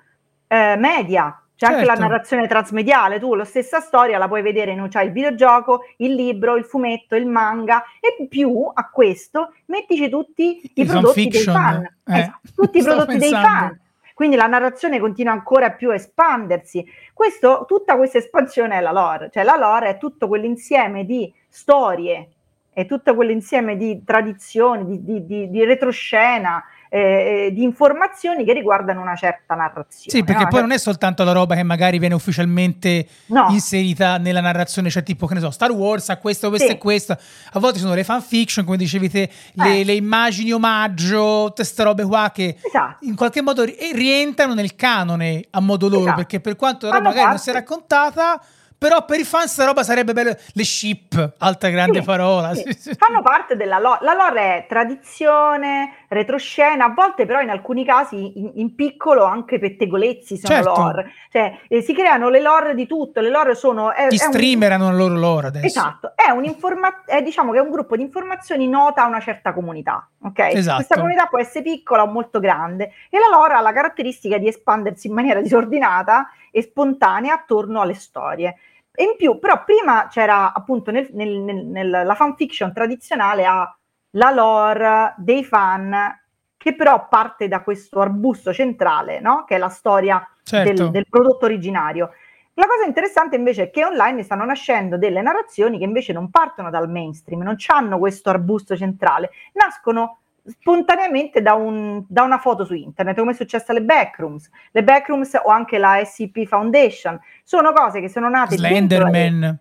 eh, 0.47 0.75
media. 0.77 1.37
C'è 1.55 1.67
certo. 1.67 1.75
anche 1.75 1.85
la 1.85 1.93
certo. 1.95 2.09
narrazione 2.09 2.47
transmediale, 2.47 3.19
tu 3.19 3.35
la 3.35 3.45
stessa 3.45 3.79
storia 3.79 4.17
la 4.17 4.27
puoi 4.27 4.41
vedere 4.41 4.71
in 4.71 4.89
cioè 4.89 5.03
il 5.03 5.11
videogioco, 5.11 5.85
il 5.97 6.13
libro, 6.13 6.55
il 6.55 6.65
fumetto, 6.65 7.15
il 7.15 7.27
manga 7.27 7.83
e 7.99 8.27
più 8.27 8.69
a 8.73 8.89
questo 8.89 9.53
mettici 9.67 10.09
tutti 10.09 10.61
i, 10.63 10.71
I 10.73 10.85
prodotti 10.85 11.27
dei 11.27 11.41
fan. 11.41 11.83
Eh, 12.05 12.19
esatto, 12.19 12.49
tutti 12.55 12.79
i 12.79 12.81
prodotti 12.83 13.17
pensando. 13.17 13.35
dei 13.35 13.43
fan. 13.43 13.81
Quindi 14.13 14.35
la 14.35 14.47
narrazione 14.47 14.99
continua 14.99 15.31
ancora 15.31 15.71
più 15.71 15.89
a 15.89 15.95
espandersi. 15.95 16.85
Questo, 17.13 17.65
tutta 17.67 17.97
questa 17.97 18.17
espansione 18.17 18.77
è 18.77 18.81
la 18.81 18.91
lore, 18.91 19.29
cioè 19.31 19.43
la 19.43 19.55
lore 19.55 19.89
è 19.89 19.97
tutto 19.97 20.27
quell'insieme 20.27 21.05
di 21.05 21.31
storie 21.47 22.29
e 22.73 22.85
tutto 22.85 23.15
quell'insieme 23.15 23.77
di 23.77 24.03
tradizioni, 24.03 24.85
di, 24.85 25.03
di, 25.03 25.25
di, 25.25 25.49
di 25.49 25.63
retroscena, 25.63 26.63
eh, 26.89 27.49
di 27.51 27.63
informazioni 27.63 28.43
che 28.45 28.53
riguardano 28.53 29.01
una 29.01 29.15
certa 29.15 29.55
narrazione. 29.55 30.11
Sì, 30.11 30.23
perché 30.23 30.43
no? 30.43 30.49
poi 30.49 30.61
non 30.61 30.71
è 30.71 30.77
soltanto 30.77 31.23
la 31.23 31.31
roba 31.31 31.55
che 31.55 31.63
magari 31.63 31.97
viene 31.97 32.13
ufficialmente 32.13 33.07
no. 33.27 33.47
inserita 33.49 34.17
nella 34.17 34.41
narrazione, 34.41 34.91
cioè 34.91 35.01
tipo, 35.01 35.25
che 35.25 35.33
ne 35.33 35.39
so, 35.39 35.49
Star 35.49 35.71
Wars 35.71 36.09
ha 36.09 36.17
questo, 36.17 36.49
questo 36.49 36.67
sì. 36.67 36.73
e 36.73 36.77
questo. 36.77 37.17
A 37.53 37.59
volte 37.59 37.79
sono 37.79 37.95
le 37.95 38.03
fanfiction, 38.03 38.63
come 38.63 38.77
dicevi 38.77 39.09
te, 39.09 39.29
le, 39.53 39.79
eh. 39.79 39.83
le 39.83 39.93
immagini 39.93 40.51
omaggio, 40.51 41.45
tutte 41.45 41.63
queste 41.63 41.83
robe 41.83 42.03
qua 42.05 42.29
che 42.31 42.57
esatto. 42.61 43.05
in 43.05 43.15
qualche 43.15 43.41
modo 43.41 43.63
rientrano 43.63 44.53
nel 44.53 44.75
canone 44.75 45.45
a 45.49 45.59
modo 45.61 45.87
loro, 45.87 46.01
esatto. 46.01 46.17
perché 46.17 46.41
per 46.41 46.55
quanto 46.55 46.85
la 46.85 46.93
roba 46.93 47.09
magari 47.09 47.25
parte. 47.25 47.35
non 47.35 47.43
si 47.43 47.49
è 47.49 47.53
raccontata 47.53 48.41
però 48.83 49.05
per 49.05 49.17
i 49.17 49.23
fan 49.23 49.47
sta 49.47 49.63
roba 49.63 49.81
sarebbe 49.81 50.11
bello. 50.11 50.35
Le 50.51 50.63
ship, 50.65 51.35
altra 51.37 51.69
grande 51.69 51.99
sì, 51.99 52.05
parola. 52.05 52.53
Sì. 52.53 52.65
Fanno 52.99 53.21
parte 53.21 53.55
della 53.55 53.79
lore. 53.79 53.99
La 54.01 54.13
lore 54.13 54.41
è 54.41 54.65
tradizione, 54.67 55.99
retroscena, 56.09 56.83
a 56.83 56.89
volte 56.89 57.25
però 57.25 57.39
in 57.39 57.49
alcuni 57.49 57.85
casi 57.85 58.37
in, 58.37 58.51
in 58.55 58.75
piccolo 58.75 59.23
anche 59.23 59.57
pettegolezzi 59.57 60.35
sono 60.35 60.53
certo. 60.53 60.75
lore. 60.75 61.13
Cioè 61.31 61.59
eh, 61.69 61.81
si 61.81 61.93
creano 61.93 62.27
le 62.27 62.41
lore 62.41 62.75
di 62.75 62.85
tutto, 62.85 63.21
le 63.21 63.29
lore 63.29 63.55
sono... 63.55 63.93
È, 63.93 64.07
Gli 64.09 64.15
è 64.15 64.17
streamer 64.17 64.71
un... 64.71 64.75
hanno 64.75 64.91
la 64.91 64.97
loro 64.97 65.15
lore 65.15 65.47
adesso. 65.47 65.65
Esatto, 65.65 66.11
è, 66.13 66.29
un'informa- 66.31 67.05
è, 67.05 67.21
diciamo 67.21 67.53
che 67.53 67.59
è 67.59 67.61
un 67.61 67.71
gruppo 67.71 67.95
di 67.95 68.01
informazioni 68.01 68.67
nota 68.67 69.03
a 69.03 69.07
una 69.07 69.21
certa 69.21 69.53
comunità. 69.53 70.05
Ok? 70.23 70.39
Esatto. 70.39 70.75
Questa 70.75 70.95
comunità 70.95 71.27
può 71.27 71.39
essere 71.39 71.63
piccola 71.63 72.03
o 72.03 72.07
molto 72.07 72.41
grande 72.41 72.91
e 73.09 73.17
la 73.17 73.33
lore 73.33 73.53
ha 73.53 73.61
la 73.61 73.71
caratteristica 73.71 74.37
di 74.37 74.49
espandersi 74.49 75.07
in 75.07 75.13
maniera 75.13 75.39
disordinata 75.39 76.27
e 76.51 76.61
spontanea 76.61 77.33
attorno 77.33 77.79
alle 77.79 77.93
storie. 77.93 78.57
In 78.97 79.15
più, 79.17 79.39
però 79.39 79.63
prima 79.63 80.07
c'era 80.09 80.53
appunto 80.53 80.91
nel, 80.91 81.09
nel, 81.13 81.65
nella 81.65 82.15
fanfiction 82.15 82.71
tradizionale 82.71 83.45
ha 83.45 83.75
la 84.11 84.31
lore 84.31 85.15
dei 85.17 85.43
fan 85.43 86.19
che 86.55 86.75
però 86.75 87.07
parte 87.09 87.47
da 87.47 87.61
questo 87.61 87.99
arbusto 87.99 88.53
centrale, 88.53 89.19
no? 89.19 89.43
che 89.45 89.55
è 89.55 89.57
la 89.57 89.69
storia 89.69 90.25
certo. 90.43 90.71
del, 90.71 90.91
del 90.91 91.07
prodotto 91.09 91.45
originario. 91.45 92.11
La 92.53 92.67
cosa 92.67 92.85
interessante 92.85 93.35
invece 93.35 93.63
è 93.63 93.69
che 93.71 93.83
online 93.83 94.21
stanno 94.21 94.45
nascendo 94.45 94.97
delle 94.97 95.21
narrazioni 95.21 95.79
che 95.79 95.85
invece 95.85 96.13
non 96.13 96.29
partono 96.29 96.69
dal 96.69 96.89
mainstream, 96.89 97.41
non 97.41 97.55
hanno 97.67 97.97
questo 97.97 98.29
arbusto 98.29 98.77
centrale, 98.77 99.31
nascono 99.53 100.19
spontaneamente 100.45 101.41
da, 101.41 101.53
un, 101.53 102.03
da, 102.07 102.23
una 102.23 102.37
foto 102.37 102.65
su 102.65 102.73
internet, 102.73 103.17
come 103.17 103.31
è 103.31 103.35
successo 103.35 103.71
alle 103.71 103.81
backrooms. 103.81 104.49
Le 104.71 104.83
backrooms 104.83 105.39
o 105.43 105.49
anche 105.49 105.77
la 105.77 106.01
SCP 106.03 106.45
Foundation 106.45 107.19
sono 107.43 107.71
cose 107.71 108.01
che 108.01 108.09
sono 108.09 108.29
nate 108.29 108.57
Slenderman. 108.57 109.59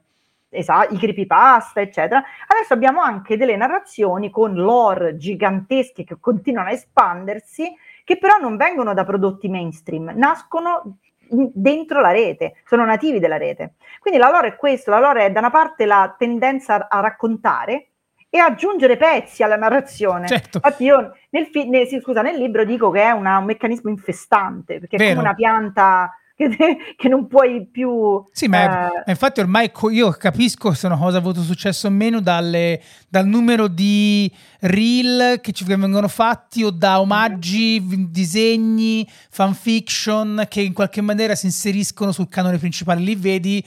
Esatto, 0.55 0.93
i 0.93 0.99
creepypasta, 0.99 1.81
eccetera. 1.81 2.23
Adesso 2.47 2.75
abbiamo 2.75 3.01
anche 3.01 3.39
delle 3.39 3.57
narrazioni 3.57 4.29
con 4.29 4.55
lore 4.55 5.17
gigantesche 5.17 6.05
che 6.05 6.17
continuano 6.21 6.69
a 6.69 6.73
espandersi, 6.73 7.75
che 8.05 8.19
però 8.19 8.37
non 8.39 8.57
vengono 8.57 8.93
da 8.93 9.05
prodotti 9.05 9.49
mainstream, 9.49 10.13
nascono 10.15 10.99
dentro 11.31 12.01
la 12.03 12.11
rete, 12.11 12.57
sono 12.67 12.85
nativi 12.85 13.19
della 13.19 13.39
rete. 13.39 13.75
Quindi 13.99 14.21
la 14.21 14.31
lore 14.31 14.49
è 14.49 14.57
questo, 14.57 14.91
la 14.91 15.01
lore 15.01 15.27
è 15.27 15.31
da 15.33 15.39
una 15.39 15.51
parte 15.51 15.87
la 15.87 16.15
tendenza 16.19 16.89
a 16.89 17.01
raccontare, 17.01 17.92
e 18.35 18.39
aggiungere 18.39 18.97
pezzi 18.97 19.43
alla 19.43 19.57
narrazione. 19.57 20.27
Certo. 20.27 20.57
Infatti 20.57 20.85
io 20.85 21.13
nel, 21.29 21.49
fi- 21.53 21.69
nel, 21.69 21.87
scusa, 22.01 22.23
nel 22.23 22.39
libro 22.39 22.65
dico 22.65 22.91
che 22.91 23.03
è 23.03 23.11
una, 23.11 23.37
un 23.37 23.45
meccanismo 23.45 23.91
infestante, 23.91 24.79
perché 24.79 24.97
Vero. 24.97 25.11
è 25.11 25.15
come 25.17 25.27
una 25.27 25.35
pianta 25.35 26.17
che, 26.35 26.49
che, 26.97 27.09
non 27.11 27.27
puoi 27.27 27.67
più... 27.71 28.25
Sì, 28.33 28.49
ma 28.49 29.05
eh... 29.05 29.11
infatti 29.11 29.41
ormai 29.41 29.71
io 29.91 30.11
capisco 30.13 30.73
se 30.73 30.87
una 30.87 30.97
cosa 30.97 31.19
ha 31.19 31.21
avuto 31.21 31.43
successo 31.43 31.89
o 31.89 31.91
meno 31.91 32.23
dalle, 32.23 32.81
dal 33.07 33.27
numero 33.27 33.69
di 33.69 34.33
reel 34.61 35.39
che 35.43 35.53
ci 35.53 35.65
vengono 35.65 36.09
fatti 36.09 36.65
o 36.65 36.71
da 36.71 37.01
omaggi, 37.01 38.09
disegni, 38.09 39.07
fanfiction 39.29 40.47
che 40.49 40.63
in 40.63 40.73
qualche 40.73 41.03
maniera 41.03 41.35
si 41.35 41.45
inseriscono 41.45 42.13
sul 42.13 42.31
canone 42.31 42.57
principale. 42.57 43.01
Lì 43.01 43.15
vedi 43.15 43.63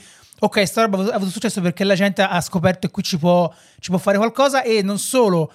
ok, 0.45 0.63
sta 0.63 0.81
roba 0.83 1.11
ha 1.11 1.15
avuto 1.15 1.31
successo 1.31 1.59
perché 1.61 1.83
la 1.83 1.95
gente 1.95 2.21
ha 2.21 2.39
scoperto 2.39 2.87
che 2.87 2.93
qui 2.93 3.03
ci 3.03 3.17
può, 3.17 3.51
ci 3.79 3.89
può 3.89 3.99
fare 3.99 4.17
qualcosa 4.17 4.61
e 4.63 4.81
non 4.81 4.99
solo. 4.99 5.51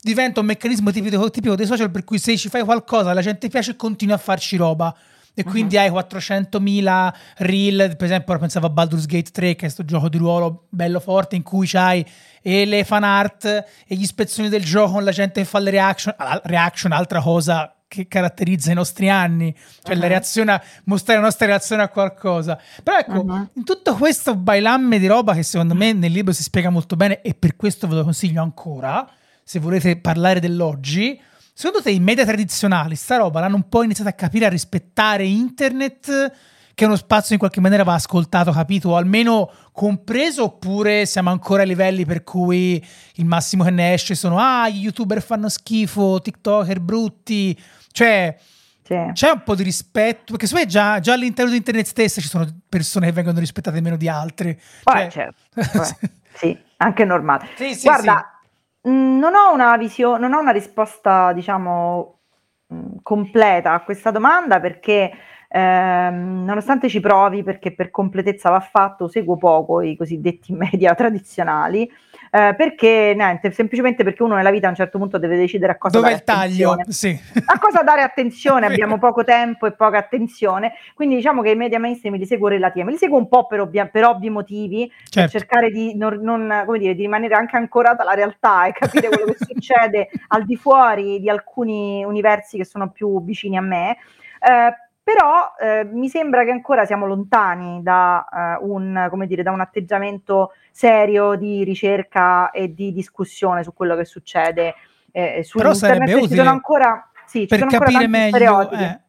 Diventa 0.00 0.40
un 0.40 0.46
meccanismo 0.46 0.92
tipico, 0.92 1.30
tipico, 1.30 1.54
dei 1.56 1.66
social 1.66 1.90
per 1.90 2.04
cui 2.04 2.18
se 2.18 2.36
ci 2.36 2.48
fai 2.48 2.62
qualcosa 2.62 3.12
la 3.12 3.20
gente 3.20 3.48
piace 3.48 3.72
e 3.72 3.76
continua 3.76 4.14
a 4.14 4.18
farci 4.18 4.56
roba 4.56 4.94
e 5.38 5.44
uh-huh. 5.44 5.50
quindi 5.52 5.78
hai 5.78 5.88
400.000 5.88 7.14
reel, 7.36 7.94
per 7.96 8.06
esempio 8.06 8.32
ora 8.32 8.40
pensavo 8.40 8.66
a 8.66 8.70
Baldur's 8.70 9.06
Gate 9.06 9.30
3 9.30 9.46
che 9.46 9.52
è 9.52 9.56
questo 9.56 9.84
gioco 9.84 10.08
di 10.08 10.18
ruolo 10.18 10.66
bello 10.68 10.98
forte 10.98 11.36
in 11.36 11.44
cui 11.44 11.64
c'hai 11.64 12.04
e 12.42 12.64
le 12.64 12.82
fan 12.82 13.04
art 13.04 13.44
e 13.44 13.94
gli 13.94 14.02
ispezioni 14.02 14.48
del 14.48 14.64
gioco 14.64 14.94
con 14.94 15.04
la 15.04 15.12
gente 15.12 15.40
che 15.42 15.46
fa 15.46 15.60
le 15.60 15.70
reaction, 15.70 16.12
reaction 16.42 16.90
altra 16.90 17.20
cosa 17.20 17.72
che 17.86 18.08
caratterizza 18.08 18.72
i 18.72 18.74
nostri 18.74 19.08
anni, 19.08 19.54
cioè 19.82 19.94
uh-huh. 19.94 20.00
la 20.00 20.06
reazione, 20.08 20.62
mostrare 20.84 21.20
la 21.20 21.26
nostra 21.26 21.46
reazione 21.46 21.82
a 21.82 21.88
qualcosa. 21.88 22.60
Però 22.82 22.98
ecco, 22.98 23.20
uh-huh. 23.20 23.48
in 23.54 23.64
tutto 23.64 23.94
questo 23.94 24.34
bailamme 24.34 24.98
di 24.98 25.06
roba 25.06 25.34
che 25.34 25.44
secondo 25.44 25.74
me 25.74 25.92
nel 25.92 26.10
libro 26.10 26.32
si 26.32 26.42
spiega 26.42 26.68
molto 26.68 26.96
bene 26.96 27.22
e 27.22 27.34
per 27.34 27.54
questo 27.54 27.86
ve 27.86 27.94
lo 27.94 28.02
consiglio 28.02 28.42
ancora, 28.42 29.08
se 29.44 29.60
volete 29.60 29.96
parlare 29.98 30.40
dell'oggi, 30.40 31.18
secondo 31.58 31.82
te 31.82 31.90
i 31.90 31.98
media 31.98 32.24
tradizionali, 32.24 32.94
sta 32.94 33.16
roba 33.16 33.40
l'hanno 33.40 33.56
un 33.56 33.68
po' 33.68 33.82
iniziato 33.82 34.08
a 34.08 34.12
capire, 34.12 34.46
a 34.46 34.48
rispettare 34.48 35.26
internet 35.26 36.32
che 36.72 36.84
è 36.84 36.86
uno 36.86 36.94
spazio 36.94 37.32
in 37.32 37.40
qualche 37.40 37.60
maniera 37.60 37.82
va 37.82 37.94
ascoltato, 37.94 38.52
capito, 38.52 38.90
o 38.90 38.96
almeno 38.96 39.50
compreso, 39.72 40.44
oppure 40.44 41.04
siamo 41.04 41.30
ancora 41.30 41.62
a 41.62 41.64
livelli 41.64 42.04
per 42.04 42.22
cui 42.22 42.80
il 43.14 43.24
massimo 43.24 43.64
che 43.64 43.70
ne 43.70 43.92
esce 43.92 44.14
sono 44.14 44.38
ah, 44.38 44.68
gli 44.68 44.82
youtuber 44.82 45.20
fanno 45.20 45.48
schifo, 45.48 46.20
tiktoker 46.20 46.78
brutti, 46.78 47.60
cioè, 47.90 48.36
sì. 48.84 48.96
c'è 49.12 49.30
un 49.30 49.42
po' 49.42 49.56
di 49.56 49.64
rispetto, 49.64 50.26
perché 50.30 50.46
secondo 50.46 50.66
me 50.66 50.72
già, 50.72 51.00
già, 51.00 51.14
all'interno 51.14 51.50
di 51.50 51.56
internet 51.56 51.86
stessa 51.86 52.20
ci 52.20 52.28
sono 52.28 52.46
persone 52.68 53.06
che 53.06 53.12
vengono 53.12 53.40
rispettate 53.40 53.80
meno 53.80 53.96
di 53.96 54.08
altre. 54.08 54.60
Cioè... 54.84 55.08
certo. 55.10 55.96
sì, 56.38 56.56
anche 56.76 57.04
normale. 57.04 57.48
Sì, 57.56 57.74
sì, 57.74 57.86
Guarda, 57.86 58.37
mm, 58.88 59.18
non 59.18 59.34
ho 59.34 59.52
una 59.52 59.76
visione, 59.76 60.18
non 60.20 60.34
ho 60.34 60.40
una 60.40 60.50
risposta, 60.52 61.32
diciamo, 61.32 62.20
mm, 62.72 62.96
completa 63.02 63.72
a 63.72 63.82
questa 63.82 64.10
domanda 64.10 64.60
perché 64.60 65.10
ehm, 65.48 66.44
nonostante 66.44 66.88
ci 66.88 67.00
provi, 67.00 67.42
perché 67.42 67.74
per 67.74 67.90
completezza 67.90 68.50
va 68.50 68.60
fatto, 68.60 69.08
seguo 69.08 69.36
poco 69.36 69.80
i 69.80 69.96
cosiddetti 69.96 70.52
media 70.54 70.94
tradizionali, 70.94 71.90
eh, 72.30 72.54
perché 72.56 73.12
niente, 73.16 73.50
semplicemente 73.52 74.04
perché 74.04 74.22
uno 74.22 74.34
nella 74.34 74.50
vita 74.50 74.66
a 74.66 74.70
un 74.70 74.76
certo 74.76 74.98
punto 74.98 75.18
deve 75.18 75.36
decidere 75.36 75.72
a 75.72 75.78
cosa 75.78 75.98
Dove 75.98 76.10
dare 76.10 76.24
taglio? 76.24 76.76
Sì. 76.88 77.18
A 77.46 77.58
cosa 77.58 77.82
dare 77.82 78.02
attenzione, 78.02 78.66
abbiamo 78.66 78.98
poco 78.98 79.24
tempo 79.24 79.66
e 79.66 79.72
poca 79.72 79.98
attenzione, 79.98 80.74
quindi 80.94 81.16
diciamo 81.16 81.42
che 81.42 81.50
i 81.50 81.56
media 81.56 81.78
mainstream 81.78 82.16
li 82.16 82.26
seguo 82.26 82.48
relativamente, 82.48 82.92
li 82.92 82.98
seguo 82.98 83.18
un 83.18 83.28
po' 83.28 83.46
per, 83.46 83.60
ovvia, 83.60 83.86
per 83.86 84.04
ovvi 84.04 84.30
motivi, 84.30 84.90
certo. 85.08 85.20
per 85.20 85.30
cercare 85.30 85.70
di, 85.70 85.96
non, 85.96 86.18
non, 86.20 86.64
dire, 86.78 86.94
di 86.94 87.02
rimanere 87.02 87.34
anche 87.34 87.56
ancorata 87.56 88.02
alla 88.02 88.14
realtà 88.14 88.66
e 88.66 88.72
capire 88.72 89.08
quello 89.08 89.32
che 89.32 89.36
succede 89.44 90.08
al 90.28 90.44
di 90.44 90.56
fuori 90.56 91.20
di 91.20 91.28
alcuni 91.28 92.04
universi 92.04 92.56
che 92.58 92.64
sono 92.64 92.90
più 92.90 93.22
vicini 93.24 93.56
a 93.56 93.62
me. 93.62 93.96
Eh, 94.40 94.87
però 95.08 95.54
eh, 95.58 95.84
mi 95.84 96.10
sembra 96.10 96.44
che 96.44 96.50
ancora 96.50 96.84
siamo 96.84 97.06
lontani 97.06 97.80
da, 97.82 98.58
uh, 98.60 98.70
un, 98.70 99.08
dire, 99.26 99.42
da, 99.42 99.52
un, 99.52 99.60
atteggiamento 99.60 100.52
serio 100.70 101.34
di 101.34 101.64
ricerca 101.64 102.50
e 102.50 102.74
di 102.74 102.92
discussione 102.92 103.62
su 103.62 103.72
quello 103.72 103.96
che 103.96 104.04
succede 104.04 104.74
eh, 105.10 105.42
su 105.44 105.56
però 105.56 105.72
internet. 105.72 106.08
Sarebbe 106.08 106.28
ci 106.28 106.34
sono 106.34 106.50
ancora, 106.50 107.10
sì, 107.24 107.46
per 107.46 107.58
sono 107.58 107.70
capire 107.70 108.04
ancora 108.04 108.06
tanti 108.06 108.10
meglio, 108.10 108.36
stereotipi, 108.36 108.82
eh. 108.82 109.00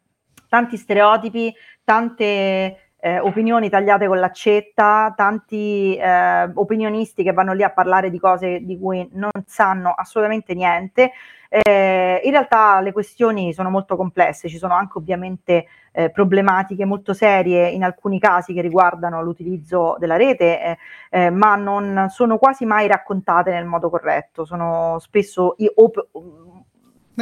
tanti 0.48 0.78
stereotipi, 0.78 1.54
tante 1.84 2.89
eh, 3.00 3.20
opinioni 3.20 3.70
tagliate 3.70 4.08
con 4.08 4.20
l'accetta, 4.20 5.14
tanti 5.16 5.96
eh, 5.96 6.52
opinionisti 6.54 7.24
che 7.24 7.32
vanno 7.32 7.54
lì 7.54 7.64
a 7.64 7.70
parlare 7.70 8.10
di 8.10 8.20
cose 8.20 8.60
di 8.66 8.78
cui 8.78 9.08
non 9.14 9.32
sanno 9.46 9.92
assolutamente 9.92 10.54
niente. 10.54 11.12
Eh, 11.48 12.22
in 12.24 12.32
realtà 12.32 12.80
le 12.82 12.92
questioni 12.92 13.54
sono 13.54 13.70
molto 13.70 13.96
complesse, 13.96 14.50
ci 14.50 14.58
sono 14.58 14.76
anche 14.76 14.98
ovviamente 14.98 15.66
eh, 15.92 16.12
problematiche 16.12 16.86
molto 16.86 17.14
serie 17.14 17.70
in 17.70 17.84
alcuni 17.84 18.20
casi 18.20 18.54
che 18.54 18.62
riguardano 18.62 19.24
l'utilizzo 19.24 19.96
della 19.98 20.16
rete, 20.16 20.62
eh, 20.62 20.78
eh, 21.10 21.30
ma 21.32 21.56
non 21.56 22.08
sono 22.10 22.38
quasi 22.38 22.66
mai 22.66 22.88
raccontate 22.88 23.52
nel 23.52 23.66
modo 23.66 23.90
corretto, 23.90 24.46
sono 24.46 24.98
spesso 25.00 25.56
op- 25.76 26.08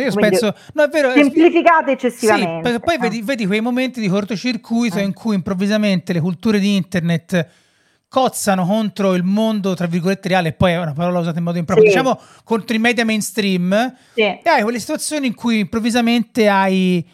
io 0.02 0.12
penso, 0.14 0.54
no, 0.74 0.84
è 0.84 0.88
vero, 0.90 1.12
semplificate 1.12 1.92
eccessivamente. 1.92 2.72
Sì, 2.72 2.80
poi 2.80 2.96
eh. 2.96 2.98
vedi, 2.98 3.22
vedi, 3.22 3.46
quei 3.46 3.62
momenti 3.62 4.00
di 4.00 4.08
cortocircuito 4.08 4.98
eh. 4.98 5.04
in 5.04 5.14
cui 5.14 5.36
improvvisamente 5.36 6.14
le 6.14 6.20
culture 6.20 6.60
di 6.60 6.76
internet 6.76 7.48
cozzano 8.10 8.66
contro 8.66 9.14
il 9.14 9.24
mondo, 9.24 9.74
tra 9.74 9.86
virgolette, 9.86 10.30
reale, 10.30 10.50
e 10.50 10.54
poi 10.54 10.72
è 10.72 10.80
una 10.80 10.94
parola 10.94 11.20
usata 11.20 11.38
in 11.38 11.44
modo 11.44 11.58
improprio, 11.58 11.90
sì. 11.90 11.96
diciamo 11.96 12.20
contro 12.44 12.76
i 12.76 12.80
media 12.80 13.06
mainstream, 13.06 13.96
sì. 14.14 14.22
e 14.22 14.42
hai 14.44 14.64
quelle 14.64 14.80
situazioni 14.80 15.28
in 15.28 15.36
cui 15.36 15.60
improvvisamente 15.60 16.48
hai 16.48 17.06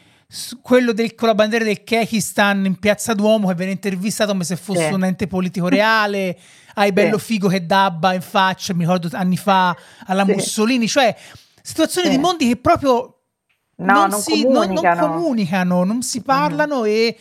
quello 0.61 0.93
del, 0.93 1.13
con 1.13 1.27
la 1.27 1.35
bandiera 1.35 1.63
del 1.63 1.83
Kekistan 1.83 2.65
in 2.65 2.79
piazza 2.79 3.13
Duomo 3.13 3.49
che 3.49 3.55
viene 3.55 3.71
intervistato 3.71 4.31
come 4.31 4.43
se 4.43 4.55
fosse 4.55 4.87
sì. 4.87 4.93
un 4.93 5.03
ente 5.03 5.27
politico 5.27 5.67
reale, 5.67 6.37
hai 6.75 6.91
bello 6.91 7.17
figo 7.17 7.47
che 7.47 7.65
dabba 7.65 8.13
in 8.13 8.21
faccia, 8.21 8.73
mi 8.73 8.81
ricordo 8.81 9.09
anni 9.11 9.37
fa, 9.37 9.75
alla 10.05 10.25
Mussolini, 10.25 10.87
cioè 10.87 11.15
situazioni 11.63 12.09
di 12.09 12.17
mondi 12.17 12.47
che 12.49 12.57
proprio 12.57 13.19
no, 13.77 13.93
non, 13.93 14.09
non, 14.09 14.19
si, 14.19 14.43
comunicano. 14.43 14.99
Non, 14.99 15.09
non, 15.09 15.21
comunicano. 15.21 15.83
non 15.85 16.01
si 16.01 16.21
parlano 16.21 16.81
mm-hmm. 16.81 16.91
e 16.91 17.17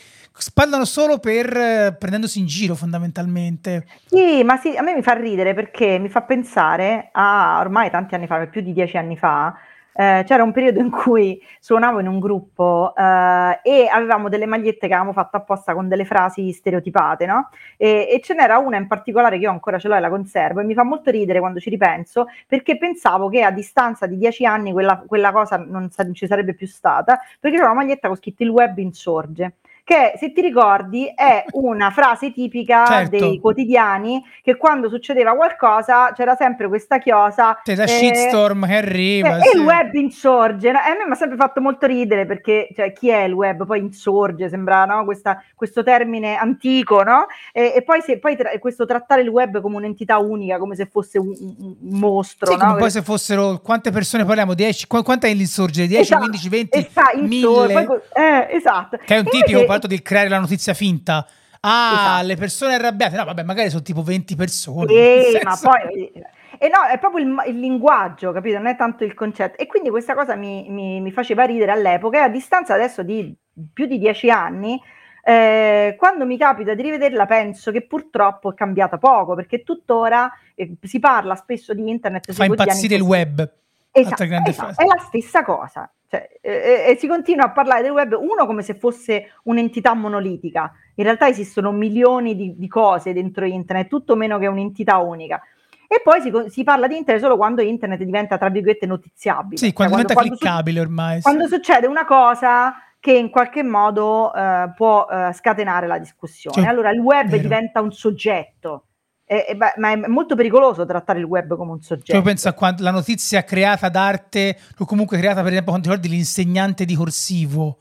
parlano 0.52 0.84
solo 0.84 1.18
per 1.18 1.56
eh, 1.56 1.96
prendendosi 1.98 2.40
in 2.40 2.46
giro 2.46 2.74
fondamentalmente. 2.74 3.86
Sì, 4.06 4.42
ma 4.42 4.56
sì, 4.56 4.76
a 4.76 4.82
me 4.82 4.94
mi 4.94 5.02
fa 5.02 5.12
ridere 5.12 5.54
perché 5.54 5.98
mi 5.98 6.08
fa 6.08 6.22
pensare 6.22 7.10
a 7.12 7.60
ormai 7.60 7.90
tanti 7.90 8.16
anni 8.16 8.26
fa, 8.26 8.44
più 8.48 8.60
di 8.60 8.72
dieci 8.72 8.96
anni 8.96 9.16
fa, 9.16 9.54
eh, 9.94 10.22
c'era 10.26 10.42
un 10.42 10.52
periodo 10.52 10.80
in 10.80 10.90
cui 10.90 11.40
suonavo 11.60 12.00
in 12.00 12.06
un 12.06 12.18
gruppo 12.18 12.94
eh, 12.96 13.60
e 13.62 13.88
avevamo 13.90 14.28
delle 14.28 14.46
magliette 14.46 14.86
che 14.86 14.94
avevamo 14.94 15.12
fatto 15.12 15.36
apposta 15.36 15.74
con 15.74 15.88
delle 15.88 16.04
frasi 16.04 16.52
stereotipate, 16.52 17.26
no? 17.26 17.50
E, 17.76 18.08
e, 18.10 18.20
ce 18.22 18.34
n'era 18.34 18.58
una 18.58 18.76
in 18.76 18.86
particolare 18.86 19.36
che 19.36 19.44
io 19.44 19.50
ancora 19.50 19.78
ce 19.78 19.88
l'ho 19.88 19.96
e 19.96 20.00
la 20.00 20.08
conservo 20.08 20.60
e 20.60 20.64
mi 20.64 20.74
fa 20.74 20.84
molto 20.84 21.10
ridere 21.10 21.40
quando 21.40 21.60
ci 21.60 21.70
ripenso 21.70 22.26
perché 22.46 22.78
pensavo 22.78 23.28
che 23.28 23.42
a 23.42 23.50
distanza 23.50 24.06
di 24.06 24.16
dieci 24.16 24.44
anni 24.44 24.72
quella, 24.72 25.02
quella 25.06 25.32
cosa 25.32 25.56
non, 25.56 25.90
sa- 25.90 26.10
ci 26.12 26.26
sarebbe 26.26 26.54
più 26.54 26.66
stata 26.66 27.18
perché 27.40 27.56
c'era 27.56 27.70
una 27.70 27.80
maglietta 27.80 28.08
con 28.08 28.16
scritto 28.16 28.42
il 28.42 28.50
web 28.50 28.78
insorge 28.78 29.54
che 29.92 30.18
se 30.18 30.32
ti 30.32 30.40
ricordi 30.40 31.12
è 31.14 31.44
una 31.52 31.90
frase 31.90 32.32
tipica 32.32 32.84
Certo. 32.92 33.16
dei 33.18 33.38
quotidiani 33.40 34.22
che 34.42 34.56
quando 34.56 34.88
succedeva 34.88 35.34
qualcosa 35.34 36.12
c'era 36.14 36.34
sempre 36.34 36.68
questa 36.68 36.98
chiosa 36.98 37.60
C'è 37.62 37.74
la 37.74 37.84
eh, 37.84 37.88
shitstorm 37.88 38.66
che 38.66 38.72
eh, 38.72 38.76
arriva. 38.76 39.36
e 39.38 39.42
sì. 39.42 39.56
il 39.56 39.62
web 39.62 39.92
insorge, 39.94 40.70
no? 40.72 40.78
E 40.78 40.90
a 40.90 40.94
me 40.96 41.04
mi 41.06 41.12
ha 41.12 41.14
sempre 41.16 41.36
fatto 41.36 41.60
molto 41.60 41.86
ridere 41.86 42.26
perché 42.26 42.68
cioè, 42.74 42.92
chi 42.92 43.08
è 43.10 43.22
il 43.24 43.32
web? 43.32 43.66
Poi 43.66 43.78
insorge, 43.80 44.48
sembra 44.48 44.84
no? 44.84 45.04
Questa- 45.04 45.42
questo 45.54 45.82
termine 45.82 46.36
antico, 46.36 47.02
no? 47.02 47.26
E, 47.52 47.72
e 47.76 47.82
poi, 47.82 48.00
se, 48.00 48.18
poi 48.18 48.36
tra- 48.36 48.50
questo 48.58 48.86
trattare 48.86 49.22
il 49.22 49.28
web 49.28 49.60
come 49.60 49.76
un'entità 49.76 50.18
unica, 50.18 50.58
come 50.58 50.74
se 50.74 50.86
fosse 50.86 51.18
un, 51.18 51.28
un- 51.38 51.74
mostro, 51.80 52.50
Sì, 52.52 52.56
come 52.58 52.76
poi 52.76 52.90
se 52.90 53.02
fossero 53.02 53.60
quante 53.62 53.90
persone 53.90 54.24
parliamo? 54.24 54.54
10? 54.54 54.86
Qu- 54.86 55.02
quanto 55.02 55.26
è 55.26 55.34
l'insorgere? 55.34 55.86
10, 55.86 56.02
Esatto, 56.02 56.20
15, 56.22 56.48
20, 56.48 56.78
esatto, 56.78 57.18
insorge, 57.18 57.72
1000? 57.72 57.72
poi 57.72 57.84
co- 57.86 58.02
eh, 58.20 58.48
esatto. 58.56 58.96
Che 59.04 59.14
è 59.14 59.18
un 59.18 59.26
E 59.26 59.30
tipico 59.30 59.64
fatto 59.82 59.86
di 59.86 60.02
creare 60.02 60.28
la 60.28 60.38
notizia 60.38 60.74
finta. 60.74 61.26
Ah, 61.60 61.92
Esatto. 61.94 62.26
le 62.26 62.36
persone 62.36 62.74
arrabbiate. 62.74 63.16
No, 63.16 63.24
vabbè, 63.24 63.42
magari 63.42 63.70
sono 63.70 63.82
tipo 63.82 64.02
20 64.02 64.36
persone. 64.36 64.86
Sì, 64.88 65.38
ma 65.42 65.58
poi 65.60 66.12
e 66.58 66.68
no, 66.68 66.84
è 66.92 66.98
proprio 66.98 67.24
il, 67.24 67.34
il 67.48 67.58
linguaggio, 67.58 68.30
capito? 68.30 68.58
Non 68.58 68.66
è 68.68 68.76
tanto 68.76 69.04
il 69.04 69.14
concetto. 69.14 69.60
E 69.60 69.66
quindi 69.66 69.90
questa 69.90 70.14
cosa 70.14 70.36
mi, 70.36 70.66
mi- 70.68 71.00
mi 71.00 71.10
faceva 71.10 71.44
ridere 71.44 71.72
all'epoca 71.72 72.18
e 72.18 72.22
a 72.22 72.28
distanza 72.28 72.74
adesso 72.74 73.02
di 73.02 73.34
più 73.72 73.86
di 73.86 73.98
dieci 73.98 74.30
anni, 74.30 74.80
eh, 75.24 75.96
quando 75.98 76.24
mi 76.24 76.36
capita 76.38 76.74
di 76.74 76.82
rivederla 76.82 77.26
penso 77.26 77.70
che 77.72 77.82
purtroppo 77.86 78.52
è 78.52 78.54
cambiata 78.54 78.98
poco, 78.98 79.34
perché 79.34 79.62
tuttora 79.62 80.30
eh, 80.54 80.76
si 80.82 80.98
parla 81.00 81.34
spesso 81.34 81.74
di 81.74 81.88
internet. 81.88 82.32
Fa 82.32 82.44
impazzire 82.44 82.94
il 82.94 83.02
web. 83.02 83.50
Esatto, 83.90 84.22
esatto, 84.22 84.80
è 84.80 84.86
la 84.86 85.02
stessa 85.06 85.42
cosa. 85.42 85.90
Cioè, 86.12 86.28
eh, 86.42 86.84
e 86.90 86.96
si 86.98 87.06
continua 87.06 87.46
a 87.46 87.52
parlare 87.52 87.80
del 87.80 87.92
web, 87.92 88.12
uno 88.12 88.44
come 88.44 88.60
se 88.60 88.74
fosse 88.74 89.32
un'entità 89.44 89.94
monolitica. 89.94 90.70
In 90.96 91.04
realtà 91.04 91.26
esistono 91.26 91.72
milioni 91.72 92.36
di, 92.36 92.54
di 92.54 92.68
cose 92.68 93.14
dentro 93.14 93.46
internet, 93.46 93.88
tutto 93.88 94.14
meno 94.14 94.38
che 94.38 94.46
un'entità 94.46 94.98
unica. 94.98 95.40
E 95.88 96.02
poi 96.04 96.20
si, 96.20 96.30
si 96.48 96.64
parla 96.64 96.86
di 96.86 96.98
internet 96.98 97.22
solo 97.22 97.38
quando 97.38 97.62
internet 97.62 98.02
diventa, 98.02 98.36
tra 98.36 98.50
virgolette, 98.50 98.84
notiziabile. 98.84 99.56
Sì, 99.56 99.66
Cioè, 99.66 99.72
quando 99.72 99.94
diventa 99.94 100.14
quando 100.14 100.36
cliccabile 100.36 100.80
ormai. 100.80 101.16
sì. 101.16 101.22
quando 101.22 101.46
succede 101.46 101.86
una 101.86 102.04
cosa 102.04 102.74
che 103.00 103.12
in 103.12 103.30
qualche 103.30 103.62
modo 103.62 104.34
eh, 104.34 104.70
può 104.76 105.06
eh, 105.10 105.32
scatenare 105.32 105.86
la 105.86 105.98
discussione. 105.98 106.60
Sì, 106.60 106.68
allora 106.68 106.90
il 106.90 107.00
web 107.00 107.28
vero. 107.28 107.40
diventa 107.40 107.80
un 107.80 107.90
soggetto. 107.90 108.88
E 109.24 109.54
beh, 109.56 109.74
ma 109.78 109.92
è 109.92 109.96
molto 110.08 110.34
pericoloso 110.34 110.84
trattare 110.84 111.18
il 111.18 111.24
web 111.24 111.56
come 111.56 111.72
un 111.72 111.80
soggetto. 111.80 112.06
Cioè, 112.06 112.16
io 112.16 112.22
penso 112.22 112.48
a 112.48 112.52
quando 112.52 112.82
la 112.82 112.90
notizia 112.90 113.44
creata 113.44 113.88
d'arte, 113.88 114.58
o 114.78 114.84
comunque 114.84 115.16
creata, 115.16 115.40
per 115.42 115.50
esempio, 115.52 115.70
quando 115.70 115.88
ti 115.88 115.94
ricordi 115.94 116.14
l'insegnante 116.14 116.84
di 116.84 116.94
corsivo, 116.94 117.78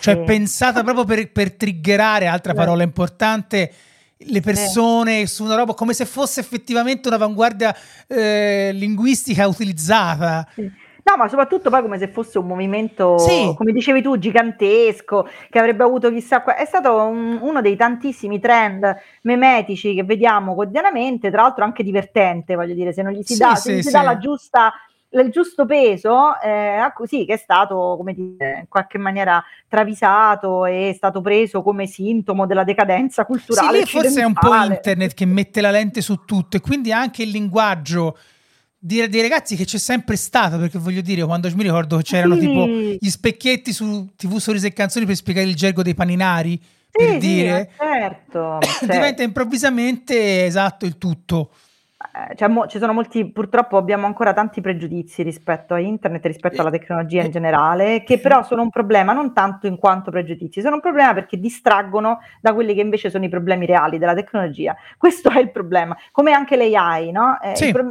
cioè 0.00 0.16
Sì. 0.16 0.22
pensata 0.24 0.82
proprio 0.82 1.04
per, 1.04 1.30
per 1.32 1.52
triggerare, 1.54 2.26
altra 2.26 2.52
Eh. 2.52 2.56
parola 2.56 2.82
importante, 2.82 3.72
le 4.24 4.40
persone 4.40 5.26
su 5.26 5.42
una 5.44 5.54
roba 5.56 5.74
come 5.74 5.94
se 5.94 6.04
fosse 6.04 6.40
effettivamente 6.40 7.08
un'avanguardia 7.08 7.74
eh, 8.06 8.70
linguistica 8.74 9.46
utilizzata. 9.48 10.46
Sì. 10.54 10.70
No, 11.04 11.16
ma 11.16 11.28
soprattutto 11.28 11.68
poi 11.68 11.82
come 11.82 11.98
se 11.98 12.06
fosse 12.08 12.38
un 12.38 12.46
movimento, 12.46 13.18
Sì. 13.18 13.52
come 13.56 13.72
dicevi 13.72 14.00
tu, 14.02 14.18
gigantesco, 14.18 15.28
che 15.50 15.58
avrebbe 15.58 15.82
avuto 15.82 16.10
chissà 16.10 16.42
qua. 16.42 16.54
È 16.54 16.64
stato 16.64 16.94
un- 16.94 17.38
uno 17.40 17.60
dei 17.60 17.74
tantissimi 17.74 18.38
trend 18.38 18.96
memetici 19.22 19.94
che 19.94 20.04
vediamo 20.04 20.54
quotidianamente, 20.54 21.30
tra 21.30 21.42
l'altro 21.42 21.64
anche 21.64 21.82
divertente, 21.82 22.54
voglio 22.54 22.74
dire, 22.74 22.92
se 22.92 23.02
non 23.02 23.12
gli 23.12 23.22
si 23.22 23.34
Sì, 23.34 23.38
dà, 23.40 23.54
sì, 23.56 23.72
gli 23.74 23.82
si 23.82 23.88
sì. 23.88 23.92
dà 23.92 24.02
la 24.02 24.18
giusta, 24.18 24.72
il 25.14 25.28
giusto 25.30 25.66
peso, 25.66 26.40
eh, 26.40 26.90
così 26.94 27.24
che 27.26 27.34
è 27.34 27.36
stato, 27.36 27.94
come 27.98 28.14
dire, 28.14 28.58
in 28.60 28.68
qualche 28.68 28.96
maniera 28.96 29.42
travisato 29.68 30.64
e 30.66 30.90
è 30.90 30.92
stato 30.94 31.20
preso 31.20 31.62
come 31.62 31.86
sintomo 31.86 32.46
della 32.46 32.64
decadenza 32.64 33.22
Sì, 33.22 33.28
culturale. 33.28 33.78
lì 33.78 33.84
forse 33.86 34.20
è 34.22 34.24
un 34.24 34.32
po' 34.34 34.54
internet 34.54 35.14
che 35.14 35.26
mette 35.26 35.60
la 35.60 35.70
lente 35.72 36.00
su 36.00 36.24
tutto 36.24 36.56
e 36.56 36.60
quindi 36.60 36.92
anche 36.92 37.24
il 37.24 37.30
linguaggio 37.30 38.16
di- 38.84 39.06
dei 39.08 39.22
ragazzi 39.22 39.54
che 39.54 39.64
c'è 39.64 39.78
sempre 39.78 40.16
stato, 40.16 40.58
perché 40.58 40.76
voglio 40.76 41.02
dire, 41.02 41.22
quando 41.24 41.48
mi 41.54 41.62
ricordo 41.62 41.98
c'erano 41.98 42.34
Sì. 42.34 42.40
tipo 42.40 42.66
gli 42.66 43.08
specchietti 43.08 43.72
su 43.72 44.08
TV 44.16 44.38
Sorrisi 44.38 44.66
e 44.66 44.72
Canzoni 44.72 45.06
per 45.06 45.14
spiegare 45.14 45.46
il 45.46 45.54
gergo 45.54 45.82
dei 45.84 45.94
paninari, 45.94 46.60
per 46.90 47.06
Sì, 47.06 47.12
sì, 47.12 47.18
dire, 47.18 47.70
ma 47.78 47.84
certo, 47.86 48.58
certo. 48.60 48.86
diventa 48.86 49.22
improvvisamente 49.22 50.44
esatto 50.44 50.84
il 50.84 50.98
tutto. 50.98 51.50
Eh, 52.30 52.34
cioè, 52.34 52.48
mo- 52.48 52.66
ci 52.66 52.78
sono 52.80 52.92
molti, 52.92 53.30
purtroppo 53.30 53.76
abbiamo 53.76 54.06
ancora 54.06 54.32
tanti 54.32 54.60
pregiudizi 54.60 55.22
rispetto 55.22 55.74
a 55.74 55.78
internet, 55.78 56.26
rispetto 56.26 56.60
alla 56.60 56.70
tecnologia 56.70 57.22
in 57.22 57.30
generale, 57.30 58.02
che 58.02 58.18
però 58.18 58.42
sono 58.42 58.62
un 58.62 58.70
problema 58.70 59.12
non 59.12 59.32
tanto 59.32 59.68
in 59.68 59.76
quanto 59.78 60.10
pregiudizi, 60.10 60.60
sono 60.60 60.74
un 60.74 60.80
problema 60.80 61.14
perché 61.14 61.38
distraggono 61.38 62.18
da 62.40 62.52
quelli 62.52 62.74
che 62.74 62.80
invece 62.80 63.08
sono 63.10 63.24
i 63.24 63.28
problemi 63.28 63.64
reali 63.66 63.98
della 63.98 64.14
tecnologia. 64.14 64.74
Questo 64.98 65.30
è 65.30 65.38
il 65.38 65.52
problema, 65.52 65.96
come 66.10 66.32
anche 66.32 66.56
l'AI, 66.56 67.12
no? 67.12 67.40
Eh, 67.40 67.54
Sì. 67.54 67.66
il 67.66 67.72
pro- 67.72 67.86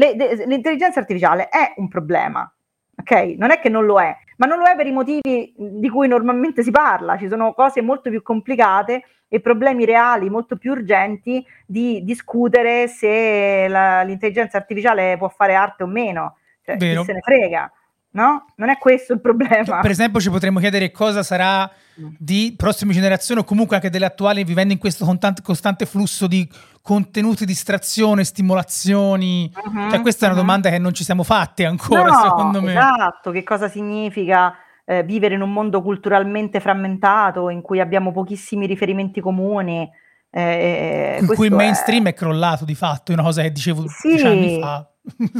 le- 0.00 0.16
de- 0.16 0.44
l'intelligenza 0.46 0.98
artificiale 1.00 1.48
è 1.48 1.74
un 1.76 1.88
problema, 1.88 2.50
ok? 2.96 3.34
Non 3.36 3.50
è 3.50 3.60
che 3.60 3.68
non 3.68 3.84
lo 3.84 4.00
è, 4.00 4.16
ma 4.38 4.46
non 4.46 4.58
lo 4.58 4.64
è 4.64 4.74
per 4.74 4.86
i 4.86 4.92
motivi 4.92 5.52
di 5.56 5.88
cui 5.90 6.08
normalmente 6.08 6.62
si 6.62 6.70
parla, 6.70 7.18
ci 7.18 7.28
sono 7.28 7.52
cose 7.52 7.82
molto 7.82 8.08
più 8.08 8.22
complicate 8.22 9.02
e 9.28 9.40
problemi 9.40 9.84
reali 9.84 10.28
molto 10.30 10.56
più 10.56 10.72
urgenti 10.72 11.44
di 11.66 12.02
discutere 12.02 12.88
se 12.88 13.66
la- 13.68 14.02
l'intelligenza 14.02 14.56
artificiale 14.56 15.16
può 15.18 15.28
fare 15.28 15.54
arte 15.54 15.82
o 15.82 15.86
meno, 15.86 16.36
cioè, 16.64 16.76
chi 16.76 17.04
se 17.04 17.12
ne 17.12 17.20
frega, 17.20 17.70
no? 18.12 18.46
Non 18.56 18.70
è 18.70 18.78
questo 18.78 19.12
il 19.12 19.20
problema. 19.20 19.80
Per 19.80 19.90
esempio 19.90 20.18
ci 20.20 20.30
potremmo 20.30 20.58
chiedere 20.58 20.90
cosa 20.90 21.22
sarà 21.22 21.70
Mm. 22.00 22.14
di 22.18 22.54
prossime 22.56 22.92
generazioni 22.94 23.40
o 23.40 23.44
comunque 23.44 23.76
anche 23.76 23.90
delle 23.90 24.06
attuali 24.06 24.42
vivendo 24.44 24.72
in 24.72 24.78
questo 24.78 25.04
costante 25.42 25.84
flusso 25.86 26.26
di 26.26 26.48
contenuti, 26.82 27.44
distrazione, 27.44 28.24
stimolazioni. 28.24 29.50
Mhm, 29.64 29.90
Cioè, 29.90 30.00
questa 30.00 30.26
è 30.26 30.28
una 30.30 30.38
mhm. 30.40 30.46
domanda 30.46 30.70
che 30.70 30.78
non 30.78 30.92
ci 30.94 31.04
siamo 31.04 31.22
fatti 31.22 31.64
ancora, 31.64 32.04
No, 32.04 32.12
secondo 32.14 32.60
me. 32.62 32.72
Esatto, 32.72 33.30
che 33.30 33.42
cosa 33.42 33.68
significa 33.68 34.54
eh, 34.84 35.02
vivere 35.04 35.34
in 35.34 35.42
un 35.42 35.52
mondo 35.52 35.82
culturalmente 35.82 36.58
frammentato 36.60 37.48
in 37.48 37.60
cui 37.62 37.80
abbiamo 37.80 38.12
pochissimi 38.12 38.66
riferimenti 38.66 39.20
comuni? 39.20 39.88
eh, 40.32 41.16
in 41.20 41.26
cui 41.26 41.34
il 41.34 41.36
questo 41.36 41.44
è- 41.54 41.56
mainstream 41.56 42.06
è... 42.06 42.14
crollato 42.14 42.64
di 42.64 42.76
fatto, 42.76 43.10
è 43.10 43.14
una 43.14 43.24
cosa 43.24 43.42
che 43.42 43.50
dicevo 43.50 43.84
Sì. 43.88 44.08
dieci 44.10 44.26
anni 44.26 44.60
fa, 44.60 44.88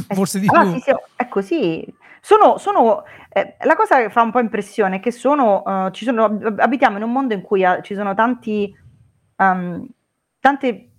Eh, 0.09 0.15
forse 0.15 0.41
di 0.41 0.49
allora, 0.49 0.65
più. 0.65 0.81
sì, 0.81 0.81
sì, 0.81 0.91
è 1.15 1.29
così. 1.29 1.95
Sono, 2.21 2.59
sono, 2.59 3.05
eh, 3.33 3.57
la 3.63 3.77
cosa 3.77 3.99
che 3.99 4.11
fa 4.11 4.23
un 4.23 4.33
po' 4.33 4.41
impressione 4.41 4.97
è 4.97 5.01
che 5.01 5.13
sono, 5.13 5.63
eh, 5.65 5.93
ci 5.93 6.05
sono, 6.05 6.25
abitiamo 6.57 6.97
in 6.97 7.05
un 7.05 7.13
mondo 7.13 7.35
in 7.35 7.41
cui 7.41 7.63
eh, 7.63 7.79
ci 7.85 7.95
sono 7.95 8.15
tanti, 8.15 8.75
ehm, 9.37 9.87
tante 10.41 10.90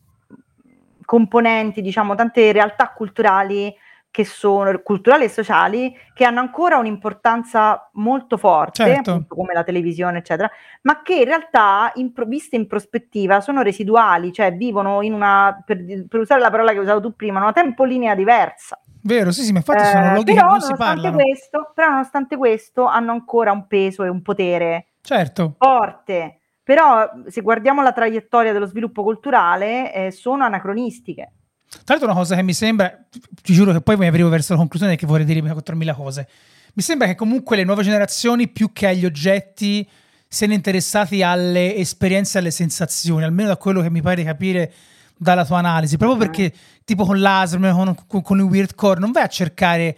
componenti, 1.11 1.81
diciamo, 1.81 2.15
tante 2.15 2.53
realtà 2.53 2.93
culturali 2.93 3.75
che 4.09 4.23
sono 4.23 4.79
culturali 4.81 5.25
e 5.25 5.29
sociali 5.29 5.93
che 6.13 6.23
hanno 6.23 6.39
ancora 6.39 6.77
un'importanza 6.77 7.89
molto 7.95 8.37
forte, 8.37 8.83
Certo. 8.85 9.09
appunto, 9.11 9.35
come 9.35 9.53
la 9.53 9.63
televisione, 9.65 10.19
eccetera, 10.19 10.49
ma 10.83 11.01
che 11.01 11.15
in 11.15 11.25
realtà, 11.25 11.91
in 11.95 12.13
viste 12.27 12.55
in 12.55 12.65
prospettiva, 12.65 13.41
sono 13.41 13.61
residuali, 13.61 14.31
cioè 14.31 14.53
vivono 14.53 15.01
in 15.01 15.11
una, 15.11 15.61
per, 15.65 15.83
per 16.07 16.21
usare 16.21 16.39
la 16.39 16.49
parola 16.49 16.71
che 16.71 16.79
usato 16.79 17.01
tu 17.01 17.13
prima, 17.13 17.41
una 17.41 17.51
tempolinea 17.51 18.15
diversa. 18.15 18.81
Vero, 19.03 19.31
sì, 19.31 19.41
sì, 19.41 19.51
ma 19.51 19.57
infatti 19.57 19.83
sono 19.83 20.07
Eh, 20.07 20.13
luoghi 20.13 20.33
che 20.33 20.41
non 20.41 20.61
si 20.61 20.73
parlano. 20.77 21.17
questo, 21.17 21.71
però 21.75 21.89
nonostante 21.89 22.37
questo 22.37 22.85
hanno 22.85 23.11
ancora 23.11 23.51
un 23.51 23.67
peso 23.67 24.05
e 24.05 24.07
un 24.07 24.21
potere 24.21 24.91
Certo. 25.01 25.55
forte. 25.57 26.40
Però 26.71 27.11
se 27.27 27.41
guardiamo 27.41 27.81
la 27.81 27.91
traiettoria 27.91 28.53
dello 28.53 28.65
sviluppo 28.65 29.03
culturale, 29.03 29.93
eh, 29.93 30.09
sono 30.11 30.45
anacronistiche. 30.45 31.33
Tra 31.67 31.81
l'altro 31.95 32.05
una 32.07 32.17
cosa 32.17 32.37
che 32.37 32.43
mi 32.43 32.53
sembra, 32.53 32.97
ti 33.41 33.51
giuro 33.51 33.73
che 33.73 33.81
poi 33.81 33.97
mi 33.97 34.07
arrivo 34.07 34.29
verso 34.29 34.53
la 34.53 34.59
conclusione 34.59 34.95
che 34.95 35.05
vorrei 35.05 35.25
dirmi 35.25 35.49
4.000 35.49 35.93
cose. 35.93 36.29
Mi 36.75 36.81
sembra 36.81 37.07
che 37.07 37.15
comunque 37.15 37.57
le 37.57 37.65
nuove 37.65 37.83
generazioni, 37.83 38.47
più 38.47 38.71
che 38.71 38.87
agli 38.87 39.03
oggetti, 39.03 39.85
siano 40.29 40.53
interessati 40.53 41.21
alle 41.21 41.75
esperienze, 41.75 42.37
alle 42.37 42.51
sensazioni, 42.51 43.25
almeno 43.25 43.49
da 43.49 43.57
quello 43.57 43.81
che 43.81 43.89
mi 43.89 44.01
pare 44.01 44.15
di 44.15 44.23
capire 44.23 44.71
dalla 45.17 45.45
tua 45.45 45.57
analisi. 45.57 45.97
Proprio 45.97 46.17
Mhm. 46.17 46.25
perché, 46.25 46.53
tipo 46.85 47.03
con 47.03 47.19
l'ASM, 47.19 47.69
con, 47.73 47.95
con, 48.07 48.21
con 48.21 48.37
il 48.37 48.45
weirdcore, 48.45 48.97
non 48.97 49.11
vai 49.11 49.23
a 49.23 49.27
cercare 49.27 49.97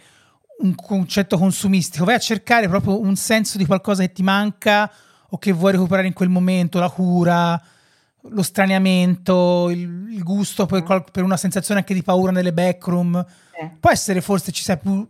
un 0.58 0.74
concetto 0.74 1.38
consumistico, 1.38 2.04
vai 2.04 2.16
a 2.16 2.18
cercare 2.18 2.66
proprio 2.66 3.00
un 3.00 3.14
senso 3.14 3.58
di 3.58 3.64
qualcosa 3.64 4.02
che 4.02 4.10
ti 4.10 4.24
manca 4.24 4.90
o 5.34 5.38
che 5.38 5.50
vuoi 5.52 5.72
recuperare 5.72 6.06
in 6.06 6.12
quel 6.12 6.28
momento, 6.28 6.78
la 6.78 6.88
cura, 6.90 7.60
lo 8.28 8.42
straniamento, 8.42 9.68
il, 9.70 10.12
il 10.12 10.22
gusto 10.22 10.64
per, 10.66 10.82
Mm. 10.82 10.84
qual- 10.84 11.04
per 11.10 11.24
una 11.24 11.36
sensazione 11.36 11.80
anche 11.80 11.92
di 11.94 12.02
paura 12.02 12.30
nelle 12.30 12.52
backroom. 12.52 13.24
Eh. 13.60 13.70
Può 13.80 13.90
essere 13.90 14.20
forse 14.20 14.52
ci 14.52 14.62
sia 14.62 14.76
più 14.76 15.06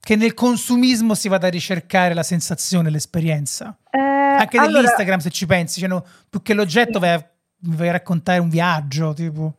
che 0.00 0.16
nel 0.16 0.34
consumismo 0.34 1.14
si 1.14 1.28
vada 1.28 1.46
a 1.46 1.50
ricercare 1.50 2.12
la 2.12 2.24
sensazione, 2.24 2.90
l'esperienza. 2.90 3.76
Eh, 3.88 3.98
Anche 4.00 4.56
allora- 4.58 4.72
nell'Instagram, 4.80 5.20
se 5.20 5.30
ci 5.30 5.46
pensi, 5.46 5.78
cioè, 5.78 5.88
no, 5.88 6.04
più 6.28 6.42
che 6.42 6.54
l'oggetto 6.54 6.98
vai 6.98 7.10
a, 7.10 7.24
vai 7.60 7.88
a 7.88 7.92
raccontare 7.92 8.40
un 8.40 8.48
viaggio, 8.48 9.14
tipo. 9.14 9.54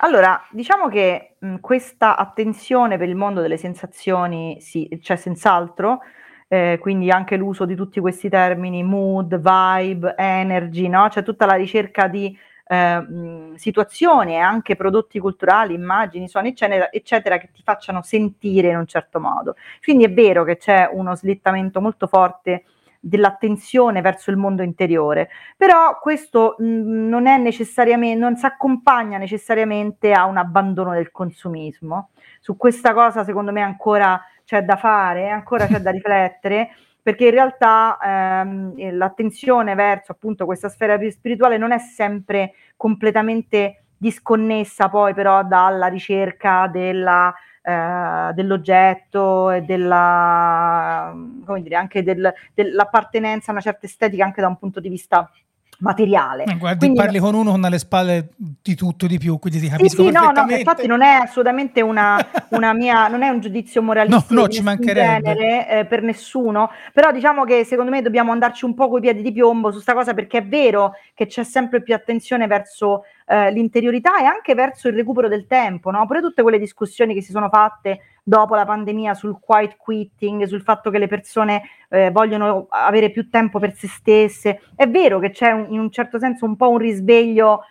Allora, 0.00 0.38
diciamo 0.50 0.88
che 0.88 1.36
mh, 1.38 1.56
questa 1.60 2.16
attenzione 2.18 2.98
per 2.98 3.08
il 3.08 3.16
mondo 3.16 3.40
delle 3.40 3.56
sensazioni, 3.56 4.58
sì, 4.60 4.86
c'è 5.02 5.16
senz'altro, 5.16 6.00
eh, 6.48 6.78
quindi 6.80 7.10
anche 7.10 7.36
l'uso 7.36 7.64
di 7.66 7.74
tutti 7.74 8.00
questi 8.00 8.28
termini, 8.28 8.82
mood, 8.82 9.36
vibe, 9.36 10.14
energy, 10.16 10.88
no? 10.88 11.06
C'è 11.08 11.22
tutta 11.22 11.46
la 11.46 11.54
ricerca 11.54 12.08
di 12.08 12.36
eh, 12.66 13.52
situazioni 13.54 14.32
e 14.32 14.38
anche 14.38 14.74
prodotti 14.74 15.18
culturali, 15.18 15.74
immagini, 15.74 16.28
suoni, 16.28 16.48
eccetera, 16.48 16.90
eccetera, 16.90 17.38
che 17.38 17.50
ti 17.52 17.62
facciano 17.62 18.02
sentire 18.02 18.70
in 18.70 18.76
un 18.78 18.86
certo 18.86 19.20
modo. 19.20 19.56
Quindi 19.82 20.04
è 20.04 20.12
vero 20.12 20.44
che 20.44 20.56
c'è 20.56 20.88
uno 20.90 21.14
slittamento 21.14 21.80
molto 21.80 22.06
forte 22.06 22.64
dell'attenzione 23.00 24.00
verso 24.00 24.30
il 24.30 24.36
mondo 24.36 24.62
interiore, 24.62 25.28
però 25.56 25.98
questo 26.00 26.56
mh, 26.58 26.64
non 26.64 27.26
è 27.26 27.36
necessariamente, 27.38 28.18
non 28.18 28.36
si 28.36 28.44
accompagna 28.44 29.18
necessariamente 29.18 30.12
a 30.12 30.24
un 30.24 30.36
abbandono 30.36 30.92
del 30.92 31.10
consumismo. 31.10 32.10
Su 32.40 32.56
questa 32.56 32.92
cosa, 32.92 33.22
secondo 33.22 33.52
me, 33.52 33.62
ancora 33.62 34.20
c'è 34.48 34.62
da 34.62 34.76
fare, 34.76 35.28
ancora 35.28 35.66
c'è 35.66 35.78
da 35.78 35.90
riflettere 35.92 36.70
perché 37.02 37.26
in 37.26 37.32
realtà 37.32 37.98
ehm, 38.02 38.72
eh, 38.76 38.92
l'attenzione 38.92 39.74
verso 39.74 40.12
appunto 40.12 40.46
questa 40.46 40.70
sfera 40.70 40.98
spirituale 41.10 41.58
non 41.58 41.72
è 41.72 41.78
sempre 41.78 42.52
completamente 42.74 43.84
disconnessa 43.98 44.88
poi 44.88 45.12
però 45.12 45.44
dalla 45.44 45.88
ricerca 45.88 46.66
della, 46.66 47.32
eh, 47.60 48.30
dell'oggetto 48.32 49.50
e 49.50 49.60
della, 49.62 51.14
come 51.44 51.60
dire, 51.60 51.76
anche 51.76 52.02
del, 52.02 52.32
dell'appartenenza 52.54 53.50
a 53.50 53.52
una 53.52 53.60
certa 53.60 53.84
estetica 53.84 54.24
anche 54.24 54.40
da 54.40 54.48
un 54.48 54.56
punto 54.56 54.80
di 54.80 54.88
vista 54.88 55.30
materiale. 55.78 56.44
Guardi, 56.58 56.78
quindi, 56.78 56.98
parli 56.98 57.18
con 57.18 57.34
uno 57.34 57.52
con 57.52 57.64
alle 57.64 57.78
spalle 57.78 58.30
di 58.36 58.74
tutto 58.74 59.06
di 59.06 59.18
più, 59.18 59.38
quindi 59.38 59.60
ti 59.60 59.68
capisco 59.68 60.02
sì, 60.02 60.08
sì, 60.08 60.12
no, 60.12 60.30
no, 60.30 60.46
infatti 60.50 60.86
non 60.86 61.02
è 61.02 61.14
assolutamente 61.22 61.80
una, 61.80 62.18
una 62.50 62.72
mia, 62.72 63.08
non 63.08 63.22
è 63.22 63.28
un 63.28 63.40
giudizio 63.40 63.82
moralistico 63.82 64.34
no, 64.34 64.40
no, 64.42 64.48
ci 64.48 64.62
mancherebbe. 64.62 65.22
Genere, 65.22 65.68
eh, 65.68 65.84
per 65.84 66.02
nessuno, 66.02 66.70
però 66.92 67.12
diciamo 67.12 67.44
che 67.44 67.64
secondo 67.64 67.90
me 67.90 68.02
dobbiamo 68.02 68.32
andarci 68.32 68.64
un 68.64 68.74
po' 68.74 68.88
coi 68.88 69.00
piedi 69.00 69.22
di 69.22 69.32
piombo 69.32 69.68
su 69.68 69.74
questa 69.74 69.94
cosa 69.94 70.14
perché 70.14 70.38
è 70.38 70.46
vero 70.46 70.92
che 71.14 71.26
c'è 71.26 71.44
sempre 71.44 71.82
più 71.82 71.94
attenzione 71.94 72.46
verso 72.46 73.04
eh, 73.28 73.50
l'interiorità 73.50 74.18
e 74.20 74.24
anche 74.24 74.54
verso 74.54 74.88
il 74.88 74.94
recupero 74.94 75.28
del 75.28 75.46
tempo, 75.46 75.90
no? 75.90 76.06
Pure 76.06 76.20
tutte 76.20 76.42
quelle 76.42 76.58
discussioni 76.58 77.12
che 77.12 77.20
si 77.20 77.30
sono 77.30 77.48
fatte 77.48 78.00
dopo 78.22 78.54
la 78.54 78.64
pandemia 78.64 79.14
sul 79.14 79.38
quiet 79.38 79.76
quitting, 79.76 80.44
sul 80.44 80.62
fatto 80.62 80.90
che 80.90 80.98
le 80.98 81.08
persone 81.08 81.62
eh, 81.90 82.10
vogliono 82.10 82.66
avere 82.70 83.10
più 83.10 83.28
tempo 83.28 83.58
per 83.58 83.74
se 83.74 83.86
stesse. 83.86 84.62
È 84.74 84.88
vero 84.88 85.18
che 85.18 85.30
c'è 85.30 85.50
un, 85.50 85.66
in 85.70 85.78
un 85.78 85.90
certo 85.90 86.18
senso 86.18 86.46
un 86.46 86.56
po' 86.56 86.70
un 86.70 86.78
risveglio 86.78 87.64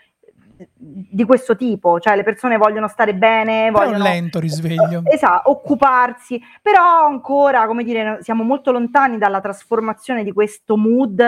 di 0.80 1.24
questo 1.24 1.56
tipo, 1.56 2.00
cioè 2.00 2.16
le 2.16 2.24
persone 2.24 2.58
vogliono 2.58 2.88
stare 2.88 3.14
bene, 3.14 3.70
vogliono 3.70 3.96
è 3.96 3.98
un 3.98 4.04
lento 4.04 4.40
risveglio. 4.40 5.04
Esatto, 5.06 5.52
occuparsi, 5.52 6.42
però 6.62 7.06
ancora, 7.06 7.68
come 7.68 7.84
dire, 7.84 8.20
siamo 8.22 8.44
molto 8.44 8.72
lontani 8.72 9.18
dalla 9.18 9.42
trasformazione 9.42 10.24
di 10.24 10.32
questo 10.32 10.76
mood 10.76 11.24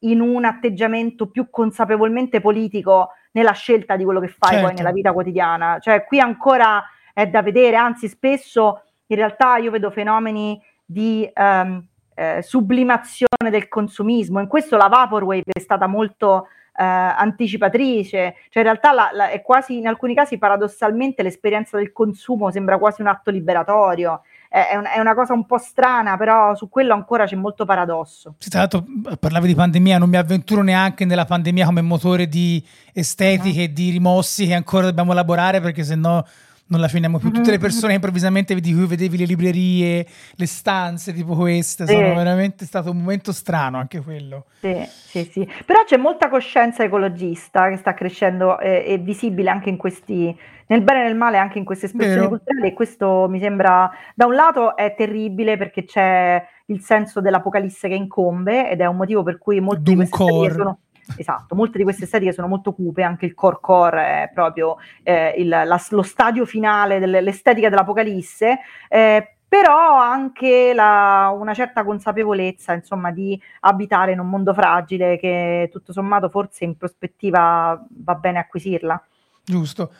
in 0.00 0.20
un 0.20 0.44
atteggiamento 0.44 1.28
più 1.28 1.50
consapevolmente 1.50 2.40
politico 2.40 3.10
nella 3.32 3.52
scelta 3.52 3.96
di 3.96 4.04
quello 4.04 4.20
che 4.20 4.28
fai 4.28 4.52
certo. 4.52 4.66
poi 4.66 4.74
nella 4.74 4.92
vita 4.92 5.12
quotidiana. 5.12 5.78
Cioè, 5.78 6.04
qui 6.04 6.20
ancora 6.20 6.82
è 7.12 7.26
da 7.26 7.42
vedere, 7.42 7.76
anzi, 7.76 8.08
spesso 8.08 8.82
in 9.06 9.16
realtà 9.16 9.56
io 9.56 9.70
vedo 9.70 9.90
fenomeni 9.90 10.60
di 10.84 11.30
um, 11.34 11.84
eh, 12.14 12.42
sublimazione 12.42 13.50
del 13.50 13.68
consumismo. 13.68 14.40
In 14.40 14.46
questo 14.46 14.76
la 14.76 14.88
Vaporwave 14.88 15.52
è 15.52 15.58
stata 15.58 15.86
molto 15.86 16.46
eh, 16.76 16.84
anticipatrice, 16.84 18.34
cioè 18.48 18.62
in 18.62 18.68
realtà 18.68 18.92
la, 18.92 19.10
la, 19.12 19.28
è 19.30 19.42
quasi 19.42 19.78
in 19.78 19.86
alcuni 19.86 20.14
casi 20.14 20.38
paradossalmente 20.38 21.22
l'esperienza 21.22 21.76
del 21.76 21.92
consumo 21.92 22.50
sembra 22.50 22.78
quasi 22.78 23.00
un 23.00 23.08
atto 23.08 23.30
liberatorio 23.30 24.22
è, 24.50 24.74
un, 24.74 24.84
è, 24.84 24.98
una 24.98 25.14
cosa 25.14 25.32
un 25.32 25.46
po' 25.46 25.58
strana, 25.58 26.16
però 26.16 26.56
su 26.56 26.68
quello 26.68 26.92
ancora 26.92 27.24
c'è 27.24 27.36
molto 27.36 27.64
paradosso. 27.64 28.34
Sì, 28.38 28.50
tra 28.50 28.58
l'altro 28.60 28.84
parlavi 29.18 29.46
di 29.46 29.54
pandemia, 29.54 29.96
non 29.98 30.08
mi 30.08 30.16
avventuro 30.16 30.62
neanche 30.62 31.04
nella 31.04 31.24
pandemia 31.24 31.66
come 31.66 31.82
motore 31.82 32.26
di 32.26 32.62
estetiche 32.92 33.62
e 33.62 33.66
uh-huh. 33.66 33.72
di 33.72 33.90
rimossi 33.90 34.48
che 34.48 34.54
ancora 34.54 34.86
dobbiamo 34.86 35.12
elaborare 35.12 35.60
perché 35.60 35.84
sennò 35.84 36.24
non 36.70 36.80
la 36.80 36.88
finiamo 36.88 37.18
più. 37.18 37.30
Tutte 37.30 37.46
le 37.46 37.50
mm-hmm. 37.52 37.60
persone 37.60 37.94
improvvisamente 37.94 38.54
di 38.54 38.74
cui 38.74 38.86
vedevi 38.86 39.18
le 39.18 39.24
librerie, 39.24 40.06
le 40.34 40.46
stanze 40.46 41.12
tipo 41.12 41.34
queste, 41.34 41.86
sì. 41.86 41.92
sono 41.92 42.14
veramente 42.14 42.64
stato 42.64 42.90
un 42.90 42.98
momento 42.98 43.32
strano 43.32 43.78
anche 43.78 44.00
quello. 44.00 44.46
Sì, 44.60 44.76
sì, 44.88 45.28
sì. 45.30 45.48
Però 45.64 45.84
c'è 45.84 45.96
molta 45.96 46.28
coscienza 46.28 46.82
ecologista 46.82 47.68
che 47.68 47.76
sta 47.76 47.94
crescendo 47.94 48.58
e 48.58 48.84
eh, 48.86 48.98
visibile 48.98 49.50
anche 49.50 49.68
in 49.68 49.76
questi, 49.76 50.36
nel 50.70 50.82
bene 50.82 51.00
e 51.00 51.04
nel 51.04 51.16
male, 51.16 51.36
anche 51.36 51.58
in 51.58 51.64
queste 51.64 51.86
espressioni 51.86 52.20
Vero. 52.20 52.28
culturali 52.28 52.68
e 52.68 52.72
questo 52.72 53.26
mi 53.28 53.40
sembra, 53.40 53.90
da 54.14 54.26
un 54.26 54.34
lato 54.34 54.76
è 54.76 54.94
terribile 54.96 55.56
perché 55.56 55.84
c'è 55.84 56.44
il 56.66 56.80
senso 56.80 57.20
dell'apocalisse 57.20 57.88
che 57.88 57.94
incombe 57.94 58.70
ed 58.70 58.80
è 58.80 58.86
un 58.86 58.96
motivo 58.96 59.24
per 59.24 59.38
cui 59.38 59.60
molti 59.60 59.90
di 59.90 59.96
queste 59.96 60.16
sono 60.52 60.78
Esatto, 61.16 61.56
molte 61.56 61.76
di 61.76 61.82
queste 61.82 62.04
estetiche 62.04 62.32
sono 62.32 62.46
molto 62.46 62.72
cupe, 62.72 63.02
anche 63.02 63.26
il 63.26 63.34
core 63.34 63.58
core 63.60 64.02
è 64.22 64.30
proprio 64.32 64.76
eh, 65.02 65.34
il, 65.38 65.48
la, 65.48 65.80
lo 65.88 66.02
stadio 66.02 66.46
finale 66.46 67.00
dell'estetica 67.00 67.68
dell'Apocalisse, 67.68 68.60
eh, 68.88 69.34
però 69.48 69.98
anche 69.98 70.72
la, 70.72 71.34
una 71.36 71.52
certa 71.52 71.82
consapevolezza 71.82 72.74
insomma, 72.74 73.10
di 73.10 73.40
abitare 73.60 74.12
in 74.12 74.20
un 74.20 74.28
mondo 74.28 74.54
fragile 74.54 75.18
che 75.18 75.68
tutto 75.72 75.92
sommato 75.92 76.28
forse 76.28 76.62
in 76.62 76.76
prospettiva 76.76 77.84
va 77.88 78.14
bene 78.14 78.38
acquisirla. 78.38 79.04
Giusto. 79.42 79.90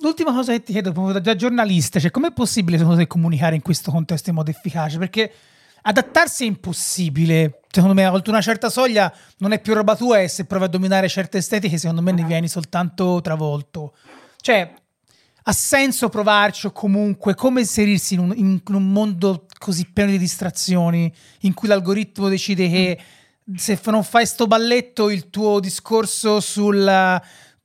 L'ultima 0.00 0.32
cosa 0.32 0.52
che 0.52 0.62
ti 0.62 0.72
chiedo 0.72 0.92
da 1.20 1.36
giornalista, 1.36 2.00
cioè 2.00 2.10
com'è 2.10 2.32
possibile 2.32 2.78
secondo 2.78 2.98
te 2.98 3.06
comunicare 3.06 3.54
in 3.54 3.60
questo 3.60 3.90
contesto 3.90 4.30
in 4.30 4.36
modo 4.36 4.50
efficace? 4.50 4.96
Perché 4.96 5.30
adattarsi 5.82 6.44
è 6.44 6.46
impossibile. 6.46 7.60
Secondo 7.70 7.94
me, 7.94 8.06
oltre 8.06 8.30
una 8.30 8.40
certa 8.40 8.70
soglia, 8.70 9.12
non 9.38 9.52
è 9.52 9.60
più 9.60 9.74
roba 9.74 9.94
tua 9.96 10.20
e 10.20 10.28
se 10.28 10.46
provi 10.46 10.64
a 10.64 10.68
dominare 10.68 11.06
certe 11.08 11.38
estetiche, 11.38 11.76
secondo 11.76 12.00
me 12.00 12.12
ne 12.12 12.24
vieni 12.24 12.48
soltanto 12.48 13.20
travolto. 13.20 13.94
Cioè, 14.40 14.72
ha 15.42 15.52
senso 15.52 16.08
provarci 16.08 16.66
o 16.66 16.72
comunque 16.72 17.34
come 17.34 17.60
inserirsi 17.60 18.14
in 18.14 18.20
un, 18.20 18.32
in 18.36 18.60
un 18.64 18.92
mondo 18.92 19.46
così 19.58 19.86
pieno 19.92 20.10
di 20.10 20.18
distrazioni, 20.18 21.12
in 21.40 21.52
cui 21.52 21.68
l'algoritmo 21.68 22.28
decide 22.28 22.70
che 22.70 22.98
se 23.56 23.78
non 23.86 24.04
fai 24.04 24.24
sto 24.26 24.46
balletto 24.46 25.10
il 25.10 25.28
tuo 25.28 25.60
discorso 25.60 26.40
sul 26.40 27.20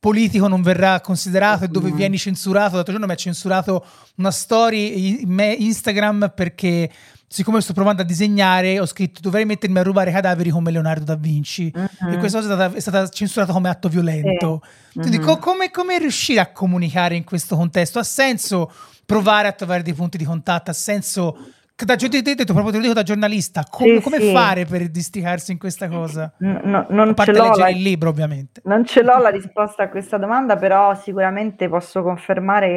politico 0.06 0.47
non 0.47 0.62
verrà 0.62 1.01
considerato 1.01 1.64
e 1.64 1.68
dove 1.68 1.89
vieni 1.89 2.20
censurato. 2.20 2.76
L'altro 2.76 2.91
giorno 2.91 3.08
mi 3.08 3.14
ha 3.14 3.16
censurato 3.16 3.84
una 4.18 4.30
story 4.30 5.24
in 5.24 5.56
Instagram 5.58 6.32
perché 6.36 6.91
siccome 7.28 7.60
sto 7.60 7.74
provando 7.74 8.03
a 8.03 8.06
disegnare, 8.06 8.80
ho 8.80 8.86
scritto 8.86 9.20
dovrei 9.20 9.45
mettermi 9.45 9.80
a 9.80 9.82
rubare 9.82 10.12
cadaveri 10.12 10.51
come 10.51 10.70
Leonardo 10.70 11.06
da 11.06 11.16
Vinci. 11.16 11.74
Uh-huh. 11.74 12.12
E 12.12 12.18
questa 12.18 12.39
cosa 12.39 12.51
è 12.51 12.56
stata, 12.56 12.76
è 12.76 12.80
stata, 12.80 13.10
censurata 13.10 13.51
come 13.51 13.68
atto 13.68 13.89
violento. 13.89 14.62
Sì. 14.91 14.99
Quindi, 14.99 15.18
uh-huh. 15.18 15.26
co- 15.26 15.38
come, 15.39 15.72
come 15.72 15.97
riuscire 15.97 16.39
a 16.39 16.51
comunicare 16.51 17.16
in 17.16 17.24
questo 17.24 17.56
contesto? 17.56 17.97
Ha 17.97 18.03
senso 18.03 18.72
provare 19.08 19.47
a 19.47 19.53
trovare 19.53 19.82
dei 19.82 19.95
punti 19.95 20.20
di 20.20 20.24
contatto? 20.24 20.70
Ha 20.70 20.76
senso 20.76 21.36
da, 21.84 21.95
detto, 21.95 22.53
proprio 22.53 22.71
te 22.71 22.78
lo 22.78 22.84
dico 22.84 22.93
da 22.93 23.03
giornalista, 23.03 23.65
come, 23.69 23.97
sì, 23.97 24.01
come 24.01 24.19
sì. 24.19 24.32
fare 24.32 24.65
per 24.65 24.88
districarsi 24.88 25.51
in 25.51 25.57
questa 25.57 25.89
cosa? 25.89 26.32
No, 26.38 26.86
non 26.89 27.09
a 27.09 27.13
parte 27.13 27.34
ce 27.34 27.38
l'ho 27.38 27.43
leggere 27.43 27.71
la, 27.71 27.76
il 27.76 27.82
libro, 27.82 28.09
ovviamente. 28.09 28.61
Non 28.63 28.86
ce 28.86 29.03
l'ho 29.03 29.17
la 29.17 29.28
risposta 29.30 29.84
a 29.84 29.89
questa 29.89 30.17
domanda, 30.17 30.55
però 30.55 30.95
sicuramente 30.95 31.67
posso 31.67 32.01
confermare 32.01 32.67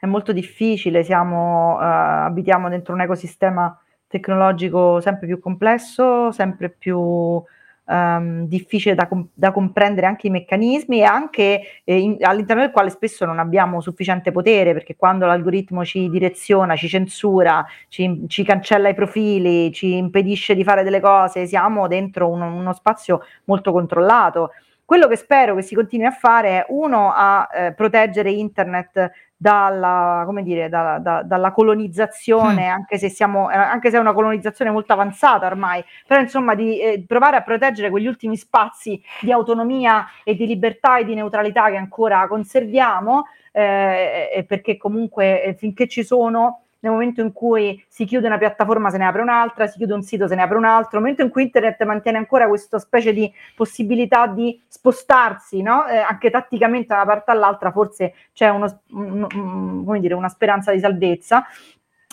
che 0.00 0.06
è 0.06 0.06
molto 0.06 0.32
difficile. 0.32 1.04
Siamo, 1.04 1.76
uh, 1.76 2.26
abitiamo 2.26 2.68
dentro 2.68 2.92
un 2.92 3.02
ecosistema 3.02 3.78
tecnologico 4.08 5.00
sempre 5.00 5.28
più 5.28 5.38
complesso, 5.38 6.32
sempre 6.32 6.70
più 6.70 7.40
um, 7.90 8.46
difficile 8.46 8.94
da, 8.94 9.08
da, 9.34 9.50
comprendere 9.50 10.06
anche 10.06 10.28
i 10.28 10.30
meccanismi 10.30 11.00
e 11.00 11.02
anche 11.02 11.60
eh, 11.84 11.98
in, 11.98 12.16
all'interno 12.20 12.62
del 12.62 12.70
quale 12.70 12.90
spesso 12.90 13.24
non 13.24 13.38
abbiamo 13.38 13.80
sufficiente 13.80 14.30
potere 14.30 14.72
perché 14.72 14.96
quando 14.96 15.26
l'algoritmo 15.26 15.84
ci 15.84 16.08
direziona, 16.08 16.76
ci 16.76 16.88
censura, 16.88 17.66
ci, 17.88 18.24
ci 18.28 18.44
cancella 18.44 18.88
i 18.88 18.94
profili, 18.94 19.72
ci 19.72 19.96
impedisce 19.96 20.54
di 20.54 20.62
fare 20.62 20.84
delle 20.84 21.00
cose, 21.00 21.46
siamo 21.46 21.88
dentro 21.88 22.28
uno, 22.28 22.46
uno 22.46 22.72
spazio 22.72 23.22
molto 23.44 23.72
controllato. 23.72 24.52
Quello 24.84 25.06
che 25.06 25.16
spero 25.16 25.54
che 25.54 25.62
si 25.62 25.74
continui 25.74 26.06
a 26.06 26.10
fare 26.10 26.48
è 26.48 26.66
uno 26.70 27.12
a 27.14 27.48
eh, 27.52 27.72
proteggere 27.72 28.30
internet 28.30 29.10
dalla, 29.42 30.24
come 30.26 30.42
dire, 30.42 30.68
da, 30.68 30.98
da, 30.98 31.22
dalla 31.22 31.50
colonizzazione, 31.50 32.66
mm. 32.66 32.72
anche, 32.72 32.98
se 32.98 33.08
siamo, 33.08 33.50
eh, 33.50 33.56
anche 33.56 33.88
se 33.88 33.96
è 33.96 34.00
una 34.00 34.12
colonizzazione 34.12 34.70
molto 34.70 34.92
avanzata 34.92 35.46
ormai, 35.46 35.82
però 36.06 36.20
insomma 36.20 36.54
di 36.54 36.78
eh, 36.78 37.02
provare 37.06 37.38
a 37.38 37.42
proteggere 37.42 37.88
quegli 37.88 38.06
ultimi 38.06 38.36
spazi 38.36 39.02
di 39.18 39.32
autonomia 39.32 40.06
e 40.24 40.34
di 40.34 40.46
libertà 40.46 40.98
e 40.98 41.06
di 41.06 41.14
neutralità 41.14 41.70
che 41.70 41.76
ancora 41.76 42.28
conserviamo, 42.28 43.28
eh, 43.52 44.44
perché 44.46 44.76
comunque 44.76 45.42
eh, 45.42 45.54
finché 45.54 45.88
ci 45.88 46.04
sono 46.04 46.64
nel 46.80 46.92
momento 46.92 47.20
in 47.20 47.32
cui 47.32 47.82
si 47.88 48.04
chiude 48.04 48.26
una 48.26 48.38
piattaforma 48.38 48.90
se 48.90 48.98
ne 48.98 49.06
apre 49.06 49.22
un'altra, 49.22 49.66
si 49.66 49.78
chiude 49.78 49.94
un 49.94 50.02
sito 50.02 50.26
se 50.26 50.34
ne 50.34 50.42
apre 50.42 50.56
un 50.56 50.64
altro, 50.64 50.90
nel 50.92 51.00
momento 51.00 51.22
in 51.22 51.30
cui 51.30 51.42
internet 51.42 51.82
mantiene 51.84 52.18
ancora 52.18 52.48
questa 52.48 52.78
specie 52.78 53.12
di 53.12 53.30
possibilità 53.54 54.26
di 54.26 54.60
spostarsi, 54.66 55.62
no? 55.62 55.86
eh, 55.86 55.98
anche 55.98 56.30
tatticamente 56.30 56.88
da 56.88 56.96
una 56.96 57.06
parte 57.06 57.30
all'altra, 57.30 57.70
forse 57.70 58.14
c'è 58.32 58.48
uno, 58.48 58.82
un, 58.90 59.84
un, 59.86 60.00
dire, 60.00 60.14
una 60.14 60.28
speranza 60.28 60.72
di 60.72 60.80
salvezza. 60.80 61.44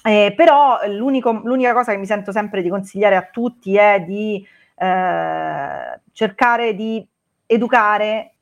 Eh, 0.03 0.33
però 0.35 0.79
l'unica 0.87 1.73
cosa 1.73 1.91
che 1.91 1.97
mi 1.97 2.05
sento 2.05 2.31
sempre 2.31 2.61
di 2.61 2.69
consigliare 2.69 3.15
a 3.15 3.27
tutti 3.29 3.75
è 3.75 4.03
di 4.07 4.45
eh, 4.75 5.99
cercare 6.13 6.75
di 6.75 7.05
educare 7.45 8.36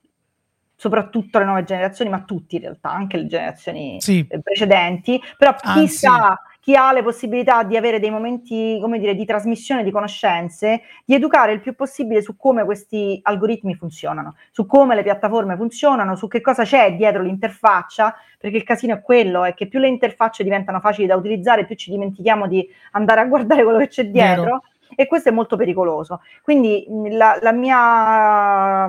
soprattutto 0.76 1.40
le 1.40 1.46
nuove 1.46 1.64
generazioni, 1.64 2.12
ma 2.12 2.22
tutti 2.22 2.56
in 2.56 2.62
realtà, 2.62 2.92
anche 2.92 3.18
le 3.18 3.28
generazioni 3.28 3.98
sì. 4.00 4.28
precedenti, 4.42 5.22
però 5.38 5.56
chi 5.56 5.88
sa 5.88 6.40
chi 6.66 6.76
ha 6.76 6.92
le 6.92 7.04
possibilità 7.04 7.62
di 7.62 7.78
avere 7.78 8.00
dei 8.00 8.10
momenti, 8.10 8.80
come 8.82 8.98
dire, 8.98 9.14
di 9.14 9.24
trasmissione 9.24 9.84
di 9.84 9.92
conoscenze, 9.92 10.82
di 11.06 11.14
educare 11.14 11.52
il 11.52 11.62
più 11.62 11.76
possibile 11.76 12.24
su 12.24 12.36
come 12.36 12.66
questi 12.66 13.20
algoritmi 13.22 13.76
funzionano, 13.76 14.34
su 14.50 14.66
come 14.66 14.96
le 14.96 15.04
piattaforme 15.04 15.56
funzionano, 15.56 16.16
su 16.16 16.28
che 16.28 16.42
cosa 16.42 16.64
c'è 16.64 16.96
dietro 16.96 17.22
l'interfaccia, 17.22 18.16
perché 18.40 18.58
il 18.58 18.64
casino 18.64 18.96
è 18.96 19.02
quello, 19.04 19.44
è 19.44 19.54
che 19.54 19.68
più 19.68 19.78
le 19.78 19.90
interfacce 19.90 20.44
diventano 20.44 20.80
facili 20.80 21.06
da 21.06 21.16
utilizzare, 21.16 21.68
più 21.68 21.76
ci 21.76 21.92
dimentichiamo 21.92 22.48
di 22.48 22.68
andare 22.94 23.20
a 23.22 23.26
guardare 23.26 23.62
quello 23.62 23.78
che 23.78 23.88
c'è 23.90 24.06
dietro. 24.08 24.44
Vero 24.44 24.64
e 24.96 25.08
questo 25.08 25.30
è 25.30 25.32
molto 25.32 25.56
pericoloso. 25.56 26.22
Quindi 26.42 26.86
la, 27.12 27.38
la 27.42 27.52
mia, 27.52 28.88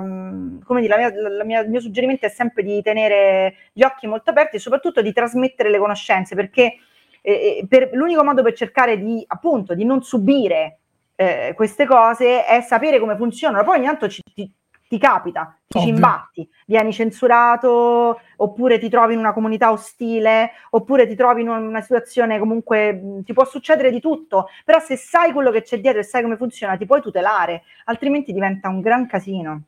come 0.63 0.81
dire, 0.81 0.95
la 0.95 0.97
mia, 0.97 1.29
la 1.29 1.43
mia, 1.43 1.59
il 1.61 1.69
mio 1.69 1.79
suggerimento 1.79 2.25
è 2.25 2.29
sempre 2.29 2.63
di 2.63 2.81
tenere 2.81 3.55
gli 3.73 3.83
occhi 3.83 4.07
molto 4.07 4.29
aperti 4.29 4.57
e 4.57 4.59
soprattutto 4.59 5.01
di 5.01 5.13
trasmettere 5.13 5.69
le 5.69 5.79
conoscenze, 5.79 6.35
perché 6.35 6.77
eh, 7.21 7.65
per, 7.67 7.89
l'unico 7.93 8.23
modo 8.23 8.43
per 8.43 8.53
cercare 8.53 8.97
di, 8.97 9.23
appunto, 9.27 9.73
di 9.73 9.83
non 9.83 10.03
subire 10.03 10.79
eh, 11.15 11.53
queste 11.55 11.85
cose 11.85 12.45
è 12.45 12.61
sapere 12.61 12.99
come 12.99 13.15
funzionano. 13.15 13.63
Poi 13.63 13.77
ogni 13.77 13.87
tanto 13.87 14.07
ci, 14.07 14.21
ti, 14.33 14.49
ti 14.87 14.97
capita, 14.97 15.55
ti 15.67 15.79
ci 15.79 15.89
imbatti, 15.89 16.49
vieni 16.65 16.93
censurato, 16.93 18.19
oppure 18.37 18.79
ti 18.79 18.89
trovi 18.89 19.13
in 19.13 19.19
una 19.19 19.33
comunità 19.33 19.71
ostile, 19.71 20.51
oppure 20.71 21.07
ti 21.07 21.15
trovi 21.15 21.41
in 21.41 21.49
una 21.49 21.81
situazione 21.81 22.39
comunque, 22.39 23.21
ti 23.25 23.33
può 23.33 23.45
succedere 23.45 23.91
di 23.91 23.99
tutto, 23.99 24.47
però 24.63 24.79
se 24.79 24.95
sai 24.95 25.33
quello 25.33 25.51
che 25.51 25.61
c'è 25.61 25.79
dietro 25.79 25.99
e 25.99 26.03
sai 26.03 26.21
come 26.21 26.37
funziona, 26.37 26.77
ti 26.77 26.85
puoi 26.85 27.01
tutelare, 27.01 27.63
altrimenti 27.85 28.31
diventa 28.31 28.69
un 28.69 28.81
gran 28.81 29.07
casino. 29.07 29.61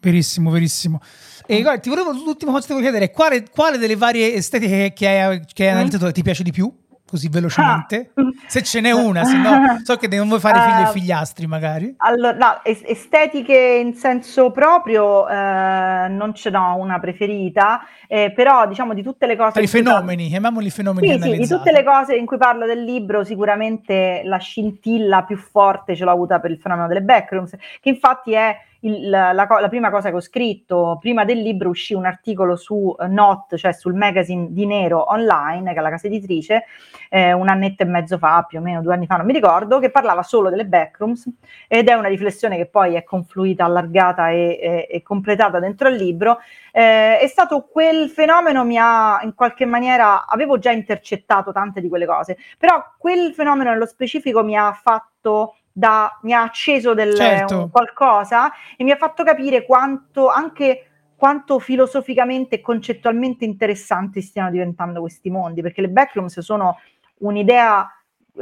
Verissimo, 0.00 0.50
verissimo. 0.50 1.00
E 1.46 1.62
guarda, 1.62 1.80
ti 1.80 1.88
volevo, 1.88 2.12
l'ultima 2.12 2.52
cosa 2.52 2.66
che 2.66 2.66
ti 2.66 2.72
volevo 2.74 2.90
chiedere, 2.90 3.10
quale, 3.10 3.48
quale 3.48 3.78
delle 3.78 3.96
varie 3.96 4.34
estetiche 4.34 4.92
che 4.92 5.08
hai, 5.08 5.42
che 5.52 5.64
hai 5.64 5.70
mm. 5.70 5.74
analizzato 5.74 6.12
ti 6.12 6.22
piace 6.22 6.42
di 6.42 6.52
più? 6.52 6.72
Così 7.08 7.28
velocemente? 7.28 8.10
Ah. 8.14 8.22
Se 8.46 8.62
ce 8.62 8.80
n'è 8.80 8.90
una, 8.90 9.24
se 9.24 9.36
no 9.36 9.80
so 9.82 9.96
che 9.96 10.08
non 10.08 10.28
vuoi 10.28 10.40
fare 10.40 10.60
figli 10.60 10.82
uh, 10.84 10.88
e 10.88 10.92
figliastri 10.92 11.46
magari. 11.46 11.94
Allora, 11.98 12.36
no, 12.36 12.60
estetiche 12.64 13.56
in 13.56 13.94
senso 13.94 14.50
proprio 14.50 15.28
eh, 15.28 16.08
non 16.08 16.34
ce 16.34 16.50
n'ho 16.50 16.76
una 16.76 16.98
preferita, 16.98 17.86
eh, 18.08 18.32
però 18.32 18.66
diciamo 18.66 18.94
di 18.94 19.02
tutte 19.02 19.26
le 19.26 19.36
cose... 19.36 19.52
Tra 19.52 19.62
i 19.62 19.66
fenomeni, 19.66 20.24
parlo... 20.24 20.28
chiamiamoli 20.28 20.70
fenomeni 20.70 21.08
sì, 21.12 21.30
sì, 21.30 21.36
di 21.38 21.46
tutte 21.46 21.72
le 21.72 21.84
cose 21.84 22.16
in 22.16 22.26
cui 22.26 22.38
parlo 22.38 22.66
del 22.66 22.82
libro 22.82 23.24
sicuramente 23.24 24.22
la 24.24 24.38
scintilla 24.38 25.22
più 25.22 25.36
forte 25.36 25.94
ce 25.94 26.04
l'ho 26.04 26.10
avuta 26.10 26.40
per 26.40 26.50
il 26.50 26.58
fenomeno 26.58 26.88
delle 26.88 27.02
backrooms, 27.02 27.56
che 27.80 27.88
infatti 27.88 28.32
è 28.32 28.56
il, 28.80 29.08
la, 29.08 29.32
la, 29.32 29.46
la, 29.60 29.68
prima 29.68 29.90
cosa 29.90 30.10
che 30.10 30.16
ho 30.16 30.20
scritto, 30.20 30.98
prima 31.00 31.24
del 31.24 31.40
libro 31.40 31.68
uscì 31.68 31.94
un 31.94 32.04
articolo 32.04 32.56
su 32.56 32.94
uh, 32.96 33.06
Not, 33.06 33.56
cioè 33.56 33.72
sul 33.72 33.94
magazine 33.94 34.48
di 34.50 34.66
Nero 34.66 35.10
online, 35.10 35.72
che 35.72 35.78
è 35.78 35.82
la 35.82 35.90
casa 35.90 36.06
editrice, 36.06 36.64
eh, 37.08 37.32
un 37.32 37.48
annetto 37.48 37.82
e 37.82 37.86
mezzo 37.86 38.18
fa, 38.18 38.44
più 38.48 38.58
o 38.58 38.62
meno 38.62 38.82
due 38.82 38.94
anni 38.94 39.06
fa, 39.06 39.16
non 39.16 39.26
mi 39.26 39.32
ricordo, 39.32 39.78
che 39.78 39.90
parlava 39.90 40.22
solo 40.22 40.50
delle 40.50 40.66
backrooms 40.66 41.28
ed 41.68 41.88
è 41.88 41.94
una 41.94 42.08
riflessione 42.08 42.56
che 42.56 42.66
poi 42.66 42.94
è 42.94 43.04
confluita, 43.04 43.64
allargata 43.64 44.30
e, 44.30 44.58
e, 44.60 44.86
e 44.90 45.02
completata 45.02 45.58
dentro 45.58 45.88
il 45.88 45.96
libro. 45.96 46.38
Eh, 46.72 47.18
è 47.18 47.26
stato 47.26 47.66
quel 47.70 48.08
fenomeno 48.08 48.64
mi 48.64 48.76
ha 48.78 49.20
in 49.22 49.34
qualche 49.34 49.64
maniera, 49.64 50.26
avevo 50.26 50.58
già 50.58 50.70
intercettato 50.70 51.52
tante 51.52 51.80
di 51.80 51.88
quelle 51.88 52.06
cose, 52.06 52.36
però 52.58 52.82
quel 52.98 53.32
fenomeno 53.32 53.70
nello 53.70 53.86
specifico 53.86 54.44
mi 54.44 54.56
ha 54.56 54.72
fatto 54.72 55.54
da, 55.78 56.18
mi 56.22 56.32
ha 56.32 56.40
acceso 56.40 56.94
del, 56.94 57.14
certo. 57.14 57.68
qualcosa 57.70 58.50
e 58.78 58.82
mi 58.82 58.92
ha 58.92 58.96
fatto 58.96 59.22
capire 59.24 59.66
quanto 59.66 60.28
anche 60.28 60.86
quanto 61.16 61.58
filosoficamente 61.58 62.56
e 62.56 62.60
concettualmente 62.62 63.44
interessanti 63.44 64.22
stiano 64.22 64.50
diventando 64.50 65.00
questi 65.00 65.28
mondi, 65.28 65.60
perché 65.60 65.82
le 65.82 65.88
backrooms 65.88 66.40
sono 66.40 66.78
un'idea 67.18 67.90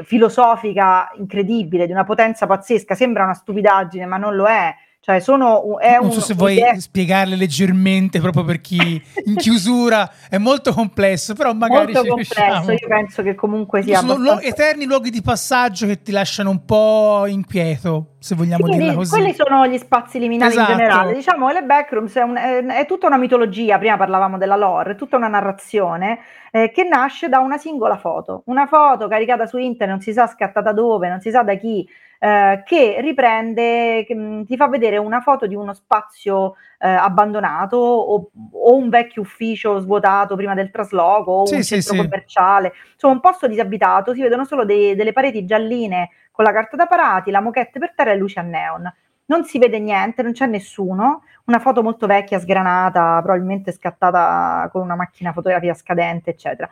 filosofica 0.03 1.11
incredibile, 1.17 1.87
di 1.87 1.93
una 1.93 2.05
potenza 2.05 2.47
pazzesca, 2.47 2.95
sembra 2.95 3.25
una 3.25 3.35
stupidaggine, 3.35 4.07
ma 4.07 4.17
non 4.17 4.35
lo 4.35 4.47
è. 4.47 4.75
Cioè, 5.05 5.21
sono, 5.21 5.79
è 5.81 5.99
non 6.01 6.13
so 6.13 6.23
se 6.23 6.33
vuoi 6.33 6.55
idea... 6.55 6.81
spiegarle 6.81 7.37
leggermente 7.37 8.21
proprio 8.21 8.43
per 8.43 8.63
chi 8.63 8.79
in 9.27 9.37
chiusura 9.37 10.11
è 10.31 10.39
molto 10.39 10.73
complesso, 10.73 11.35
però 11.35 11.53
magari 11.53 11.93
molto 11.93 12.09
complesso, 12.09 12.43
riusciamo. 12.43 12.73
io 12.73 12.89
penso 12.89 13.23
che 13.23 13.35
comunque 13.35 13.83
sia 13.83 13.99
sono 13.99 14.15
abbastanza... 14.15 14.47
eterni 14.47 14.87
luoghi 14.87 15.11
di 15.11 15.21
passaggio 15.21 15.87
che 15.87 16.01
ti 16.01 16.11
lasciano 16.11 16.49
un 16.49 16.65
po' 16.65 17.27
inquieto, 17.27 18.15
se 18.19 18.35
vogliamo 18.35 18.65
sì, 18.65 18.79
dirla 18.79 18.95
così. 18.95 19.11
Quelli 19.11 19.35
sono 19.35 19.67
gli 19.67 19.77
spazi 19.77 20.19
liminali 20.19 20.53
esatto. 20.53 20.71
in 20.71 20.79
generale. 20.79 21.13
Diciamo 21.13 21.49
che 21.49 21.53
le 21.53 21.63
backrooms 21.65 22.15
è, 22.15 22.23
un, 22.23 22.37
è, 22.37 22.65
è, 22.65 22.87
tutta 22.87 23.07
una 23.07 23.19
mitologia, 23.19 23.77
prima 23.77 23.99
parlavamo 23.99 24.39
della 24.39 24.57
lore, 24.57 24.93
è 24.93 24.97
tutta 24.97 25.19
una 25.19 25.29
narrazione 25.29 26.21
eh, 26.51 26.71
che 26.71 26.85
nasce 26.85 27.29
da 27.29 27.41
una 27.41 27.59
singola 27.59 27.99
foto. 27.99 28.41
Una 28.47 28.65
foto 28.67 29.07
caricata 29.07 29.45
su 29.45 29.59
internet, 29.59 29.97
non 29.97 30.01
si 30.01 30.15
sa 30.15 30.27
scattata 30.27 30.73
dove, 30.73 31.11
non 31.11 31.21
si 31.21 31.29
sa 31.29 31.43
da 31.43 31.57
chi, 31.57 31.87
eh, 32.19 32.63
che 32.65 33.01
riprende, 33.01 34.05
che, 34.07 34.15
mm, 34.15 34.43
ti 34.45 34.57
fa 34.57 34.69
vedere 34.69 34.97
una 34.97 35.21
foto 35.21 35.47
di 35.47 35.55
uno 35.55 35.75
spazio 35.75 36.55
eh, 36.79 36.89
abbandonato 36.89 37.77
o, 37.77 38.31
o, 38.53 38.77
un 38.77 38.89
vecchio 38.89 39.23
ufficio 39.23 39.79
svuotato 39.79 40.37
prima 40.37 40.55
del 40.55 40.71
trasloco 40.71 41.31
o 41.31 41.47
sì, 41.47 41.57
un 41.57 41.63
sì, 41.63 41.75
centro 41.75 41.95
sì. 41.95 42.01
commerciale, 42.01 42.73
insomma 42.93 43.15
un 43.15 43.21
posto 43.21 43.47
disabitato, 43.47 44.15
si 44.15 44.23
vedono 44.23 44.45
solo 44.45 44.65
dei, 44.65 44.95
delle 44.95 45.13
pareti 45.13 45.45
gialline 45.45 46.11
con 46.31 46.45
la 46.45 46.53
carta 46.53 46.77
da 46.77 46.87
parati, 46.87 47.31
la 47.31 47.41
moquette 47.41 47.79
per 47.79 47.95
terra 47.95 48.13
e 48.13 48.17
luci 48.17 48.39
a 48.39 48.43
neon. 48.43 48.93
Non 49.27 49.45
si 49.45 49.59
vede 49.59 49.79
niente, 49.79 50.23
non 50.23 50.33
c'è 50.33 50.47
nessuno, 50.47 51.23
una 51.45 51.59
foto 51.59 51.83
molto 51.83 52.07
vecchia, 52.07 52.39
sgranata, 52.39 53.21
probabilmente 53.23 53.73
scattata 53.73 54.69
con 54.71 54.83
una 54.83 54.97
macchina 54.97 55.33
fotografia 55.33 55.73
scadente, 55.73 56.31
eccetera. 56.31 56.69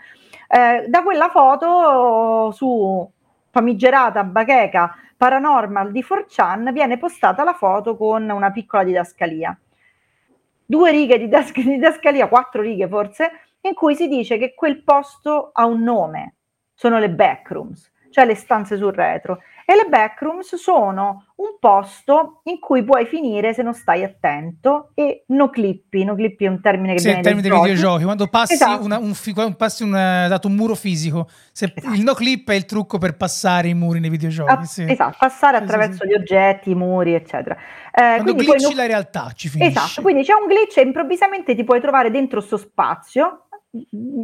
Eh, 0.49 0.86
da 0.88 1.03
quella 1.03 1.28
foto 1.30 2.51
su 2.53 3.11
famigerata 3.51 4.24
bacheca 4.24 4.95
paranormal 5.23 5.93
di 5.93 6.05
4chan 6.05 6.73
viene 6.73 6.99
postata 6.99 7.45
la 7.45 7.53
foto 7.53 7.97
con 7.97 8.29
una 8.29 8.51
piccola 8.51 8.83
didascalia. 8.83 9.57
Due 10.66 10.91
righe 10.91 11.16
di 11.16 11.31
didascalia, 11.55 12.27
quattro 12.27 12.61
righe 12.61 12.89
forse, 12.89 13.31
in 13.61 13.73
cui 13.75 13.95
si 13.95 14.09
dice 14.09 14.37
che 14.37 14.53
quel 14.53 14.83
posto 14.83 15.51
ha 15.53 15.64
un 15.64 15.81
nome, 15.85 16.35
sono 16.75 16.99
le 16.99 17.09
backrooms, 17.09 17.93
cioè 18.11 18.27
le 18.27 18.35
stanze 18.35 18.77
sul 18.77 18.93
retro. 18.93 19.39
E 19.64 19.77
le 19.77 19.85
backrooms 19.89 20.57
sono 20.57 21.32
un 21.43 21.59
posto 21.59 22.40
in 22.45 22.61
cui 22.61 22.84
puoi 22.84 23.07
finire 23.07 23.53
se 23.53 23.62
non 23.62 23.74
stai 23.74 24.05
attento 24.05 24.93
e 24.95 25.24
no 25.28 25.51
clippi, 25.51 26.05
no 26.05 26.14
clippi 26.14 26.45
è 26.45 26.49
un 26.49 26.61
termine 26.61 26.93
che 26.93 27.01
sì, 27.01 27.07
viene 27.07 27.22
termine 27.22 27.49
dei 27.49 27.59
videogiochi, 27.59 28.05
quando 28.05 28.28
passi, 28.28 28.55
esatto. 28.55 28.84
una, 28.84 28.99
un, 28.99 29.12
quando 29.34 29.57
passi 29.57 29.82
un, 29.82 29.90
dato 29.90 30.47
un 30.47 30.55
muro 30.55 30.74
fisico, 30.74 31.28
se, 31.51 31.72
esatto. 31.74 31.95
il 31.95 32.03
no 32.03 32.14
clip 32.14 32.49
è 32.51 32.55
il 32.55 32.64
trucco 32.64 32.99
per 32.99 33.16
passare 33.16 33.68
i 33.68 33.74
muri 33.74 33.99
nei 33.99 34.11
videogiochi. 34.11 34.53
Ah, 34.53 34.64
sì. 34.64 34.84
Esatto, 34.88 35.16
passare 35.18 35.57
sì, 35.57 35.62
attraverso 35.64 36.05
gli 36.05 36.14
oggetti, 36.14 36.70
i 36.70 36.74
muri, 36.74 37.14
eccetera. 37.14 37.57
Eh, 37.93 38.22
quando 38.22 38.34
glitchi 38.34 38.62
no... 38.62 38.74
la 38.74 38.86
realtà 38.86 39.32
ci 39.34 39.49
finisce. 39.49 39.70
Esatto, 39.70 40.03
quindi 40.03 40.22
c'è 40.22 40.34
un 40.34 40.47
glitch 40.47 40.78
e 40.78 40.82
improvvisamente 40.82 41.55
ti 41.55 41.64
puoi 41.64 41.80
trovare 41.80 42.11
dentro 42.11 42.38
questo 42.38 42.57
spazio 42.57 43.49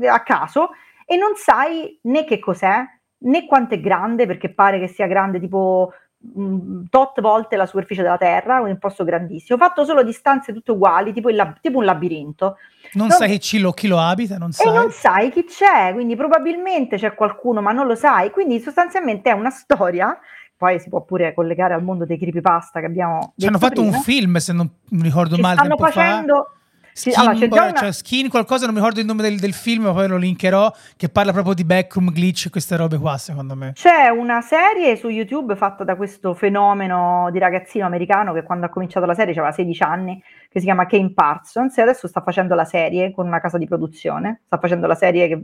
a 0.09 0.23
caso 0.23 0.71
e 1.05 1.17
non 1.17 1.33
sai 1.35 1.99
né 2.03 2.25
che 2.25 2.39
cos'è, 2.39 2.85
né 3.21 3.47
quanto 3.47 3.75
è 3.75 3.81
grande, 3.81 4.27
perché 4.27 4.53
pare 4.53 4.79
che 4.79 4.89
sia 4.89 5.07
grande 5.07 5.41
tipo 5.41 5.93
mh, 6.19 6.43
mm, 6.43 6.85
tot 6.91 7.21
volte 7.21 7.57
la 7.57 7.67
superficie 7.67 8.03
della 8.03 8.17
Terra, 8.17 8.61
un 8.61 8.79
posto 8.79 9.05
grandissimo, 9.05 9.59
fatto 9.59 9.85
solo 9.85 10.03
distanze 10.03 10.53
tutte 10.53 10.73
uguali, 10.73 11.13
tipo, 11.13 11.29
lab- 11.29 11.61
tipo 11.61 11.79
un 11.79 11.85
labirinto. 11.85 12.57
Non, 12.93 13.09
non 13.09 13.17
sai 13.17 13.39
chi, 13.39 13.59
lo, 13.59 13.73
chi 13.73 13.87
lo 13.87 13.99
abita, 13.99 14.39
non 14.39 14.53
sai. 14.53 14.69
E 14.69 14.73
non 14.73 14.91
sai 14.91 15.31
chi 15.31 15.45
c'è, 15.45 15.93
quindi 15.93 16.17
probabilmente 16.17 16.97
c'è 16.97 17.15
qualcuno, 17.15 17.61
ma 17.61 17.73
non 17.73 17.87
lo 17.87 17.95
sai. 17.95 18.31
Quindi 18.31 18.61
sostanzialmente 18.61 19.31
è 19.31 19.33
una 19.33 19.51
storia 19.51 20.19
poi 20.59 20.81
si 20.81 20.89
può 20.89 21.03
pure 21.03 21.35
collegare 21.35 21.73
al 21.73 21.85
mondo 21.85 22.05
dei 22.05 22.19
creepypasta 22.19 22.81
che 22.81 22.87
abbiamo 22.87 23.33
Ci 23.37 23.47
hanno 23.47 23.59
fatto 23.59 23.81
prima. 23.81 23.97
un 23.97 24.03
film, 24.03 24.37
se 24.39 24.53
non 24.53 24.69
mi 24.89 25.03
ricordo 25.03 25.37
Ci 25.37 25.41
male. 25.41 25.55
Stanno 25.57 25.77
facendo, 25.77 26.35
fa. 26.35 26.58
Skin, 26.99 27.13
allora, 27.17 27.35
c'è 27.35 27.49
già 27.49 27.63
una... 27.63 27.75
cioè, 27.75 27.93
skin 27.93 28.29
qualcosa, 28.29 28.65
non 28.65 28.75
mi 28.75 28.81
ricordo 28.81 28.99
il 28.99 29.07
nome 29.07 29.23
del, 29.23 29.39
del, 29.39 29.53
film, 29.53 29.85
ma 29.85 29.93
poi 29.93 30.09
lo 30.09 30.17
linkerò, 30.17 30.73
che 30.97 31.09
parla 31.09 31.31
proprio 31.31 31.55
di 31.55 31.65
backroom 31.65 32.11
glitch 32.11 32.47
e 32.47 32.51
queste 32.51 32.77
robe 32.77 32.99
qua, 32.99 33.17
secondo 33.19 33.55
me. 33.55 33.73
C'è 33.75 34.09
una 34.09 34.41
serie 34.41 34.97
su 34.97 35.09
YouTube 35.09 35.55
fatta 35.55 35.85
da 35.85 35.95
questo 35.95 36.35
fenomeno 36.35 37.29
di 37.31 37.39
ragazzino 37.39 37.87
americano 37.87 38.33
che 38.33 38.43
quando 38.43 38.67
ha 38.67 38.69
cominciato 38.69 39.07
la 39.07 39.15
serie 39.15 39.33
aveva 39.33 39.53
16 39.53 39.83
anni, 39.85 40.21
che 40.51 40.59
si 40.59 40.65
chiama 40.65 40.87
Kane 40.87 41.13
Parsons 41.13 41.79
e 41.79 41.83
adesso 41.83 42.09
sta 42.09 42.21
facendo 42.21 42.57
la 42.57 42.65
serie 42.65 43.13
con 43.13 43.29
una 43.29 43.41
casa 43.41 43.59
di 43.59 43.69
produzione, 43.69 44.41
sta 44.47 44.59
facendo 44.59 44.89
la 44.89 44.97
serie 44.97 45.29
che 45.29 45.41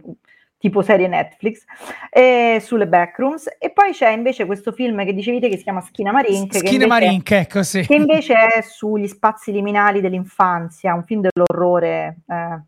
tipo 0.65 0.81
serie 0.81 1.09
Netflix, 1.09 1.63
eh, 2.09 2.57
sulle 2.59 2.87
backrooms. 2.87 3.51
E 3.59 3.71
poi 3.71 3.93
c'è 3.93 4.09
invece 4.09 4.47
questo 4.47 4.73
film 4.73 5.05
che 5.05 5.13
dicevi 5.13 5.39
te 5.39 5.51
che 5.51 5.59
si 5.59 5.63
chiama 5.63 5.83
Schina 5.83 6.11
Marink. 6.11 6.57
Schina 6.57 6.87
Marink, 6.87 7.31
ecco 7.33 7.63
sì. 7.63 7.83
Che 7.83 7.95
invece 7.95 8.35
è 8.35 8.63
sugli 8.63 9.07
spazi 9.07 9.53
liminali 9.53 10.01
dell'infanzia, 10.01 10.95
un 10.95 11.05
film 11.05 11.21
dell'orrore. 11.21 12.21
Eh, 12.27 12.63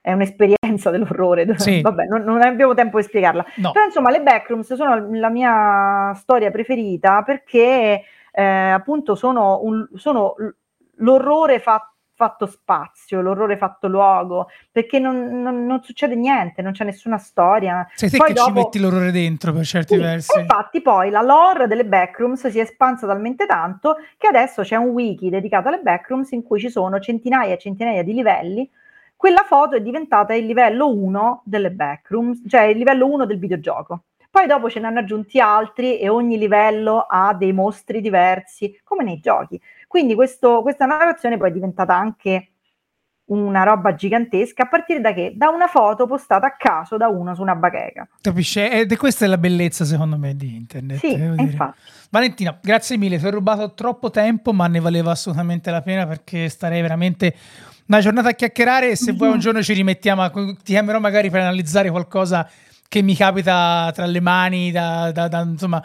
è 0.00 0.12
un'esperienza 0.14 0.88
dell'orrore. 0.88 1.46
Sì. 1.58 1.82
Vabbè, 1.82 2.06
non, 2.06 2.22
non 2.22 2.40
abbiamo 2.40 2.72
tempo 2.72 2.96
di 2.96 3.04
spiegarla. 3.04 3.44
No. 3.56 3.72
Però 3.72 3.84
insomma, 3.84 4.10
le 4.10 4.22
backrooms 4.22 4.72
sono 4.72 5.10
la 5.10 5.28
mia 5.28 6.14
storia 6.14 6.50
preferita 6.50 7.22
perché 7.22 8.02
eh, 8.32 8.42
appunto 8.42 9.14
sono, 9.14 9.60
un, 9.62 9.86
sono 9.96 10.36
l'orrore 10.96 11.60
fatto 11.60 11.91
fatto 12.22 12.46
spazio, 12.46 13.20
l'orrore 13.20 13.56
fatto 13.56 13.88
luogo, 13.88 14.48
perché 14.70 15.00
non, 15.00 15.42
non, 15.42 15.66
non 15.66 15.82
succede 15.82 16.14
niente, 16.14 16.62
non 16.62 16.70
c'è 16.70 16.84
nessuna 16.84 17.18
storia. 17.18 17.84
Sei 17.94 18.10
te 18.10 18.16
poi 18.16 18.28
che 18.28 18.32
dopo... 18.34 18.46
ci 18.46 18.54
metti 18.54 18.78
l'orrore 18.78 19.10
dentro 19.10 19.52
per 19.52 19.64
certi 19.64 19.94
sì, 19.96 20.00
versi. 20.00 20.38
Infatti 20.38 20.80
poi 20.80 21.10
la 21.10 21.22
lore 21.22 21.66
delle 21.66 21.84
backrooms 21.84 22.46
si 22.46 22.60
è 22.60 22.62
espansa 22.62 23.08
talmente 23.08 23.46
tanto 23.46 23.96
che 24.16 24.28
adesso 24.28 24.62
c'è 24.62 24.76
un 24.76 24.90
wiki 24.90 25.30
dedicato 25.30 25.66
alle 25.66 25.80
backrooms 25.80 26.30
in 26.30 26.44
cui 26.44 26.60
ci 26.60 26.70
sono 26.70 27.00
centinaia 27.00 27.54
e 27.54 27.58
centinaia 27.58 28.04
di 28.04 28.12
livelli. 28.14 28.70
Quella 29.16 29.42
foto 29.44 29.74
è 29.74 29.80
diventata 29.80 30.34
il 30.34 30.46
livello 30.46 30.88
1 30.88 31.42
delle 31.44 31.72
backrooms, 31.72 32.42
cioè 32.46 32.62
il 32.62 32.78
livello 32.78 33.06
1 33.06 33.26
del 33.26 33.38
videogioco. 33.38 34.04
Poi 34.30 34.46
dopo 34.46 34.70
ce 34.70 34.80
ne 34.80 34.86
hanno 34.86 35.00
aggiunti 35.00 35.40
altri 35.40 35.98
e 35.98 36.08
ogni 36.08 36.38
livello 36.38 37.04
ha 37.06 37.34
dei 37.34 37.52
mostri 37.52 38.00
diversi, 38.00 38.80
come 38.82 39.04
nei 39.04 39.20
giochi. 39.20 39.60
Quindi 39.92 40.14
questo, 40.14 40.62
questa 40.62 40.86
narrazione 40.86 41.36
poi 41.36 41.50
è 41.50 41.52
diventata 41.52 41.94
anche 41.94 42.52
una 43.26 43.62
roba 43.62 43.94
gigantesca 43.94 44.62
a 44.62 44.66
partire 44.66 45.02
da 45.02 45.12
che? 45.12 45.34
Da 45.36 45.50
una 45.50 45.66
foto 45.66 46.06
postata 46.06 46.46
a 46.46 46.56
caso 46.56 46.96
da 46.96 47.08
uno 47.08 47.34
su 47.34 47.42
una 47.42 47.54
bacheca. 47.54 48.08
Capisce? 48.22 48.70
Ed 48.70 48.96
questa 48.96 49.26
è 49.26 49.28
la 49.28 49.36
bellezza 49.36 49.84
secondo 49.84 50.16
me 50.16 50.34
di 50.34 50.56
internet. 50.56 50.98
Sì, 50.98 51.12
infatti. 51.12 51.78
Valentina, 52.08 52.58
grazie 52.62 52.96
mille, 52.96 53.18
ti 53.18 53.26
ho 53.26 53.30
rubato 53.30 53.74
troppo 53.74 54.08
tempo, 54.08 54.54
ma 54.54 54.66
ne 54.66 54.80
valeva 54.80 55.10
assolutamente 55.10 55.70
la 55.70 55.82
pena 55.82 56.06
perché 56.06 56.48
starei 56.48 56.80
veramente 56.80 57.34
una 57.88 58.00
giornata 58.00 58.30
a 58.30 58.32
chiacchierare 58.32 58.92
e 58.92 58.96
se 58.96 59.10
mm-hmm. 59.10 59.18
vuoi 59.18 59.30
un 59.32 59.40
giorno 59.44 59.62
ci 59.62 59.74
rimettiamo, 59.74 60.30
ti 60.30 60.72
chiamerò 60.72 61.00
magari 61.00 61.28
per 61.28 61.42
analizzare 61.42 61.90
qualcosa 61.90 62.48
che 62.88 63.02
mi 63.02 63.14
capita 63.14 63.90
tra 63.92 64.06
le 64.06 64.20
mani 64.20 64.70
da, 64.70 65.12
da, 65.12 65.28
da 65.28 65.42
insomma 65.42 65.84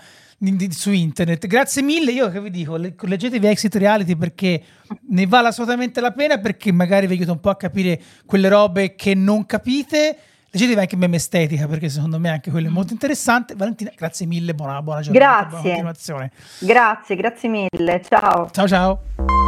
su 0.70 0.92
internet. 0.92 1.48
Grazie 1.48 1.82
mille, 1.82 2.12
io 2.12 2.30
che 2.30 2.40
vi 2.40 2.52
dico, 2.52 2.76
le, 2.76 2.94
leggetevi 2.98 3.48
Exit 3.48 3.76
Reality 3.76 4.16
perché 4.16 4.62
ne 5.10 5.26
vale 5.26 5.48
assolutamente 5.48 6.00
la 6.00 6.12
pena, 6.12 6.38
perché 6.38 6.72
magari 6.72 7.08
vi 7.08 7.14
aiuta 7.16 7.32
un 7.32 7.40
po' 7.40 7.50
a 7.50 7.56
capire 7.56 8.00
quelle 8.26 8.50
robe 8.50 8.96
che 8.96 9.16
non 9.16 9.46
capite. 9.46 10.18
Leggetevi 10.50 10.80
anche 10.80 10.96
meme 10.96 11.18
estetica 11.18 11.68
perché 11.68 11.90
secondo 11.90 12.20
me 12.20 12.30
anche 12.30 12.52
quello 12.52 12.68
è 12.68 12.72
molto 12.72 12.94
interessante. 12.94 13.56
Valentina, 13.56 13.92
grazie 13.96 14.26
mille, 14.26 14.54
buona, 14.54 14.82
buona 14.82 15.02
giornata. 15.02 15.26
Grazie. 15.26 15.50
Buona 15.50 15.62
continuazione. 15.62 16.32
Grazie, 16.60 17.16
grazie 17.16 17.50
mille. 17.50 18.02
Ciao. 18.08 18.50
Ciao 18.52 18.68
ciao. 18.68 19.47